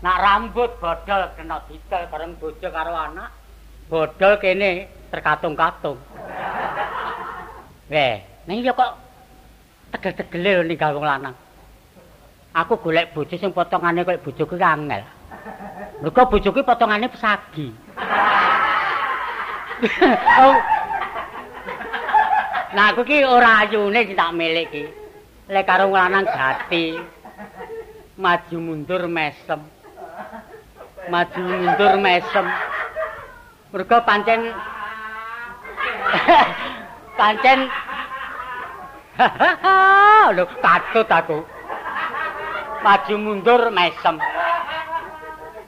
Nak 0.00 0.20
rambut 0.24 0.80
bodol 0.80 1.28
kena 1.36 1.60
didol 1.68 2.08
bareng 2.08 2.32
bojo 2.40 2.64
karo 2.72 2.96
anak. 2.96 3.28
Bodol 3.92 4.40
kene 4.40 4.88
terkatung-katung. 5.12 6.00
Weh, 7.92 8.24
ning 8.48 8.64
ya 8.64 8.72
kok 8.72 8.96
tegel-tegele 9.92 10.64
ninggal 10.64 10.96
wong 10.96 11.04
lanang. 11.04 11.36
Aku 12.56 12.80
golek 12.80 13.12
bojo 13.12 13.36
sing 13.36 13.52
potongane 13.52 14.00
koyo 14.00 14.16
bojoku 14.24 14.56
angel. 14.64 15.04
Mergo 16.00 16.24
bojoku 16.24 16.64
potongane 16.64 17.12
pesagi. 17.12 17.68
Nah 22.74 22.90
aku 22.90 23.06
ki 23.06 23.22
ora 23.22 23.62
ayune 23.62 24.02
sing 24.02 24.18
tak 24.18 24.34
milik 24.34 24.66
ki. 24.74 24.84
Lek 25.46 25.62
karo 25.62 25.86
lanang 25.94 26.26
gati. 26.26 26.98
Maju 28.18 28.56
mundur 28.58 29.06
mesem. 29.06 29.62
Maju 31.06 31.40
mundur 31.46 31.94
mesem. 32.02 32.46
Mergo 33.70 33.98
pancen 34.02 34.50
pancen 37.18 37.70
Lho 40.34 40.44
katut 40.58 41.06
aku. 41.06 41.38
Maju 42.82 43.14
mundur 43.22 43.70
mesem. 43.70 44.18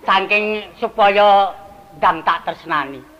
Saking 0.02 0.74
supaya 0.82 1.54
ndang 2.02 2.26
tak 2.26 2.42
tresnani. 2.50 3.15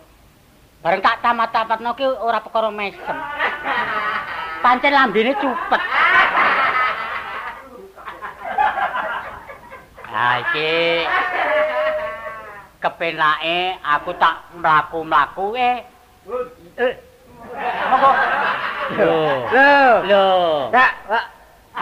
Bareng 0.87 1.03
tak 1.03 1.19
tamat-tamatno 1.19 1.99
ki 1.99 2.07
ora 2.23 2.39
perkara 2.39 2.71
mesem. 2.71 3.19
Pancen 4.63 4.95
lambene 4.95 5.35
cupet. 5.35 5.83
Ha 10.15 10.27
iki 10.47 10.71
kepenake 12.79 13.83
aku 13.83 14.15
tak 14.15 14.47
mlaku-mlaku 14.55 15.59
eh. 15.59 15.83
Eh. 16.79 16.95
Monggo. 17.91 18.11
Lho. 18.95 19.19
Lho. 20.07 20.27
Tak. 20.71 20.93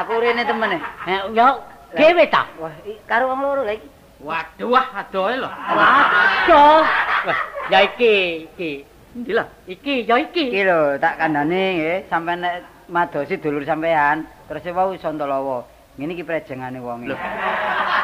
Aku 0.01 0.17
rene 0.17 0.49
temene. 0.49 0.81
Eh, 1.05 1.21
yo 1.37 1.61
dhewe 1.93 2.25
ta? 2.33 2.49
Wah, 2.57 2.73
karo 3.05 3.29
wong 3.29 3.45
loro 3.45 3.69
lha 3.69 3.77
iki. 3.77 3.89
Waduh, 4.25 4.73
wah 4.73 4.87
adoe 4.97 5.45
lho. 5.45 5.51
Waduh. 5.53 6.81
Wah, 7.29 7.41
ya 7.69 7.85
iki, 7.85 8.49
iki. 8.49 8.94
Endi 9.15 9.31
lah? 9.31 9.47
Iki, 9.71 10.11
ya 10.11 10.19
iki. 10.19 10.51
Iki 10.51 10.63
lho, 10.67 10.99
tak 10.99 11.23
kandhane 11.23 11.63
nggih, 11.79 11.99
sampean 12.11 12.43
nek 12.43 12.67
madosi 12.91 13.39
dulur 13.39 13.63
sampean, 13.63 14.27
terus 14.51 14.67
wau 14.75 14.91
Santalawa. 14.99 15.63
Ngene 15.95 16.19
iki 16.19 16.27
prejengane 16.27 16.83
wong 16.83 17.07
iki. 17.07 17.15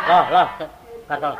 Loh, 0.07 0.25
loh. 0.31 0.49
Kata 1.11 1.35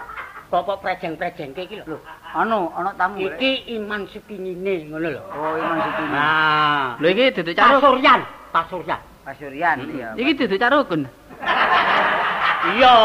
Bapak 0.51 0.83
prejeng-prejengke 0.83 1.71
iki 1.71 1.79
lho. 1.87 2.03
Anu, 2.35 2.75
ana 2.75 2.91
tamu. 2.99 3.23
lho. 3.23 3.31
Iki 3.31 3.79
iman 3.79 4.11
supingine 4.11 4.91
ngono 4.91 5.07
lho. 5.15 5.23
Oh, 5.39 5.55
Iman 5.55 5.79
Sutini. 5.87 6.11
Nah, 6.11 6.87
Lho 6.99 7.09
iki 7.15 7.25
duduk 7.39 7.55
Pak 7.55 7.63
caruk. 7.63 7.81
Suryan, 7.87 8.21
Pak 8.51 8.65
Suryan. 8.67 9.01
Pak 9.23 9.35
Suryan 9.39 9.77
iya. 9.95 10.09
Iki 10.19 10.33
duduk 10.35 10.59
carukun. 10.59 11.07
Iya, 12.61 12.97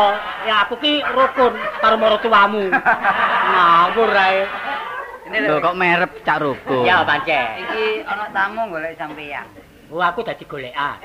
ya 0.49 0.67
aku 0.67 0.75
ki 0.81 1.05
rukun 1.13 1.53
karo 1.79 1.95
maratuwamu. 2.01 2.73
Ngawur 3.53 4.11
ae. 4.17 4.64
Lho 5.25 5.57
kok 5.57 5.73
merep 5.73 6.11
cak 6.21 6.37
rukun. 6.37 6.85
Ya, 6.85 7.01
pancen. 7.01 7.65
Iki 7.65 8.05
ana 8.05 8.29
tamu 8.29 8.69
golek 8.69 8.93
sampean. 8.93 9.45
Oh, 9.89 10.01
aku 10.01 10.21
dadi 10.21 10.45
golekan. 10.45 11.01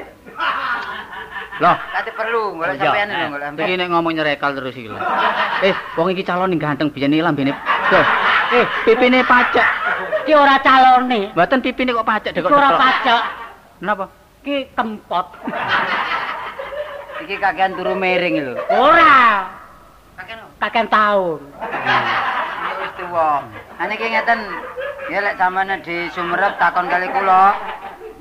Loh, 1.60 1.76
Kate 1.76 2.12
perlu 2.12 2.60
golek 2.60 2.76
iya. 2.76 2.84
sampean 2.84 3.08
lho 3.08 3.26
golek 3.32 3.48
iki 3.64 3.74
nek 3.80 3.88
ngomong 3.88 4.12
nyerekal 4.12 4.52
terus 4.52 4.76
iki 4.76 4.92
lho. 4.92 5.00
Eh, 5.64 5.72
wong 5.96 6.12
iki 6.12 6.20
calon 6.20 6.52
ning 6.52 6.60
ganteng 6.60 6.92
biyen 6.92 7.16
iki 7.16 7.24
lambene. 7.24 7.56
Eh, 8.52 8.66
pipine 8.84 9.24
pacak. 9.24 9.68
Ki 10.28 10.36
ora 10.36 10.60
calone. 10.60 11.32
Mboten 11.32 11.64
pipine 11.64 11.96
kok 11.96 12.04
pacak 12.04 12.36
Ki 12.36 12.44
kok 12.44 12.52
ora 12.52 12.76
pacak. 12.76 13.22
Napa? 13.80 14.04
Ki 14.44 14.68
kempot. 14.76 15.26
Iki 17.24 17.40
kakean 17.40 17.72
turu 17.72 17.96
miring 17.96 18.52
lho. 18.52 18.54
Ora. 18.68 19.48
Kakean 20.60 20.92
taun. 20.92 21.40
Ya 23.10 23.16
tuwa. 23.18 23.42
Ha 23.78 23.82
niki 23.90 24.06
ngeten. 24.06 24.40
Ya 25.10 25.18
lek 25.18 25.34
sampeyan 25.34 25.82
di 25.82 26.06
Sumerep 26.14 26.54
takon 26.62 26.86
kali 26.86 27.10
kula. 27.10 27.58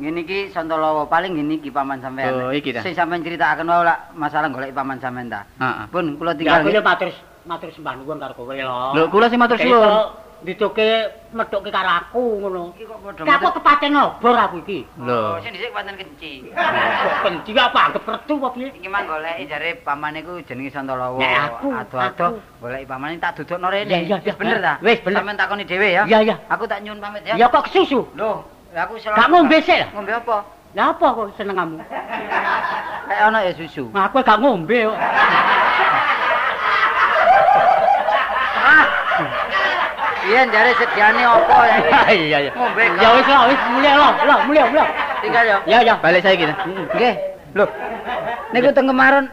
Ngene 0.02 0.26
iki 0.26 0.50
Santalawa 0.50 1.06
paling 1.06 1.38
ngene 1.38 1.62
iki 1.62 1.70
paman 1.70 2.02
sampean. 2.02 2.34
Oh, 2.34 2.50
iki 2.50 2.74
ta. 2.74 2.82
Sing 2.82 2.98
sampeyan 2.98 3.22
critakaken 3.22 3.70
wae 3.70 3.86
lak 3.86 4.10
masalah 4.18 4.50
golek 4.50 4.74
paman 4.74 4.98
sampean 4.98 5.30
ta. 5.30 5.46
Heeh. 5.62 5.86
Pun 5.94 6.18
kula 6.18 6.34
Ya 6.34 6.38
tinggal. 6.42 6.66
aku 6.66 6.74
yo 6.74 6.82
matur 6.82 7.10
matur 7.46 7.70
sembah 7.70 7.94
nuwun 8.02 8.18
karo 8.18 8.34
kowe 8.34 8.50
lho. 8.58 8.78
Lho, 8.98 9.04
kula 9.14 9.30
sing 9.30 9.38
matur 9.38 9.62
suwun. 9.62 10.29
Dituke 10.40 11.12
metuke 11.36 11.68
karo 11.68 11.92
aku 12.00 12.40
ngono. 12.40 12.72
Iki 12.72 12.88
kok 12.88 12.98
padha 13.04 13.28
Ki 13.28 13.32
aku 13.36 13.48
kepaten 13.60 13.92
obor 14.00 14.36
aku 14.40 14.64
iki. 14.64 14.88
Lho. 14.96 15.36
Sing 15.44 15.52
dhisik 15.52 15.76
pancen 15.76 15.96
kenci. 16.00 16.48
Kok 16.56 17.20
kenci 17.28 17.52
apa 17.60 17.80
anggap 17.92 18.08
retu 18.08 18.40
apa 18.40 18.48
piye? 18.56 18.72
Iki 18.72 18.88
mang 18.88 19.04
goleki 19.04 19.44
jare 19.52 19.84
pamane 19.84 20.24
ku 20.24 20.40
jenenge 20.48 20.72
Santalawa. 20.72 21.20
Ado-ado 21.20 21.98
aku. 22.00 22.40
goleki 22.64 22.88
pamane 22.88 23.20
tak 23.20 23.36
dudukno 23.36 23.68
rene. 23.68 24.08
Bener 24.40 24.64
ta? 24.64 24.74
Wis, 24.80 25.04
bener. 25.04 25.20
Sampeyan 25.20 25.36
takoni 25.36 25.68
dhewe 25.68 25.92
ya. 25.92 26.08
Iya, 26.08 26.20
iya. 26.24 26.36
Aku 26.48 26.64
tak 26.72 26.88
nyuwun 26.88 27.04
pamit 27.04 27.28
ya. 27.28 27.36
Ya 27.36 27.52
kok 27.52 27.68
kesusu? 27.68 28.08
Lah 28.16 28.88
aku 28.88 28.96
selalu 28.96 29.20
Gak 29.20 29.28
ngombe 29.28 29.58
sik. 29.60 29.92
Ngombe 29.92 30.16
apa? 30.16 30.48
Lah 30.72 30.96
apa 30.96 31.08
kok 31.20 31.36
seneng 31.36 31.60
kamu? 31.60 31.84
Lek 33.12 33.20
ana 33.20 33.44
ya 33.44 33.52
susu. 33.60 33.92
Nah, 33.92 34.08
aku 34.08 34.24
gak 34.24 34.40
ngombe 34.40 34.88
kok. 34.88 35.00
Iya, 40.30 40.42
jare 40.54 40.72
sediane 40.78 41.22
apa 41.26 41.58
ya? 41.66 41.78
Iya, 42.14 42.38
iya. 42.46 42.52
Ngombe. 42.54 42.86
Ya 43.02 43.08
wis 43.18 43.26
lah, 43.26 43.42
wis 43.50 43.62
mulai 43.74 43.94
lah, 43.98 44.14
lah 44.30 44.38
mulai, 44.46 44.62
mulai. 44.70 44.90
Tinggal 45.26 45.44
ya. 45.44 45.58
Ya, 45.66 45.78
ya. 45.82 45.94
Balik 45.98 46.22
saiki. 46.22 46.46
Nggih. 46.46 47.14
Loh. 47.58 47.70
Niku 48.54 48.70
teng 48.74 48.86
kemaron 48.86 49.26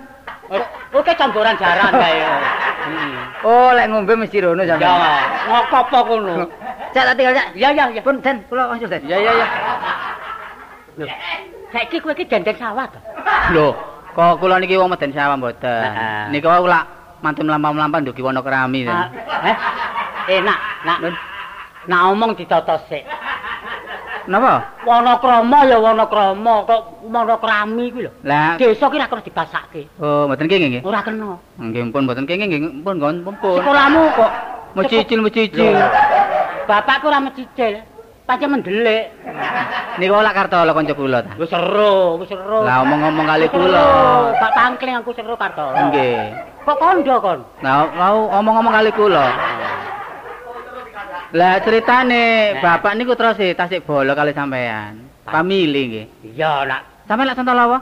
Oke 0.94 1.12
campuran 1.18 1.58
jaran 1.58 1.90
kae. 1.92 2.22
Heeh. 2.22 3.44
Oh, 3.44 3.74
lek 3.74 3.90
ngombe 3.90 4.14
mesti 4.14 4.38
rono 4.40 4.62
Ya, 4.62 4.78
sampeyan. 4.78 5.20
ngopo 5.50 5.98
kono? 6.06 6.46
Cak 6.94 7.04
tak 7.12 7.14
tinggal 7.18 7.34
cak. 7.34 7.46
Ya, 7.58 7.68
ya, 7.74 7.90
ya. 7.90 8.00
Pun 8.00 8.22
Den, 8.22 8.40
kula 8.48 8.70
wajur 8.70 8.88
Den. 8.88 9.02
Ya 9.04 9.18
ya 9.20 9.32
ya. 9.34 9.46
Lho, 10.96 11.06
saiki 11.74 12.00
kowe 12.00 12.14
iki 12.16 12.24
dendeng 12.24 12.56
sawah 12.56 12.88
to? 12.88 12.96
Lho, 13.52 13.74
kok 14.16 14.38
kula 14.40 14.56
niki 14.62 14.78
wong 14.80 14.88
meden 14.94 15.12
sawah 15.12 15.36
mboten. 15.36 16.32
Wae 16.32 16.60
kula 16.62 16.80
mantun 17.20 17.50
mlampah-mlampah 17.50 17.98
ndugi 18.06 18.22
wana 18.22 18.40
kerami. 18.40 18.86
Eh, 20.26 20.42
enak, 20.42 20.58
nak. 20.82 20.98
Nak 21.86 22.00
omong 22.10 22.34
ditotos 22.34 22.82
sik. 22.90 23.06
Napa? 24.26 24.82
Wana 24.82 25.22
krama 25.22 25.62
ya 25.70 25.78
wana 25.78 26.02
krama, 26.10 26.66
kok 26.66 26.98
wana 27.06 27.38
krami 27.38 27.94
kuwi 27.94 28.10
lho. 28.10 28.12
Lah, 28.26 28.58
Desa 28.58 28.90
ki 28.90 28.98
ra 28.98 29.06
kena 29.06 29.22
dibasakke. 29.22 29.86
oh 30.02 30.26
mboten 30.26 30.50
kenging 30.50 30.70
nggih. 30.74 30.82
Ora 30.82 30.98
kena. 31.06 31.38
Nggih 31.62 31.94
pun 31.94 32.10
mboten 32.10 32.26
kenging 32.26 32.50
nggih, 32.50 32.82
pun 32.82 32.98
nggon 32.98 33.22
pun. 33.22 33.62
Sekolahmu 33.62 34.02
kok 34.18 34.30
Mecicil-mecicil. 34.76 35.72
Bapakku 36.68 37.08
ora 37.08 37.22
mecicil. 37.22 37.80
Pancen 38.26 38.50
mendelik. 38.50 39.08
Niku 39.96 40.18
lak 40.18 40.34
Kartolo 40.34 40.74
kanca 40.74 40.92
kula 40.92 41.22
ta. 41.22 41.32
Wis 41.38 41.48
seru, 41.48 42.18
wis 42.20 42.28
seru. 42.28 42.66
Lah 42.66 42.82
omong-omong 42.82 43.24
kali 43.24 43.46
kula. 43.48 43.86
Pak 44.36 44.52
Pangkling 44.52 44.98
aku 45.00 45.14
seru 45.14 45.38
karto. 45.38 45.70
Nggih. 45.70 46.34
Kok 46.66 46.76
kondo 46.76 47.14
kon? 47.22 47.40
Lah 47.62 47.86
lau 47.94 48.26
omong-omong 48.28 48.74
kali 48.74 48.90
kula. 48.92 49.24
Lah 51.34 51.58
ceritane 51.58 52.54
bapak 52.62 52.94
niku 52.94 53.18
terus 53.18 53.40
e 53.42 53.50
tasik 53.52 53.82
bola 53.82 54.14
kali 54.14 54.30
sampean. 54.30 55.10
Pamili 55.26 55.82
nggih. 55.90 56.06
Iya, 56.36 56.62
nak. 56.62 57.06
Sampeyan 57.10 57.34
lak 57.34 57.36
Santalawa? 57.38 57.78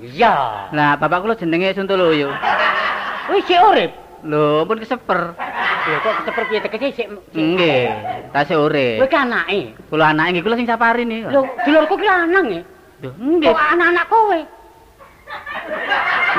Iya. 0.00 0.34
Lah 0.72 0.96
bapak 0.96 1.20
kula 1.20 1.34
jenenge 1.36 1.76
Suntoloyo. 1.76 2.32
Wis 3.32 3.44
sik 3.44 3.60
urip. 3.60 3.92
Lho, 4.24 4.64
pun 4.64 4.80
keseper. 4.80 5.36
Lho 5.36 5.96
kok 6.00 6.14
seperti 6.24 6.64
tegese 6.64 6.88
sik. 6.96 7.06
sik- 7.12 7.36
Nggih, 7.36 7.86
tasik 8.32 8.56
urip. 8.56 9.04
ki 9.04 9.16
anake. 9.16 9.60
Kula 9.92 10.16
anake 10.16 10.28
nggih 10.32 10.44
kula 10.48 10.56
sing 10.56 10.64
sapari 10.64 11.04
niku. 11.04 11.28
Lho, 11.28 11.44
dulurku 11.68 11.94
ki 11.94 12.06
lanang 12.08 12.46
ya. 12.48 12.62
Lho, 13.04 13.10
nggih. 13.12 13.52
Kok 13.52 13.60
anak-anak 13.76 14.04
kowe? 14.08 14.40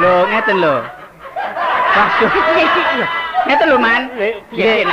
Lho, 0.02 0.14
ngeten 0.34 0.58
lho. 0.58 0.76
Piye 2.20 2.66
lho? 2.97 3.08
Ngeten 3.50 3.68
lho, 3.74 3.78
Man. 3.82 4.02
Piye? 4.54 4.86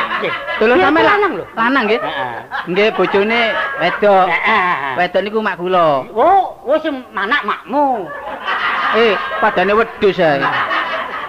Lho 0.65 0.75
Piye 0.75 0.81
sampe 0.81 1.01
lanang 1.05 1.33
lho. 1.37 1.45
Lanang 1.53 1.85
nggih. 1.85 2.01
Heeh. 2.01 2.37
Nggih, 2.73 2.89
bojone 2.97 3.41
wedok. 3.85 4.27
Heeh. 4.33 4.97
Wedok 4.97 5.21
niku 5.21 5.39
mak 5.45 5.61
kula. 5.61 6.09
Oh, 6.17 6.57
wis 6.65 6.85
manak 7.13 7.45
makmu. 7.45 8.09
Eh, 8.97 9.13
padane 9.45 9.77
wedhus 9.77 10.17
ae. 10.17 10.41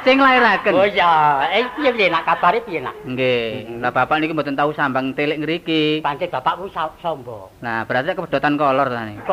Sing 0.08 0.24
lairaken. 0.24 0.72
Oh 0.72 0.88
iya, 0.88 1.44
eh 1.52 1.68
piye 1.76 1.92
piye 1.92 2.08
nak 2.08 2.24
kabare 2.24 2.64
piye 2.64 2.80
nak? 2.80 2.96
Nggih. 3.04 3.84
Lah 3.84 3.92
bapak 3.92 4.24
niku 4.24 4.32
mboten 4.32 4.56
tahu 4.56 4.72
sambang 4.72 5.12
telik 5.12 5.44
ngriki. 5.44 6.00
Pancen 6.00 6.32
bapakku 6.32 6.72
sa- 6.72 6.96
sombong. 7.04 7.52
Nah, 7.60 7.84
berarti 7.84 8.16
kepedotan 8.16 8.56
kolor 8.56 8.88
ta 8.88 9.04
niku. 9.04 9.28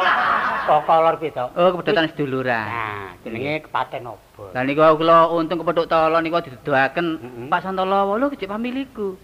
Kok 0.66 0.82
kolor 0.82 1.14
piye 1.22 1.30
to? 1.30 1.46
Oh, 1.54 1.70
kepedotan 1.78 2.10
seduluran. 2.10 2.66
Nah, 2.66 3.14
jenenge 3.22 3.70
kepaten 3.70 4.02
obor. 4.02 4.50
Lah 4.50 4.66
niku 4.66 4.82
kula 4.98 5.30
untung 5.30 5.62
kepethuk 5.62 5.86
tolo 5.86 6.18
niku 6.18 6.42
diduduhaken 6.42 7.06
Mm-mm. 7.22 7.46
Pak 7.54 7.62
Santolo 7.62 8.18
lho 8.18 8.26
kecik 8.34 8.50
pamiliku. 8.50 9.14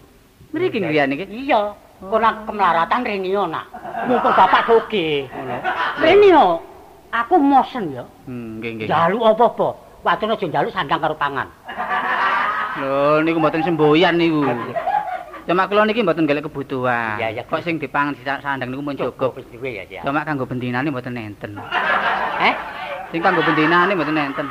Mriki 0.55 0.79
nggih 0.79 1.03
niki. 1.11 1.25
Iya, 1.51 1.75
kok 1.99 2.21
nak 2.23 2.47
kemelaratan 2.47 3.03
renio 3.03 3.51
nak. 3.51 3.67
Mumpung 4.07 4.39
bapak 4.39 4.71
ngono. 4.71 5.57
Renio, 5.99 6.63
aku 7.11 7.35
mosen 7.43 7.91
ya. 7.91 8.07
Hmm, 8.31 8.63
nggih 8.63 8.71
nggih. 8.79 8.87
Jaluk 8.87 9.35
apa-apa. 9.35 9.90
Watune 10.01 10.33
aja 10.33 10.47
njaluk 10.49 10.73
sandang 10.73 11.01
karo 11.01 11.15
pangan. 11.17 11.49
Lho 12.81 13.21
niku 13.21 13.37
mboten 13.37 13.61
semboyan 13.61 14.17
niku. 14.17 14.41
Cuma 15.45 15.69
kula 15.69 15.85
niki 15.85 16.01
mboten 16.01 16.25
golek 16.25 16.49
kebutuhan. 16.49 17.21
Iya, 17.21 17.29
iya. 17.37 17.43
Kok 17.45 17.61
sing 17.61 17.77
dipang 17.77 18.17
di 18.17 18.25
sandang 18.25 18.73
niku 18.73 18.81
mun 18.81 18.97
cukup. 18.97 19.37
duwe 19.53 19.71
ya, 19.77 19.85
ya. 19.91 20.01
Cuma 20.01 20.25
kanggo 20.25 20.49
bendinane 20.49 20.89
mboten 20.89 21.21
enten. 21.21 21.61
Eh? 22.41 22.55
Sing 23.13 23.21
kanggo 23.21 23.45
bendinane 23.45 23.93
mboten 23.93 24.17
enten. 24.17 24.49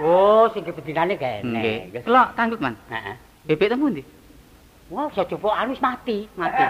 Oh, 0.00 0.48
sing 0.52 0.64
kebedinane 0.64 1.16
kene. 1.16 1.44
Nggih. 1.44 2.04
Kula 2.04 2.32
tangguk, 2.36 2.60
Man. 2.60 2.76
Heeh. 2.88 3.16
Bebek 3.48 3.72
teng 3.72 3.80
pundi? 3.80 4.02
Wah, 4.90 5.06
iso 5.06 5.22
coba 5.22 5.54
anu 5.62 5.70
wis 5.70 5.78
mati, 5.78 6.26
mati. 6.34 6.64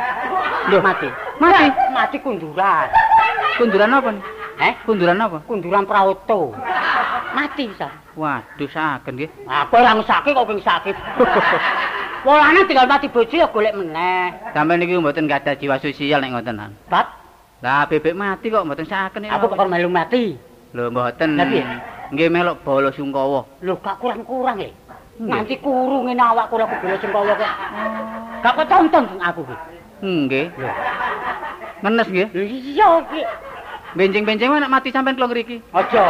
Lho, 0.69 0.79
mati. 0.85 1.09
mati? 1.41 1.67
Ya, 1.73 1.89
mati 1.89 2.17
kunduran. 2.21 2.93
Kunduran 3.57 3.97
apa 3.97 4.09
nih? 4.13 4.25
Eh? 4.61 4.73
Kunduran 4.85 5.25
apa? 5.25 5.41
Kunduran 5.49 5.89
prauto. 5.89 6.53
Mati 7.41 7.73
bisa. 7.73 7.89
Waduh, 8.21 8.69
saken 8.69 9.17
nggih. 9.17 9.31
Aku 9.49 9.81
ora 9.81 9.97
ngesake 9.97 10.37
kok 10.37 10.45
ping 10.45 10.61
sakit. 10.61 10.97
Polane 12.25 12.69
tinggal 12.69 12.85
mati 12.85 13.09
bojo 13.09 13.33
ya 13.33 13.49
golek 13.49 13.73
meneh. 13.73 14.53
Sampeyan 14.53 14.85
niki 14.85 15.01
mboten 15.01 15.25
gadah 15.25 15.57
jiwa 15.57 15.81
sosial 15.81 16.21
nek 16.21 16.37
ngoten. 16.37 16.53
Nan. 16.61 16.77
Bat, 16.93 17.09
Lah 17.65 17.89
bebek 17.89 18.13
mati 18.13 18.53
kok 18.53 18.69
mboten 18.69 18.85
saken 18.85 19.25
aku 19.25 19.57
kok 19.57 19.73
melu 19.73 19.89
mati. 19.89 20.37
Lho 20.77 20.93
mboten. 20.93 21.41
Nggih 22.13 22.29
melok 22.29 22.61
bala 22.61 22.93
sungkawa. 22.93 23.65
Lho 23.65 23.81
gak 23.81 23.97
kurang-kurang 24.05 24.61
le. 24.61 24.77
Nggih. 25.17 25.33
Nanti 25.33 25.55
kuru 25.65 26.05
ngene 26.05 26.21
awakku 26.21 26.61
ora 26.61 26.69
kebelo 26.69 26.97
sengkawa 27.01 27.33
kok. 27.41 27.53
Gak 28.45 28.53
kok 28.53 28.69
tonton 28.69 29.05
aku 29.17 29.49
ki. 29.49 29.57
Nggih. 30.05 30.47
Menes 31.81 32.09
nggih. 32.13 32.29
Lho 32.37 32.45
iya 32.45 32.89
ki. 33.09 33.23
Benjing-benjing 33.97 34.53
nek 34.61 34.69
mati 34.69 34.93
sampean 34.93 35.17
kula 35.17 35.33
ngriki. 35.33 35.65
Aja. 35.73 36.05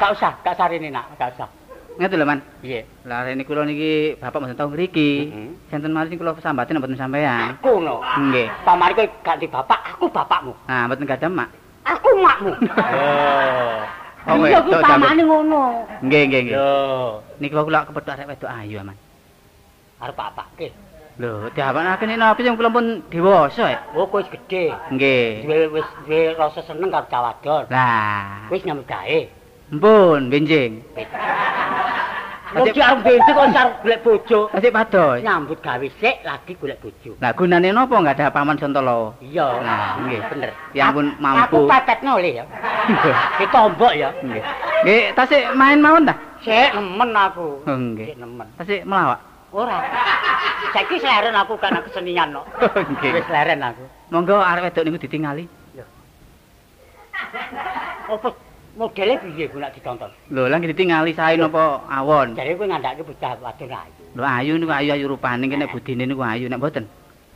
Gak 0.00 0.10
usah, 0.14 0.32
gak 0.42 0.54
sarene 0.58 0.88
nak, 0.90 1.14
gak 1.16 1.34
usah. 1.36 1.48
Ngeten 1.94 2.18
lho, 2.18 2.26
Man. 2.26 2.42
Piye? 2.58 2.82
Lah 3.06 3.22
rene 3.22 3.46
kula 3.46 3.62
niki 3.62 4.18
bapak 4.18 4.42
mboten 4.42 4.58
tau 4.58 4.66
ngriki. 4.66 5.10
Heeh. 5.30 5.48
Senten 5.70 5.94
mari 5.94 6.18
kula 6.18 6.34
sambaten 6.42 6.82
mboten 6.82 6.98
sampean. 6.98 7.54
Kono. 7.62 8.02
Nggih. 8.02 8.50
Pamane 8.66 8.92
kowe 8.98 9.06
gak 9.22 9.38
di 9.38 9.46
bapak, 9.46 9.94
aku 9.94 10.10
bapakmu. 10.10 10.52
Nah, 10.66 10.90
mboten 10.90 11.06
gadah 11.06 11.30
mak. 11.30 11.48
Aku 11.86 12.08
makmu. 12.18 12.52
Oh, 14.24 14.40
iya 14.40 14.64
ku 14.64 14.72
wedok 14.72 14.88
pamane 14.88 15.20
ngono. 15.20 15.84
Nggih, 16.00 16.22
nggih, 16.32 16.40
nggih. 16.48 16.56
Lho, 16.56 17.20
Niki 17.44 17.52
kula 17.52 17.84
kepethuk 17.84 18.14
arek 18.16 18.28
wedok 18.32 18.48
ayu, 18.56 18.80
Man. 18.80 18.96
arep 20.00 20.16
bapakke. 20.16 20.72
Lho, 21.20 21.52
diawanake 21.52 22.08
nek 22.08 22.16
napa 22.16 22.40
sing 22.40 22.56
kula 22.56 22.72
pun 22.72 23.04
dewasa 23.12 23.68
ya. 23.68 23.78
Oh, 23.92 24.08
kowe 24.08 24.24
wis 24.24 24.32
gedhe. 24.32 24.72
Nggih. 24.96 25.44
Duwe 25.44 25.76
wis 25.76 25.88
duwe 26.08 26.32
rasa 26.40 26.64
seneng 26.64 26.88
karo 26.88 27.04
cawadon. 27.12 27.68
Lah, 27.68 28.48
Wis 28.48 28.64
nyambut 28.64 28.88
gawe. 28.88 29.20
Mpun 29.76 30.30
benjing. 30.30 30.82
Lho 32.54 32.70
ki 32.70 32.78
arep 32.78 33.02
bentuk 33.02 33.34
kok 33.34 33.50
arep 33.50 33.74
golek 33.82 34.00
bojo. 34.06 34.40
Asik 34.54 34.70
pados. 34.70 35.18
Nyambut 35.26 35.58
gawe 35.58 35.86
sik 35.98 36.22
lagi 36.22 36.54
golek 36.54 36.78
bojo. 36.78 37.18
Lah 37.18 37.34
gunane 37.34 37.74
napa 37.74 37.98
enggak 37.98 38.14
ada 38.22 38.30
paman 38.30 38.54
Sontolo? 38.62 39.18
Iya. 39.18 39.58
Nah, 39.58 39.98
nggih. 40.06 40.20
bener. 40.30 40.50
Ya 40.70 40.94
ampun, 40.94 41.10
Aku- 41.10 41.18
mampu. 41.18 41.42
Aku 41.42 41.58
pepetno 41.66 42.22
le 42.22 42.30
ya. 42.38 42.44
Ditombok 43.42 43.92
ya. 43.98 44.14
Nggih. 44.22 44.42
Nggih, 44.86 45.02
tasik 45.18 45.42
main 45.58 45.82
mawon 45.82 46.06
ta? 46.06 46.14
Sik 46.46 46.78
nemen 46.78 47.10
aku. 47.10 47.58
Oh, 47.66 47.74
nggih. 47.74 48.14
Sik 48.14 48.18
nemen. 48.22 48.46
Tasik 48.54 48.80
melawak. 48.86 49.18
Ora. 49.50 49.78
Saiki 50.70 50.98
seleren 51.02 51.34
aku 51.34 51.58
karena 51.58 51.82
kesenian 51.82 52.30
no. 52.30 52.46
Nggih. 52.62 53.18
Wis 53.18 53.26
leren 53.34 53.66
aku. 53.66 53.82
Monggo 54.14 54.38
arek 54.38 54.70
wedok 54.70 54.82
niku 54.86 55.02
ditingali. 55.02 55.50
Apa 58.04 58.30
modele 58.76 59.14
piye 59.22 59.46
ku 59.48 59.58
nek 59.62 59.74
ditonton? 59.74 60.10
Lho, 60.30 60.48
lah 60.50 60.56
nggih 60.58 60.70
ditingali 60.74 61.12
sae 61.14 61.36
napa 61.38 61.80
awon. 61.88 62.34
Jare 62.34 62.54
kowe 62.58 62.66
ngandake 62.66 63.02
bocah 63.06 63.38
wadon 63.42 63.70
ayu. 63.70 64.02
Lho 64.16 64.22
ayu 64.24 64.52
niku 64.58 64.72
ayu-ayu 64.72 65.06
rupane 65.08 65.44
kene 65.46 65.66
budine 65.70 66.04
niku 66.06 66.22
ayu 66.22 66.48
nek 66.50 66.58
mboten. 66.58 66.84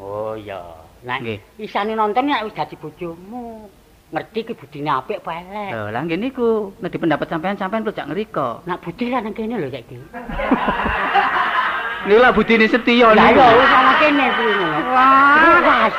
Oh 0.03 0.35
iya. 0.35 0.59
Nek 1.07 1.19
Nggih. 1.23 1.39
isane 1.63 1.95
nonton 1.95 2.27
nek 2.27 2.43
wis 2.47 2.55
dadi 2.59 2.75
bojomu. 2.75 3.71
Ngerti 4.09 4.41
ki 4.41 4.55
budine 4.57 4.89
apik 4.91 5.21
apa 5.23 5.31
elek. 5.45 5.71
Lho, 5.75 5.85
lah 5.95 6.01
nggih 6.03 6.19
niku 6.19 6.49
nek 6.83 6.91
di 6.91 6.99
pendapat 6.99 7.27
sampean 7.29 7.55
sampean 7.61 7.85
kok 7.87 7.95
jak 7.95 8.09
ngriko. 8.11 8.63
Nak 8.67 8.81
budi 8.83 9.07
lah 9.13 9.21
nang 9.23 9.35
kene 9.37 9.55
lho 9.63 9.69
saiki. 9.71 9.97
Niku 12.09 12.19
lah 12.19 12.33
budine 12.33 12.67
setya 12.67 13.15
Lah 13.15 13.27
niku. 13.31 13.39
iya 13.39 13.49
wis 13.59 13.71
nang 13.71 13.97
kene 14.01 14.25
kuwi 14.35 14.53
ngono. 14.55 14.79
Wah. 14.91 15.91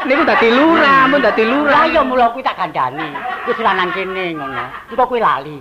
Niku 0.00 0.22
dadi 0.24 0.48
lurah, 0.48 1.04
ampun 1.04 1.20
dadi 1.20 1.44
lurah. 1.44 1.84
Lah 1.84 1.84
iya 1.84 2.00
mula 2.00 2.32
kuwi 2.32 2.40
tak 2.40 2.56
kandhani. 2.56 3.04
Wis 3.44 3.60
lah 3.60 3.76
nang 3.76 3.92
kene 3.92 4.32
ngono. 4.32 4.64
Engko 4.88 5.04
kowe 5.04 5.20
lali. 5.20 5.60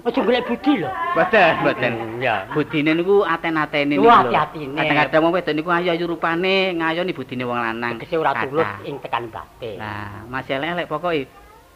Aja 0.00 0.20
golek 0.22 0.46
budi 0.46 0.80
lho. 0.80 0.88
Mboten, 1.16 1.50
mboten. 1.60 1.92
Ya. 2.22 2.46
Budine 2.52 2.94
niku 2.94 3.26
aten-atene 3.26 3.96
niku. 3.96 4.06
Hati-hatine. 4.06 4.78
Kadang-kadang 4.78 5.20
wong 5.24 5.32
wedok 5.34 5.54
niku 5.56 5.70
ayu-ayu 5.72 6.04
rupane, 6.06 6.76
ngayoni 6.76 7.12
budine 7.16 7.44
wong 7.48 7.58
lanang. 7.58 7.98
Tegese 7.98 8.16
ora 8.20 8.32
tulus 8.44 8.70
ing 8.86 8.96
tekan 9.02 9.32
batin. 9.32 9.76
Nah, 9.80 10.24
masih 10.30 10.56
elek-elek 10.60 10.86
pokoke 10.86 11.26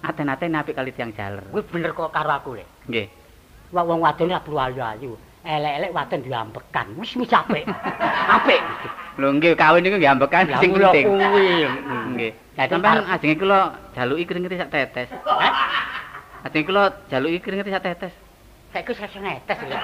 aten-atene 0.04 0.56
apik 0.60 0.76
kali 0.76 0.92
tiang 0.92 1.10
jaler. 1.16 1.44
Kuwi 1.50 1.64
bener 1.68 1.90
kok 1.96 2.12
karo 2.12 2.30
aku 2.32 2.50
le. 2.60 2.64
Nggih. 2.88 3.06
Wong 3.74 3.86
wong 3.88 4.00
wadon 4.04 4.30
ora 4.30 4.40
perlu 4.44 4.58
ayu-ayu. 4.60 5.12
Elek-elek 5.44 5.90
wadon 5.92 6.20
diambekan. 6.24 6.86
Wis 6.96 7.12
wis 7.20 7.28
apik. 7.28 7.68
apik. 8.32 8.60
Lho 9.20 9.28
nggih 9.36 9.52
kawin 9.54 9.84
niku 9.84 10.00
nggih 10.00 10.12
ambekan 10.16 10.48
sing 10.56 10.72
penting. 10.72 11.04
kuwi. 11.04 11.68
Nggih. 12.16 12.32
Lah, 12.56 12.64
Sampeyan 12.70 12.96
arep- 13.04 13.12
ajenge 13.18 13.36
kula 13.36 13.60
jaluki 13.92 14.24
kring-kring 14.24 14.56
sak 14.56 14.70
tetes. 14.72 15.08
Hah? 15.26 15.52
Ajenge 16.48 16.64
kula 16.64 16.82
jaluki 17.12 17.38
kring-kring 17.44 17.76
sak 17.76 17.84
tetes. 17.84 18.14
Saiki 18.72 18.90
sesuk 18.96 19.20
netes 19.20 19.58
lho. 19.60 19.76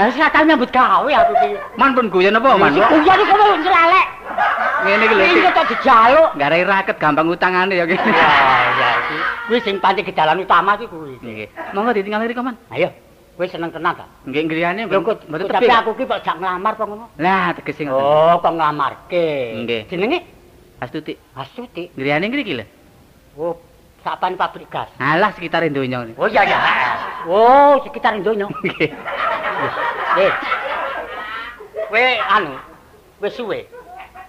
Lah 0.00 0.04
wis 0.08 0.16
tau 0.16 0.42
nyambut 0.42 0.70
gawe 0.72 1.10
aku 1.12 1.32
ki. 1.44 1.50
Man 1.76 1.92
pun 1.92 2.08
guyon 2.08 2.34
apa, 2.34 2.56
Man? 2.56 2.72
Iya 2.74 2.88
iki 2.88 3.24
kowe 3.28 3.54
nyelelek. 3.60 4.06
Ngene 4.82 5.04
iki 5.04 5.14
lho. 5.14 5.22
Iki 5.28 5.50
kok 5.52 5.66
dijaluk. 5.70 6.30
Garai 6.40 6.64
raket 6.64 6.96
gampang 6.96 7.28
utangane 7.28 7.76
ya 7.76 7.84
kene. 7.84 8.00
Ya 8.00 8.28
ya 8.80 8.88
iki. 8.96 9.16
Kuwi 9.46 9.58
sing 9.60 9.76
pancen 9.78 10.08
gedalan 10.08 10.40
utama 10.40 10.74
ki 10.80 10.88
kuwi. 10.88 11.20
Nggih. 11.20 11.48
Monggo 11.76 11.92
ditinggal 11.92 12.24
riko, 12.24 12.40
Man. 12.40 12.56
Ayo. 12.72 12.88
Kowe 13.34 13.50
seneng 13.50 13.74
tenan 13.74 13.98
ta? 13.98 14.06
Nggih 14.30 14.46
ngriyane 14.46 14.86
mboten 14.86 15.50
tapi 15.50 15.66
aku 15.66 15.98
ki 15.98 16.06
kok 16.06 16.22
jak 16.22 16.38
nglamar 16.38 16.78
kok 16.78 16.86
ngono. 16.86 17.10
Lah 17.18 17.50
tegese 17.58 17.82
ngoten. 17.82 17.98
Oh, 17.98 18.38
kok 18.38 18.54
nglamarke. 18.54 19.26
Nggih. 19.58 19.90
Jenenge 19.90 20.22
Astuti. 20.78 21.18
Astuti. 21.34 21.90
Ngriyane 21.98 22.30
ngriki 22.30 22.54
lho. 22.54 22.64
Oh, 23.34 23.58
sapan 24.06 24.38
pabrik 24.38 24.70
gas. 24.70 24.86
Alah 25.02 25.34
sekitar 25.34 25.66
donya. 25.66 26.06
Oh 26.14 26.30
iya 26.30 26.46
ya. 26.46 26.58
Oh, 27.26 27.82
sekitar 27.82 28.14
donya. 28.22 28.46
Nggih. 28.62 28.90
Kowe 31.90 32.04
anu, 32.30 32.54
wis 33.18 33.34
suwe. 33.34 33.66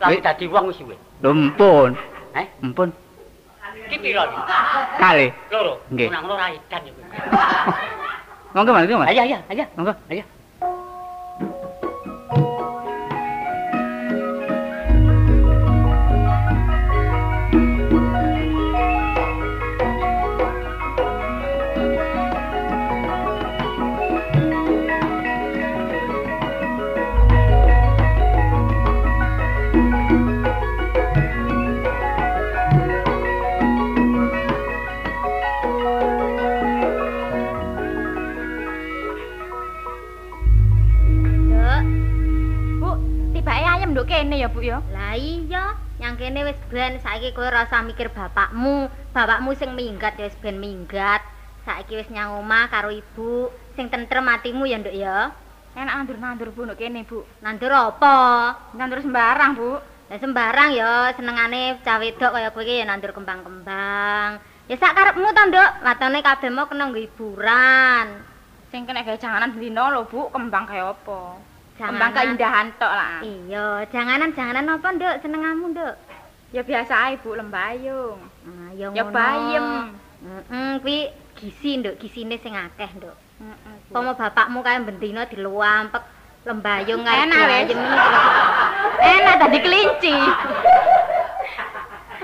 Lah 0.01 0.09
dadi 0.17 0.49
wong 0.49 0.73
wis 0.73 0.81
suwe. 0.81 0.97
Lho 1.21 1.29
mpun. 1.29 1.93
Eh? 2.33 2.45
Mpun. 2.65 2.89
Ki 3.85 4.01
iki? 4.01 4.17
Kali. 4.97 5.29
Loro. 5.53 5.77
Nggih. 5.93 6.09
Nang 6.09 6.25
loro 6.25 6.41
edan 6.41 6.81
iki. 6.89 7.01
Monggo 8.55 8.71
Man, 8.71 8.87
monggo, 8.87 8.99
Man. 8.99 9.07
Ayo 9.11 9.21
ayo 9.27 9.37
ayo. 9.51 9.65
Monggo. 9.75 9.93
Kene 44.35 44.43
ya, 44.43 44.51
Bu 44.51 44.59
ya. 44.59 44.83
lah 44.91 45.15
iya, 45.15 45.79
yang 45.95 46.19
kene 46.19 46.43
wis 46.43 46.59
ben 46.67 46.99
saiki 46.99 47.31
kowe 47.31 47.47
ora 47.47 47.63
usah 47.63 47.87
mikir 47.87 48.11
bapakmu. 48.11 48.91
Bapakmu 49.15 49.55
sing 49.55 49.71
minggat 49.71 50.19
ya 50.19 50.27
wis 50.27 50.35
ben 50.43 50.59
minggat. 50.59 51.23
Saiki 51.63 51.95
wis 51.95 52.11
nyang 52.11 52.43
omah 52.43 52.67
karo 52.67 52.91
ibu, 52.91 53.47
sing 53.79 53.87
tentrem 53.87 54.27
atimu 54.27 54.67
ya, 54.67 54.75
Nduk 54.83 54.91
ya. 54.91 55.31
Enak 55.71 55.95
nandur-nandur 56.03 56.51
Bu 56.51 56.67
nduk 56.67 56.75
kene, 56.75 57.07
Bu. 57.07 57.23
Nandur 57.39 57.71
apa? 57.71 58.15
Nandur 58.75 58.99
sembarang, 58.99 59.55
Bu. 59.55 59.79
Lah 60.11 60.19
sembarang 60.19 60.69
ya 60.75 61.15
senengane 61.15 61.79
cah 61.79 61.95
wedok 61.97 62.35
kaya 62.35 62.51
kowe 62.51 62.67
ya 62.67 62.83
nandur 62.83 63.15
kembang-kembang. 63.15 64.43
Ya 64.67 64.75
sak 64.75 64.99
karepmu 64.99 65.31
to, 65.31 65.43
Nduk. 65.47 65.69
Watone 65.79 66.19
kabeh 66.19 66.51
mau 66.51 66.67
kena 66.67 66.91
nggo 66.91 66.99
hiburan. 66.99 68.19
Sing 68.67 68.83
kena 68.83 69.07
gawe 69.07 69.15
janganan 69.15 69.55
dino 69.55 69.87
lho, 69.95 70.03
Bu, 70.11 70.27
kembang 70.27 70.67
kaya 70.67 70.91
apa? 70.91 71.54
Kembang 71.75 71.91
Janganan. 72.07 72.15
keindahan 72.15 72.67
tok 72.79 72.87
lah. 72.89 73.19
Iya, 73.19 73.67
janganan-janganan 73.91 74.65
apa, 74.69 74.87
Nduk? 74.95 75.15
Senengamu, 75.19 75.75
Nduk? 75.75 75.95
Ya 76.55 76.63
biasa 76.63 76.93
ae, 77.03 77.19
Bu, 77.19 77.35
lembayung. 77.35 78.15
Ah, 78.47 78.71
ya 78.71 78.87
Ya 78.89 79.03
ngono. 79.03 79.11
bayem. 79.11 79.65
Heeh, 80.23 80.71
kuwi 80.79 80.97
gizi, 81.35 81.83
Nduk. 81.83 81.99
Gisine 81.99 82.39
sing 82.39 82.55
akeh, 82.55 82.87
Nduk. 82.95 83.11
Heeh. 83.11 83.75
Pomo 83.91 84.15
bapakmu 84.15 84.63
kae 84.63 84.79
bendina 84.81 85.27
diluampek 85.27 85.99
lembayung 86.47 87.03
Enak, 87.03 87.43
wes. 87.43 87.67
ayem. 87.67 87.79
Enak 88.95 89.35
tadi 89.35 89.57
kelinci. 89.59 90.15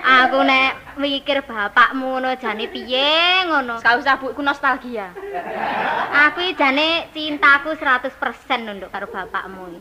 Aku 0.01 0.41
nek 0.41 0.80
mikir 0.97 1.45
bapakmu 1.45 2.17
ngono 2.17 2.35
jane 2.35 2.67
piye 2.67 3.45
ngono. 3.47 3.79
Gak 3.79 3.99
usah 3.99 4.19
Bu, 4.19 4.33
ku 4.35 4.41
nostalgia. 4.41 5.13
Aku 6.27 6.41
jane 6.57 7.07
cintaku 7.15 7.77
100% 7.77 8.65
lho, 8.65 8.71
Nduk 8.79 8.91
karo 8.91 9.07
bapakmu. 9.07 9.79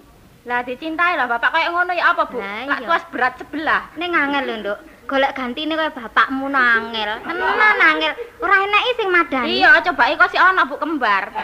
Lah 0.48 0.64
dicintai 0.64 1.18
lah 1.18 1.28
bapak 1.28 1.52
kayak 1.52 1.70
ngono 1.72 1.92
ya 1.92 2.14
apa, 2.14 2.22
Bu? 2.28 2.38
Lak 2.40 2.80
tuas 2.86 3.04
berat 3.10 3.34
sebelah. 3.40 3.90
Ning 3.96 4.14
angel 4.14 4.44
lho, 4.46 4.56
Nduk. 4.62 4.78
Golek 5.10 5.34
gantine 5.34 5.74
kaya 5.74 5.90
bapakmu 5.90 6.46
no 6.46 6.60
angel. 6.60 7.10
Tenan 7.26 7.78
angel. 7.82 8.12
Ora 8.38 8.56
eneki 8.62 8.90
sing 8.94 9.08
madani. 9.10 9.58
Iya, 9.58 9.82
coba 9.90 10.06
kok 10.14 10.30
si 10.30 10.38
ana 10.38 10.62
Bu 10.68 10.78
kembar. 10.78 11.24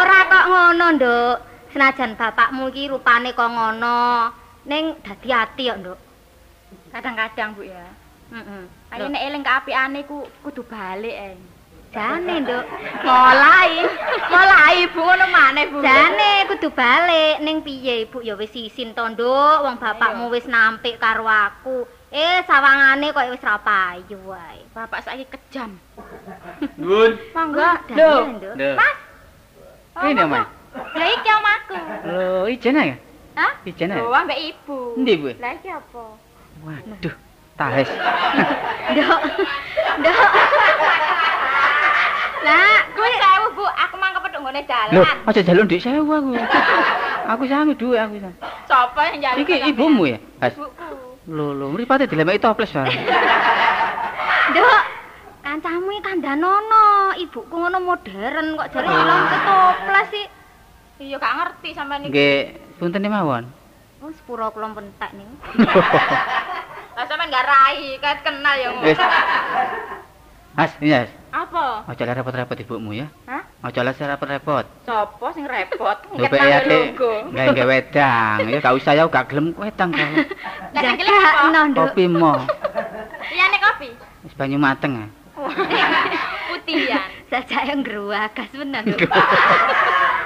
Ora 0.00 0.18
kok 0.28 0.46
ngono, 0.52 0.86
Nduk. 1.00 1.36
Senajan 1.70 2.18
bapakmu 2.18 2.74
iki 2.74 2.90
rupane 2.90 3.30
kok 3.30 3.46
ngono, 3.46 4.26
ning 4.66 4.98
dadi 5.06 5.30
ati 5.30 5.70
kok, 5.70 5.78
Nduk. 5.78 5.98
Kadang-kadang 6.90 7.54
Bu 7.54 7.62
ya. 7.62 7.86
Heeh. 8.34 8.62
Ayo 8.94 9.06
nek 9.10 9.22
eling 9.26 9.42
keapiane 9.46 10.00
ku 10.06 10.26
kudu 10.42 10.62
balik 10.66 11.16
eh. 11.16 11.38
Jane, 11.90 12.46
Nduk. 12.46 12.64
Mulai. 13.06 13.82
Mulai 14.30 14.78
Bu 14.94 15.00
ngono 15.02 15.26
maneh 15.26 15.64
Bu. 15.70 15.82
Jane 15.82 16.46
kudu 16.46 16.70
balik 16.70 17.42
ning 17.42 17.66
piye 17.66 18.06
Ibu 18.06 18.22
ya 18.22 18.38
wis 18.38 18.54
isin 18.54 18.94
to, 18.94 19.02
Nduk. 19.06 19.56
Wong 19.66 19.78
bapakmu 19.78 20.30
wis 20.30 20.46
nampik 20.46 21.02
karo 21.02 21.26
aku. 21.26 21.86
Eh, 22.10 22.42
sawangane 22.46 23.14
kok 23.14 23.30
wis 23.34 23.42
ra 23.42 23.58
payu 23.58 24.18
wae. 24.26 24.66
Bapak 24.74 25.02
saiki 25.06 25.26
kejam. 25.30 25.78
Nun. 26.78 27.18
Monggo. 27.34 27.70
Daniel, 27.90 28.38
Nduk. 28.38 28.54
Mas. 28.78 28.96
Ini 30.00 30.22
omah. 30.22 30.46
Lah 30.70 31.08
iki 31.10 31.30
omahku. 31.34 31.76
Lho, 32.06 32.46
ijen 32.46 32.78
ae. 32.78 32.94
Hah? 33.34 33.52
Ijen 33.66 33.90
ae. 33.90 33.98
Lho, 33.98 34.14
ambek 34.14 34.38
ibu. 34.38 34.94
Endi, 34.94 35.12
Bu? 35.18 35.34
Lah 35.42 35.58
iki 35.58 35.68
apa? 35.70 36.29
Waduh, 36.60 37.14
tahes. 37.56 37.88
Nduk. 38.92 39.20
Nduk. 40.00 40.16
Lah, 42.40 42.78
Kuwi 42.96 43.10
sewu 43.16 43.46
Bu, 43.52 43.64
aku 43.68 43.94
mang 44.00 44.12
kepethuk 44.16 44.40
nggone 44.40 44.60
Lho, 44.64 45.02
dalan. 45.04 45.28
aja 45.28 45.40
jaluk 45.44 45.64
ndik 45.68 45.80
sewu 45.80 46.08
aku. 46.08 46.30
Aku 47.28 47.42
sangu 47.46 47.72
duwe 47.76 48.00
aku 48.00 48.16
sangu. 48.16 48.36
Sopo 48.64 49.00
yang 49.04 49.20
jalan? 49.20 49.44
Iki 49.44 49.54
ibumu 49.70 50.04
ya? 50.08 50.18
Has. 50.40 50.56
Ibuku. 50.56 50.88
Lho, 51.28 51.46
lho, 51.52 51.66
mripate 51.68 52.08
dilemeki 52.08 52.40
toples 52.40 52.72
bareng. 52.72 52.96
Nduk. 54.50 54.80
Kancamu 55.44 55.88
iki 55.92 56.02
kandhanono, 56.04 56.86
ibuku 57.16 57.54
ngono 57.56 57.78
modern 57.80 58.56
kok 58.56 58.68
jare 58.72 58.88
ilang 58.88 59.22
ketoples 59.28 60.08
sih. 60.12 60.26
Iya 61.00 61.16
gak 61.16 61.32
ngerti 61.36 61.68
sampean 61.72 62.04
iki. 62.04 62.12
Nggih, 62.12 62.40
punten 62.76 63.08
mawon. 63.08 63.44
Oh, 64.00 64.08
sepuro 64.16 64.48
kula 64.48 64.72
pentek 64.72 65.12
ning. 65.12 65.28
Lah 66.96 67.04
sampean 67.04 67.28
gak 67.28 67.44
rai, 67.44 68.00
ket 68.00 68.24
kenal 68.24 68.56
ya. 68.56 68.68
Wis. 68.80 68.96
Mas, 70.56 70.72
yes. 70.80 71.08
Apa? 71.30 71.86
Aja 71.86 72.02
lah 72.08 72.18
repot-repot 72.18 72.58
ibumu 72.58 72.90
ya. 72.90 73.06
Hah? 73.28 73.44
Aja 73.62 73.86
lah 73.86 73.94
repot-repot. 73.94 74.64
Sopo 74.82 75.30
sing 75.30 75.46
repot? 75.46 76.00
Lho 76.16 76.26
pek 76.26 76.40
ya 76.42 76.58
Dik. 76.66 76.98
Gawe 76.98 77.48
gawe 77.54 77.68
wedang. 77.70 78.36
Ya 78.50 78.58
gak 78.58 78.74
usah 78.74 78.92
ya 78.98 79.04
gak 79.06 79.30
gelem 79.30 79.54
wedang 79.54 79.94
kau. 79.94 80.00
Lah 80.74 80.80
sing 80.84 80.96
gelem 80.98 81.14
apa? 81.20 81.40
Kopi 81.76 82.04
mo. 82.10 82.34
Liyane 83.30 83.56
kopi. 83.62 83.88
Wis 84.26 84.34
banyu 84.34 84.58
mateng 84.58 85.06
ah. 85.06 85.08
Putihan. 86.50 87.20
sajake 87.30 87.78
ngruwagas 87.86 88.50
bener 88.50 88.82
nduk 88.82 89.06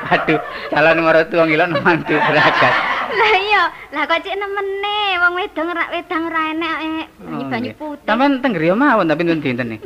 Aduh, 0.04 0.40
calon 0.72 1.04
maratuwa 1.04 1.44
ngilon 1.44 1.76
mantu 1.84 2.16
beragas. 2.16 2.93
Lah 3.14 3.32
iya 3.38 3.62
lah 3.94 4.02
kok 4.10 4.20
cek 4.26 4.36
nemene 4.36 4.98
wong 5.22 5.32
wedang 5.38 5.68
rak 5.70 5.88
wedang 5.94 6.22
ora 6.26 6.42
enek 6.50 6.76
eh, 6.82 7.04
banyu 7.48 7.72
putih 7.78 8.06
Sampeyan 8.06 8.42
teng 8.42 8.52
griya 8.52 8.74
mawon 8.74 9.06
tapi 9.06 9.22
nun 9.22 9.40
dinten 9.40 9.76
nih. 9.76 9.80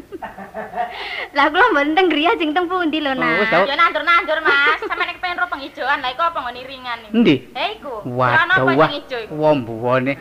lah 1.37 1.47
kula 1.53 1.67
mboten 1.71 1.93
teng 1.95 2.09
griya 2.09 2.33
sing 2.41 2.51
teng 2.57 2.67
pundi 2.67 2.99
lho 3.05 3.13
Oh, 3.13 3.41
wis, 3.41 3.51
tau. 3.53 3.69
Yo 3.69 3.75
nandur-nandur 3.77 4.39
Mas, 4.41 4.81
sampeyan 4.83 5.13
iki 5.13 5.21
pengen 5.21 5.39
ro 5.39 5.47
penghijauan. 5.53 5.99
Lah 6.01 6.11
iku 6.11 6.23
apa 6.25 6.39
nggon 6.41 6.57
iringan 6.57 6.99
iki? 7.05 7.15
Endi? 7.15 7.35
Eh 7.53 7.69
iku. 7.79 7.95
Waduh, 8.09 8.65
wah. 8.75 8.89
sing 8.89 8.97
ijo 9.05 9.17
iku? 9.29 9.33
Wombuane. 9.37 10.15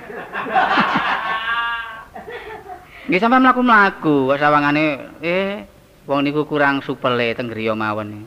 Nggih 3.07 3.19
sampeyan 3.23 3.43
mlaku-mlaku, 3.47 4.15
kok 4.35 4.39
sawangane 4.43 4.85
eh 5.23 5.63
wong 6.03 6.19
niku 6.27 6.43
kurang 6.43 6.83
supele 6.83 7.31
teng 7.35 7.47
griya 7.47 7.71
mawon 7.71 8.07
nih. 8.11 8.23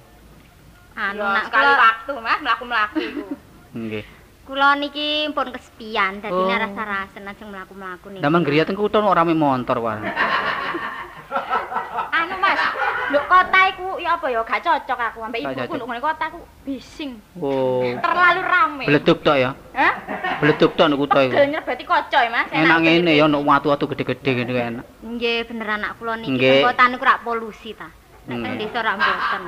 anu 1.01 1.24
nak 1.24 1.49
sekali 1.49 1.64
kula 1.64 1.81
waktu 1.81 2.12
Mas 2.20 2.41
mlaku-mlaku 2.45 2.97
iku. 3.01 3.24
Nggih. 3.72 4.05
Kula 4.51 4.74
niki 4.74 5.30
pun 5.30 5.55
kesepian 5.55 6.18
dadi 6.18 6.34
Oh. 6.34 6.51
rasa-rasen 6.51 7.22
ajeng 7.22 7.55
mlaku-mlaku 7.55 8.11
niki 8.11 8.22
Damang 8.26 8.42
griya 8.42 8.66
teng 8.66 8.74
kutho 8.74 8.98
ora 8.98 9.22
rame 9.22 9.38
montor 9.38 9.78
wae. 9.78 10.03
Anu 12.11 12.34
Mas, 12.42 12.59
lho 13.14 13.22
kota 13.30 13.61
iku 13.70 14.03
ya 14.03 14.18
apa 14.18 14.26
ya 14.26 14.42
gak 14.42 14.66
cocok 14.66 14.98
aku 14.98 15.18
ambek 15.22 15.46
ibuku 15.46 15.78
lho 15.78 15.86
ngene 15.86 16.03
kota 16.03 16.24
ku 16.34 16.42
bising. 16.66 17.22
Oh. 17.38 17.86
Terlalu 17.86 18.40
rame. 18.42 18.84
Bleduk 18.90 19.22
tok 19.22 19.38
ya. 19.38 19.55
Hah? 19.70 19.94
Bleduk 20.42 20.74
tok 20.74 20.90
nek 20.90 20.98
kutho 20.98 21.18
iku. 21.22 21.30
Pegel 21.30 21.46
nyrebeti 21.55 21.84
kaca 21.86 22.18
ya 22.26 22.30
Mas. 22.34 22.51
Enak 22.51 22.78
ngene 22.82 23.12
ya 23.14 23.30
nek 23.30 23.46
watu-watu 23.46 23.86
gede-gede 23.94 24.30
ngene 24.34 24.53
enak. 24.59 24.84
nggih 25.01 25.38
bener 25.46 25.68
anak 25.78 25.90
kula 26.03 26.18
niki 26.18 26.66
kota 26.66 26.84
niku 26.90 27.05
rak 27.07 27.22
polusi 27.22 27.70
ta 27.72 27.88
nek 28.26 28.36
teng 28.36 28.53
Hmm. 28.53 28.61
desa 28.61 28.78
rak 28.82 28.94
mboten 28.98 29.42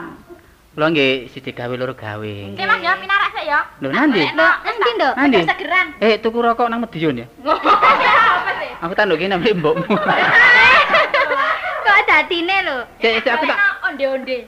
Kula 0.73 0.89
nggih 0.89 1.29
siji 1.29 1.53
gawe 1.53 1.75
loro 1.77 1.93
gawe. 1.93 2.33
Oke 2.49 2.65
Mas 2.65 2.81
ya 2.81 2.97
pinarak 2.97 3.29
sik 3.37 3.45
ya. 3.45 3.61
Lho 3.85 3.93
nanti? 3.93 4.25
lho 4.25 4.49
endi 4.65 4.91
nduk 4.97 5.15
Nanti? 5.21 5.39
Segeran. 5.45 5.87
Eh 6.01 6.17
tuku 6.17 6.39
rokok 6.41 6.65
nang 6.73 6.81
Medion 6.81 7.21
ya. 7.21 7.27
Apa 7.45 8.51
sih? 8.57 8.73
Aku 8.81 8.93
tak 8.97 9.05
kene 9.13 9.37
mbek 9.37 9.53
mbokmu. 9.53 9.95
kok 11.85 11.99
dadine 12.09 12.57
lho 12.65 12.79
Cek 13.05 13.21
cek 13.21 13.33
aku 13.37 13.45
tak 13.53 13.59
onde-onde. 13.85 14.39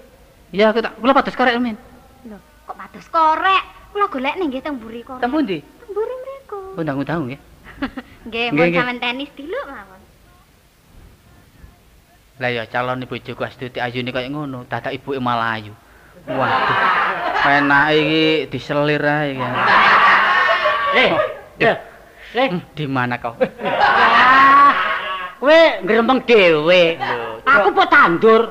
Ya 0.48 0.72
aku 0.72 0.80
tak 0.80 0.96
kula 0.96 1.12
pados 1.12 1.36
karek 1.36 1.60
men. 1.60 1.76
lho 2.24 2.40
kok 2.64 2.72
pados 2.72 3.06
korek 3.12 3.62
kula 3.92 4.06
golek 4.08 4.34
ning 4.40 4.48
nggih 4.48 4.64
teng 4.64 4.80
mburi 4.80 5.04
korek 5.04 5.20
Teng 5.20 5.28
pundi? 5.28 5.60
teng 5.60 5.88
mburi 5.92 6.14
mriku 6.24 6.60
Undang-undang 6.80 7.20
nggih. 7.28 7.40
nggih 8.24 8.46
Nggih, 8.48 8.48
mun 8.48 8.64
nggih. 8.64 8.80
sampean 8.80 8.96
tenis 8.96 9.30
dulu 9.36 9.60
mawon 9.68 10.00
Lah 12.40 12.48
ya 12.50 12.64
calon 12.64 13.04
bojoku 13.04 13.44
Astuti 13.44 13.76
ayune 13.78 14.08
kaya 14.08 14.26
ngono, 14.26 14.64
dadak 14.66 14.90
ibuke 14.90 15.20
malah 15.20 15.60
ayu. 15.60 15.70
Waduh. 16.24 16.78
Enak 17.44 17.84
iki 17.92 18.24
diselir 18.48 19.04
ae 19.04 19.36
kan. 19.36 19.52
Eh, 20.96 21.10
eh, 21.60 21.76
eh. 22.32 22.48
Hmm, 22.48 22.60
Di 22.72 22.84
mana 22.88 23.20
kau? 23.20 23.36
Kowe 25.38 25.60
ngrembeng 25.84 26.24
dhewe. 26.24 26.96
Aku 27.44 27.68
kok 27.76 27.88
tandur. 27.92 28.42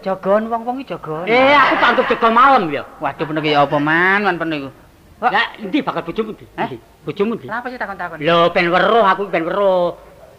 Jogon 0.00 0.48
wong-wong 0.48 0.80
iki 0.80 0.96
jogon. 0.96 1.28
Eh, 1.28 1.52
aku 1.52 1.74
tandur 1.76 2.04
jaga 2.08 2.28
malam 2.32 2.72
ya. 2.72 2.88
Waduh 3.02 3.24
bener 3.28 3.44
iki 3.44 3.52
apa 3.52 3.76
man, 3.76 4.20
man 4.24 4.36
pen 4.40 4.48
niku. 4.48 4.70
Lah, 5.18 5.58
endi 5.58 5.82
bakal 5.82 6.06
bojomu? 6.06 6.32
Endi? 6.54 6.78
Bojomu 7.02 7.34
ndi? 7.34 7.50
Kenapa 7.50 7.66
sih 7.68 7.76
takon-takon? 7.76 8.22
Lho, 8.22 8.48
ben 8.54 8.70
weruh 8.70 9.02
aku 9.04 9.26
ben 9.28 9.42
weruh. 9.44 9.98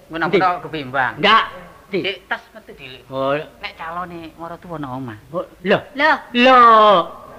Ngono 0.10 0.24
aku 0.32 0.40
kebimbang. 0.66 1.20
Ndak. 1.22 1.69
Dik 1.90 2.30
tas 2.30 2.42
metu 2.54 2.72
dilik. 2.74 3.02
Oh, 3.10 3.34
Nek 3.34 3.74
calone 3.74 4.30
maratuwa 4.38 4.78
nang 4.78 4.92
omah. 4.98 5.18
oh, 5.34 5.42
lho. 5.64 5.78
lho 5.96 6.12
Lho. 6.36 6.60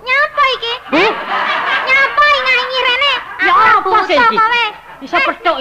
nyapa 0.01 0.43
iki 0.57 0.73
Eh, 0.97 1.11
nyapa 1.87 2.25
nyanyi 2.37 2.79
rene 2.83 3.13
Ya 3.41 3.53
apa 3.79 3.99
sih 4.05 4.17
iki? 4.17 4.37
Bisa 5.01 5.17
petuk 5.21 5.57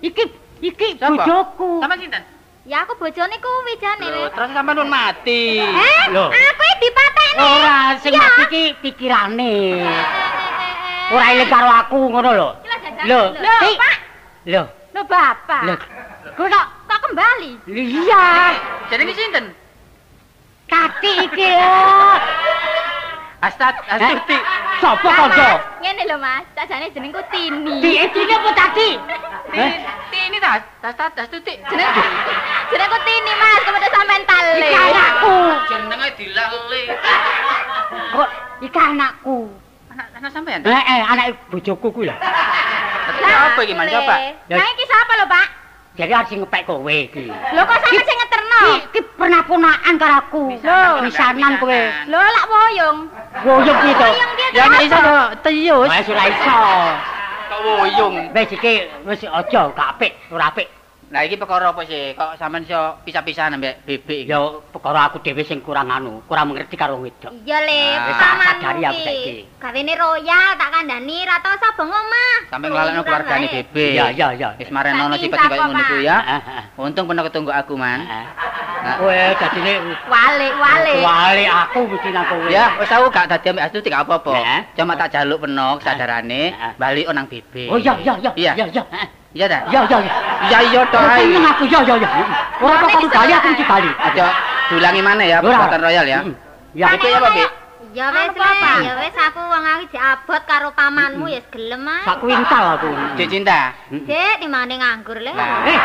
iki 0.00 0.24
iki 0.62 0.88
Siapa? 0.96 1.10
bojoku. 1.14 1.70
Sama 1.80 1.94
sinten? 1.96 2.22
ya 2.64 2.80
aku 2.80 2.96
bojone 2.96 3.36
kuwi 3.36 3.74
jane 3.76 4.06
Lho, 4.08 4.32
terus 4.32 4.48
sampean 4.50 4.72
pun 4.74 4.88
mati. 4.88 5.60
eh 5.60 6.04
Lho. 6.08 6.24
aku 6.26 6.62
iki 6.64 6.76
dipatekne 6.82 7.42
Ora 7.44 7.76
sing 8.00 8.12
mati 8.14 8.42
iki 8.46 8.62
pikirane. 8.80 9.54
Ora 11.12 11.24
eling 11.30 11.50
karo 11.50 11.68
aku 11.68 11.98
ngono 12.08 12.30
lho. 12.32 12.48
Lho, 13.04 13.20
Lho. 13.36 13.54
Pak. 13.76 13.96
Lho, 14.48 14.62
Lho 14.96 15.02
Bapak. 15.04 15.62
lho. 15.66 15.76
Kok 16.34 16.66
kembali? 17.08 17.50
Iya, 17.68 18.24
Jadi 18.88 19.02
ini 19.04 19.14
sinten? 19.14 19.46
kati 20.64 21.12
iki. 21.28 21.48
lho. 21.54 22.16
Astad, 23.44 23.76
Astuti. 23.84 24.38
Sopo 24.80 25.08
kanca? 25.12 25.60
Ngene 25.84 26.02
lho 26.08 26.16
Mas, 26.16 26.48
sajane 26.56 26.88
jenengku 26.96 27.20
Tini. 27.28 27.84
Di 27.84 28.00
iki 28.00 28.24
apa 28.32 28.50
tadi? 28.56 28.96
Ini, 29.52 29.76
ini 30.32 30.38
tas, 30.40 30.64
tas, 30.80 30.96
tas, 30.96 31.12
Astuti. 31.28 31.52
Jeneng 31.68 31.88
jenengku 32.72 32.98
Tini 33.04 33.32
Mas, 33.36 33.60
kemudian 33.68 33.92
sampean 33.92 34.22
tali. 34.24 34.64
Iki 34.64 34.76
anakku. 34.80 35.36
Jenenge 35.68 36.08
dilali. 36.16 36.82
Kok 38.16 38.28
iki 38.64 38.78
anakku. 38.80 39.38
Anak 39.92 40.06
anak 40.16 40.30
sampean. 40.32 40.60
Eh, 40.64 40.72
eh, 40.88 41.02
anak 41.04 41.36
bojoku 41.52 41.88
kuwi 41.92 42.08
lho. 42.08 42.16
Tapi 43.04 43.20
apa 43.28 43.60
iki 43.60 43.74
man 43.76 43.92
coba? 43.92 44.14
Nah 44.48 44.68
iki 44.72 44.84
sapa 44.88 45.12
lho 45.20 45.26
Pak? 45.28 45.46
Jadi 45.94 46.10
harus 46.10 46.30
ngepek 46.34 46.66
kowe 46.66 46.90
iki. 46.90 47.30
Lho 47.30 47.62
kok 47.62 47.78
sampe 47.78 48.02
sing 48.02 48.16
ngeterno? 48.18 48.62
Iki 48.90 49.00
pernah 49.14 49.40
ponakan 49.46 49.94
karo 49.94 50.14
aku. 50.26 50.42
Pisanan 51.06 51.54
kowe. 51.62 51.80
Lho 52.10 52.18
lak 52.18 52.46
woyong. 52.50 52.98
Woyong 53.46 53.78
iki 53.78 53.92
to. 53.94 54.08
Ya 54.58 54.64
nek 54.66 54.82
iso 54.90 54.98
to 54.98 55.14
teyus. 55.46 55.86
Wes 55.86 56.06
ora 56.10 56.24
iso. 56.26 56.58
Kok 57.46 57.60
woyong. 57.62 58.14
Wes 58.34 58.50
iki 58.50 58.74
wis 59.06 59.22
aja 59.22 59.60
gak 59.70 59.88
apik, 59.94 60.12
ora 60.34 60.50
apik. 60.50 60.66
Nah 61.12 61.20
iki 61.22 61.36
perkara 61.36 61.76
apa 61.76 61.82
sih? 61.84 62.16
Kok 62.16 62.40
sampean 62.40 62.64
iso 62.64 63.00
pisah-pisah 63.04 63.52
ambek 63.52 63.84
bebek 63.84 64.24
iki? 64.24 64.30
Ya 64.30 64.40
perkara 64.72 65.10
aku 65.10 65.20
dhewe 65.20 65.44
sing 65.44 65.60
kurang 65.60 65.92
anu, 65.92 66.24
kurang 66.24 66.52
mengerti 66.52 66.74
karo 66.78 66.96
wedok. 67.02 67.32
Iya 67.44 67.58
le, 67.64 67.82
pamanmu 68.16 68.62
sadari 68.62 68.82
aku 68.84 68.94
iki. 68.94 69.04
saiki. 69.04 69.36
Gawene 69.60 69.94
royal 69.96 70.48
tak 70.56 70.70
kandhani 70.72 71.16
ra 71.28 71.36
tau 71.44 71.54
sabong 71.60 71.90
omah. 71.92 72.34
Sampe 72.48 72.66
nglalekno 72.72 73.02
keluargane 73.04 73.46
bebek. 73.50 73.92
Iya, 73.94 74.06
iya, 74.14 74.28
iya. 74.32 74.48
Wis 74.56 74.68
Saking 74.68 75.30
sifat 75.30 75.38
kaya 75.38 75.48
cakep, 75.48 75.66
ngono 75.68 75.82
ku 75.84 75.96
ya. 76.00 76.16
Heeh, 76.20 76.40
heeh. 76.44 76.64
Untung 76.80 77.04
pernah 77.06 77.22
ketunggu 77.24 77.52
aku 77.52 77.74
man. 77.76 78.00
Kowe 78.84 79.16
dadine 79.40 79.72
Wale, 80.12 80.48
wale. 80.60 80.94
wale 81.00 81.44
aku 81.48 81.80
mesti 81.88 82.08
nang 82.12 82.24
kowe. 82.28 82.48
Ya, 82.52 82.76
wis 82.76 82.92
aku 82.92 83.06
gak 83.08 83.32
dadi 83.32 83.46
ambek 83.54 83.64
Astuti 83.64 83.88
gak 83.88 84.04
apa-apa. 84.04 84.34
Cuma 84.76 84.92
tak 84.98 85.16
jaluk 85.16 85.48
penog 85.48 85.80
sadarane 85.80 86.52
balik 86.76 87.08
nang 87.14 87.26
bebek. 87.30 87.72
Oh 87.72 87.80
iya, 87.80 87.96
iya, 88.02 88.14
iya. 88.20 88.32
Iya. 88.36 88.52
Iya, 88.68 88.82
iya. 89.34 89.44
Iya 89.44 89.46
ta? 89.50 89.58
Iya, 89.68 89.80
iya, 89.84 89.98
iya. 90.00 90.12
Iya 90.44 90.58
iya 90.70 90.80
tok 90.88 91.00
Oh, 91.02 91.08
ae. 91.10 91.18
seneng 91.20 91.44
aku, 91.44 91.62
iya, 91.66 91.80
iya, 91.82 91.94
iya. 91.98 92.08
Ora 92.62 92.74
kok 92.78 92.88
kamu 92.94 93.08
bali 93.10 93.32
aku 93.34 93.46
mesti 93.50 93.64
bali. 93.66 93.90
Aja 93.98 94.26
diulangi 94.70 95.02
mana 95.02 95.22
ya 95.26 95.38
perbuatan 95.42 95.80
royal 95.82 96.06
ya. 96.06 96.18
Ya. 96.72 96.86
Apa, 96.88 97.30
Bek? 97.34 97.50
Ya 97.94 98.10
wis 98.10 98.26
Anu 98.34 98.42
apa? 98.42 98.70
le, 98.82 98.86
ya 98.90 98.94
wis 98.98 99.14
aku 99.14 99.38
wong 99.38 99.64
aku 99.70 99.84
diabot 99.94 100.42
karo 100.50 100.68
pamanmu 100.74 101.30
ya 101.30 101.38
gelem 101.46 101.86
ae. 101.86 102.02
Sak 102.02 102.16
kuintal 102.18 102.64
aku. 102.74 102.90
Cek 103.14 103.26
cinta. 103.30 103.70
Dik 103.86 104.34
dimane 104.42 104.74
nganggur 104.82 105.18
le. 105.22 105.30
Eh, 105.30 105.78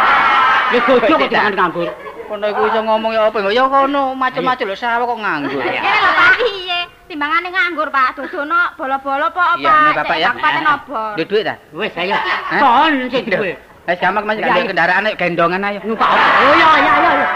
ya 0.74 0.80
gojo 0.90 1.14
kok 1.22 1.30
jangan 1.30 1.54
nganggur. 1.54 1.90
Kono 2.30 2.46
iku 2.46 2.62
iso 2.70 2.80
ngomong 2.86 3.12
ya 3.18 3.26
apa 3.26 3.42
ya 3.50 3.66
kono 3.66 4.14
macam-macam 4.14 4.66
lho 4.70 4.78
sawo 4.78 5.04
kok 5.10 5.18
nganggur. 5.18 5.62
Ngene 5.66 5.98
lho 5.98 6.12
Pak. 6.14 6.34
Piye? 6.38 6.80
Timbangane 7.10 7.50
nganggur 7.50 7.90
Pak, 7.90 8.22
dodono 8.22 8.70
bolo-bolo 8.78 9.34
apa 9.34 9.58
apa? 9.58 9.58
Iya, 9.58 9.98
Bapak 9.98 10.18
ya. 10.22 10.30
Kabupaten 10.30 10.66
obor. 10.70 11.12
Duit 11.18 11.28
duit 11.28 11.44
ta? 11.50 11.56
Wis 11.74 11.94
ayo. 11.98 12.14
Son 12.62 12.94
sing 13.10 13.26
duwe. 13.34 13.58
Wis 13.90 13.98
gampang 13.98 14.26
Mas 14.30 14.38
Iya, 14.38 14.54
iya. 14.54 14.70
kendaraan 14.70 15.10
ayo 15.10 15.16
gendongan 15.18 15.66
ayo. 15.74 15.80
Numpak. 15.82 16.06
Oh 16.06 16.54
iya 16.54 16.70
iya. 16.86 16.94
iya. 17.02 17.28